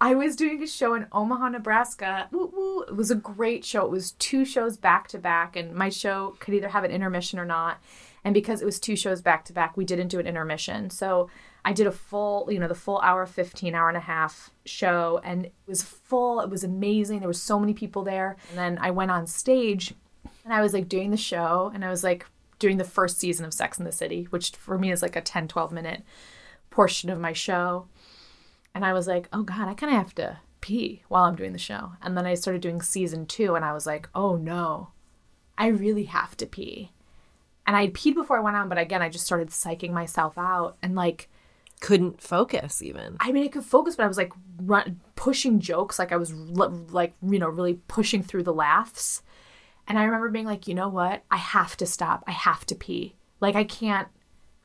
I 0.00 0.14
was 0.14 0.36
doing 0.36 0.62
a 0.62 0.66
show 0.66 0.94
in 0.94 1.06
Omaha, 1.12 1.50
Nebraska. 1.50 2.28
Woo, 2.32 2.50
woo. 2.52 2.82
It 2.82 2.96
was 2.96 3.10
a 3.10 3.14
great 3.14 3.64
show. 3.64 3.84
It 3.84 3.90
was 3.90 4.12
two 4.12 4.44
shows 4.44 4.76
back 4.76 5.08
to 5.08 5.18
back, 5.18 5.56
and 5.56 5.74
my 5.74 5.88
show 5.88 6.36
could 6.40 6.54
either 6.54 6.68
have 6.68 6.84
an 6.84 6.90
intermission 6.90 7.38
or 7.38 7.44
not. 7.44 7.78
And 8.24 8.34
because 8.34 8.60
it 8.62 8.64
was 8.64 8.80
two 8.80 8.96
shows 8.96 9.22
back 9.22 9.44
to 9.46 9.52
back, 9.52 9.76
we 9.76 9.84
didn't 9.84 10.08
do 10.08 10.18
an 10.18 10.26
intermission. 10.26 10.90
So 10.90 11.30
I 11.64 11.72
did 11.72 11.86
a 11.86 11.92
full, 11.92 12.50
you 12.50 12.58
know, 12.58 12.68
the 12.68 12.74
full 12.74 12.98
hour, 13.00 13.24
15, 13.24 13.74
hour 13.74 13.88
and 13.88 13.96
a 13.96 14.00
half 14.00 14.50
show, 14.64 15.20
and 15.22 15.46
it 15.46 15.52
was 15.66 15.82
full. 15.82 16.40
It 16.40 16.50
was 16.50 16.64
amazing. 16.64 17.20
There 17.20 17.28
were 17.28 17.34
so 17.34 17.60
many 17.60 17.74
people 17.74 18.02
there. 18.02 18.36
And 18.50 18.58
then 18.58 18.78
I 18.80 18.90
went 18.90 19.10
on 19.10 19.26
stage 19.26 19.94
and 20.44 20.52
I 20.52 20.60
was 20.60 20.74
like 20.74 20.88
doing 20.88 21.10
the 21.10 21.16
show, 21.16 21.70
and 21.74 21.84
I 21.84 21.90
was 21.90 22.02
like 22.02 22.26
doing 22.58 22.76
the 22.76 22.84
first 22.84 23.18
season 23.18 23.44
of 23.44 23.54
Sex 23.54 23.78
in 23.78 23.84
the 23.84 23.92
City, 23.92 24.24
which 24.30 24.50
for 24.50 24.78
me 24.78 24.90
is 24.90 25.02
like 25.02 25.16
a 25.16 25.20
10, 25.20 25.48
12 25.48 25.72
minute 25.72 26.02
portion 26.70 27.10
of 27.10 27.20
my 27.20 27.32
show. 27.32 27.86
And 28.74 28.84
I 28.84 28.92
was 28.92 29.06
like, 29.06 29.28
oh 29.32 29.42
God, 29.42 29.68
I 29.68 29.74
kind 29.74 29.92
of 29.92 29.98
have 29.98 30.14
to 30.16 30.38
pee 30.60 31.02
while 31.08 31.24
I'm 31.24 31.36
doing 31.36 31.52
the 31.52 31.58
show. 31.58 31.92
And 32.02 32.16
then 32.16 32.26
I 32.26 32.34
started 32.34 32.62
doing 32.62 32.82
season 32.82 33.26
two, 33.26 33.54
and 33.54 33.64
I 33.64 33.72
was 33.72 33.86
like, 33.86 34.08
oh 34.14 34.36
no, 34.36 34.88
I 35.56 35.68
really 35.68 36.04
have 36.04 36.36
to 36.38 36.46
pee. 36.46 36.90
And 37.66 37.76
I 37.76 37.88
peed 37.88 38.14
before 38.14 38.38
I 38.38 38.42
went 38.42 38.56
on, 38.56 38.68
but 38.68 38.78
again, 38.78 39.02
I 39.02 39.08
just 39.08 39.24
started 39.24 39.48
psyching 39.48 39.92
myself 39.92 40.36
out. 40.36 40.76
And 40.82 40.94
like, 40.94 41.28
couldn't 41.80 42.20
focus 42.20 42.82
even. 42.82 43.16
I 43.20 43.30
mean, 43.30 43.44
I 43.44 43.48
could 43.48 43.64
focus, 43.64 43.96
but 43.96 44.04
I 44.04 44.08
was 44.08 44.16
like 44.16 44.32
run, 44.58 45.00
pushing 45.16 45.60
jokes, 45.60 45.98
like 45.98 46.12
I 46.12 46.16
was 46.16 46.32
l- 46.32 46.86
like, 46.90 47.14
you 47.22 47.38
know, 47.38 47.48
really 47.48 47.74
pushing 47.88 48.22
through 48.22 48.44
the 48.44 48.54
laughs. 48.54 49.22
And 49.86 49.98
I 49.98 50.04
remember 50.04 50.30
being 50.30 50.46
like, 50.46 50.66
you 50.66 50.74
know 50.74 50.88
what? 50.88 51.22
I 51.30 51.36
have 51.36 51.76
to 51.78 51.86
stop. 51.86 52.24
I 52.26 52.32
have 52.32 52.64
to 52.66 52.74
pee. 52.74 53.16
Like, 53.40 53.54
I 53.56 53.64
can't. 53.64 54.08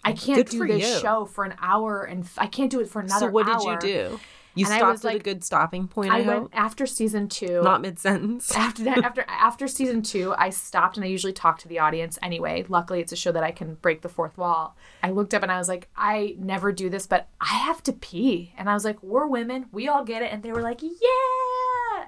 I 0.03 0.13
can't 0.13 0.49
Good 0.49 0.49
do 0.49 0.67
this 0.67 0.93
you. 0.95 0.99
show 1.01 1.25
for 1.25 1.43
an 1.43 1.55
hour, 1.61 2.03
and 2.03 2.23
f- 2.23 2.37
I 2.37 2.47
can't 2.47 2.71
do 2.71 2.79
it 2.79 2.87
for 2.87 3.01
another. 3.01 3.25
Hour. 3.25 3.29
So 3.29 3.33
what 3.33 3.45
did 3.45 3.61
you 3.63 3.77
do? 4.09 4.19
You 4.55 4.65
And 4.65 4.73
stopped 4.75 5.05
at 5.05 5.15
a 5.15 5.19
good 5.19 5.43
stopping 5.43 5.87
point. 5.87 6.11
I, 6.11 6.21
I 6.21 6.27
went 6.27 6.49
after 6.53 6.85
season 6.85 7.27
two. 7.29 7.61
not 7.61 7.81
mid 7.81 7.99
sentence. 7.99 8.55
after 8.55 8.83
that, 8.85 8.97
after 9.03 9.23
after 9.27 9.67
season 9.67 10.01
two, 10.01 10.33
I 10.37 10.49
stopped 10.49 10.97
and 10.97 11.03
I 11.03 11.07
usually 11.07 11.33
talk 11.33 11.59
to 11.59 11.67
the 11.67 11.79
audience 11.79 12.17
anyway. 12.23 12.65
Luckily, 12.67 12.99
it's 12.99 13.11
a 13.11 13.15
show 13.15 13.31
that 13.33 13.43
I 13.43 13.51
can 13.51 13.75
break 13.75 14.01
the 14.01 14.09
fourth 14.09 14.37
wall. 14.37 14.75
I 15.03 15.11
looked 15.11 15.33
up 15.33 15.43
and 15.43 15.51
I 15.51 15.57
was 15.59 15.67
like, 15.67 15.87
I 15.95 16.35
never 16.39 16.71
do 16.71 16.89
this, 16.89 17.05
but 17.05 17.27
I 17.39 17.45
have 17.57 17.83
to 17.83 17.93
pee. 17.93 18.53
And 18.57 18.69
I 18.69 18.73
was 18.73 18.83
like, 18.85 19.01
we're 19.03 19.27
women, 19.27 19.65
we 19.71 19.87
all 19.87 20.03
get 20.03 20.23
it. 20.23 20.31
And 20.33 20.43
they 20.43 20.51
were 20.51 20.61
like, 20.63 20.81
yeah. 20.81 20.89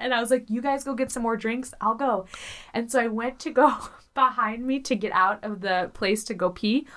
And 0.02 0.14
I 0.14 0.20
was 0.20 0.32
like, 0.32 0.50
you 0.50 0.62
guys 0.62 0.84
go 0.84 0.96
get 0.96 1.12
some 1.12 1.24
more 1.24 1.38
drinks, 1.38 1.74
I'll 1.80 1.96
go. 1.96 2.26
And 2.74 2.92
so 2.92 3.00
I 3.00 3.08
went 3.08 3.40
to 3.40 3.52
go 3.52 3.74
behind 4.14 4.66
me 4.66 4.80
to 4.80 4.96
get 4.96 5.12
out 5.14 5.44
of 5.44 5.62
the 5.62 5.92
place 5.94 6.24
to 6.26 6.34
go 6.34 6.50
pee, 6.50 6.88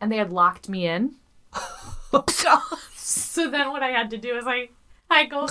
and 0.00 0.10
they 0.10 0.16
had 0.16 0.32
locked 0.32 0.68
me 0.68 0.86
in. 0.86 1.14
Oh, 2.16 2.78
so 2.94 3.50
then 3.50 3.72
what 3.72 3.82
I 3.82 3.88
had 3.88 4.10
to 4.10 4.18
do 4.18 4.36
is 4.36 4.44
I 4.46 4.68
I 5.10 5.26
go 5.26 5.48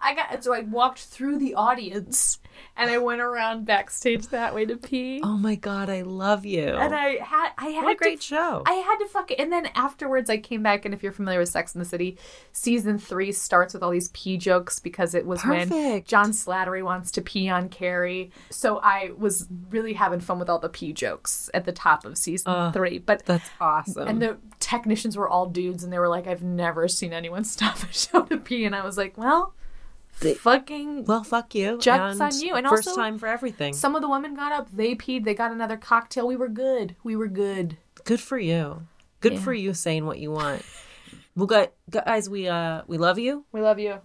I 0.00 0.14
got 0.14 0.42
so 0.42 0.54
I 0.54 0.60
walked 0.60 1.00
through 1.00 1.38
the 1.38 1.54
audience 1.54 2.38
and 2.76 2.90
I 2.90 2.98
went 2.98 3.20
around 3.20 3.64
backstage 3.66 4.28
that 4.28 4.54
way 4.54 4.64
to 4.66 4.76
pee. 4.76 5.20
oh 5.22 5.36
my 5.36 5.54
god, 5.54 5.88
I 5.88 6.02
love 6.02 6.44
you. 6.44 6.66
And 6.68 6.94
I 6.94 7.16
had 7.22 7.50
I 7.58 7.66
had 7.68 7.84
what 7.84 7.92
a 7.92 7.94
to- 7.94 7.98
great 7.98 8.22
show. 8.22 8.62
I 8.66 8.72
had 8.74 8.98
to 8.98 9.06
fuck 9.06 9.30
it. 9.30 9.38
And 9.40 9.52
then 9.52 9.66
afterwards, 9.74 10.28
I 10.30 10.36
came 10.38 10.62
back. 10.62 10.84
And 10.84 10.92
if 10.94 11.02
you're 11.02 11.12
familiar 11.12 11.40
with 11.40 11.48
Sex 11.48 11.74
in 11.74 11.78
the 11.78 11.84
City, 11.84 12.16
season 12.52 12.98
three 12.98 13.32
starts 13.32 13.74
with 13.74 13.82
all 13.82 13.90
these 13.90 14.08
pee 14.08 14.36
jokes 14.36 14.78
because 14.78 15.14
it 15.14 15.26
was 15.26 15.44
when 15.44 15.68
John 16.04 16.30
Slattery 16.32 16.82
wants 16.82 17.10
to 17.12 17.22
pee 17.22 17.48
on 17.48 17.68
Carrie. 17.68 18.30
So 18.50 18.78
I 18.82 19.10
was 19.16 19.46
really 19.70 19.92
having 19.94 20.20
fun 20.20 20.38
with 20.38 20.48
all 20.50 20.58
the 20.58 20.68
pee 20.68 20.92
jokes 20.92 21.50
at 21.54 21.64
the 21.64 21.72
top 21.72 22.04
of 22.04 22.16
season 22.18 22.72
three. 22.72 22.98
But 22.98 23.24
That's 23.26 23.48
awesome. 23.60 24.06
and 24.08 24.22
the 24.22 24.36
technicians 24.60 25.16
were 25.16 25.28
all 25.28 25.46
dudes, 25.46 25.84
and 25.84 25.92
they 25.92 25.98
were 25.98 26.08
like, 26.08 26.26
"I've 26.26 26.42
never 26.42 26.88
seen 26.88 27.12
anyone 27.12 27.44
stop 27.56 27.82
a 27.82 27.92
show 27.92 28.22
to 28.24 28.36
pee." 28.38 28.64
And 28.64 28.74
I 28.74 28.84
was 28.84 28.96
like, 28.98 29.16
"Well, 29.16 29.54
fucking." 30.20 31.04
well, 31.04 31.22
fuck 31.24 31.54
you. 31.54 31.78
Joke's 31.78 32.20
on 32.20 32.30
you. 32.40 32.54
And 32.54 32.66
first 32.66 32.88
also- 32.88 33.00
time 33.00 33.18
for 33.18 33.26
everything. 33.26 33.72
some 33.74 33.94
of 33.96 34.02
the 34.02 34.08
women 34.08 34.34
got 34.34 34.52
up, 34.52 34.70
they 34.72 34.94
peed, 34.94 35.24
they 35.24 35.34
got 35.34 35.52
another 35.52 35.76
cocktail. 35.76 36.26
We 36.26 36.36
were 36.36 36.48
good. 36.48 36.96
We 37.04 37.16
were 37.16 37.28
good. 37.28 37.76
Good 38.04 38.20
for 38.20 38.38
you. 38.38 38.86
Good 39.20 39.34
Yeah. 39.34 39.40
for 39.40 39.52
you 39.54 39.74
saying 39.74 40.06
what 40.06 40.18
you 40.18 40.30
want. 40.30 40.62
well, 41.34 41.46
gu- 41.46 41.66
guys, 41.90 42.28
we 42.30 42.48
uh 42.48 42.82
we 42.86 42.98
love 42.98 43.18
you. 43.18 43.44
We 43.52 43.60
love 43.60 43.78
you. 43.78 44.00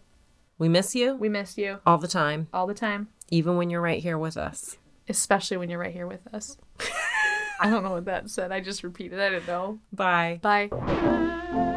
We 0.58 0.70
miss 0.70 0.94
you 0.96 1.16
We 1.16 1.28
miss 1.30 1.58
you 1.58 1.80
all 1.86 1.98
the 1.98 2.08
time, 2.08 2.48
all 2.54 2.68
the 2.68 2.74
time, 2.76 3.08
even 3.32 3.58
when 3.58 3.70
you're 3.70 3.82
right 3.82 4.02
here 4.02 4.18
with 4.18 4.38
us. 4.38 4.78
especially 5.10 5.58
when 5.58 5.70
you're 5.70 5.80
right 5.80 5.94
here 5.94 6.08
with 6.08 6.22
us. 6.34 6.58
I 7.60 7.70
don't 7.70 7.84
know 7.84 7.92
what 7.92 8.06
that 8.06 8.30
said. 8.30 8.52
I 8.52 8.60
just 8.60 8.84
repeated. 8.84 9.20
I 9.20 9.30
didn't 9.30 9.48
know. 9.48 9.80
Bye. 9.94 10.40
Bye. 10.42 11.68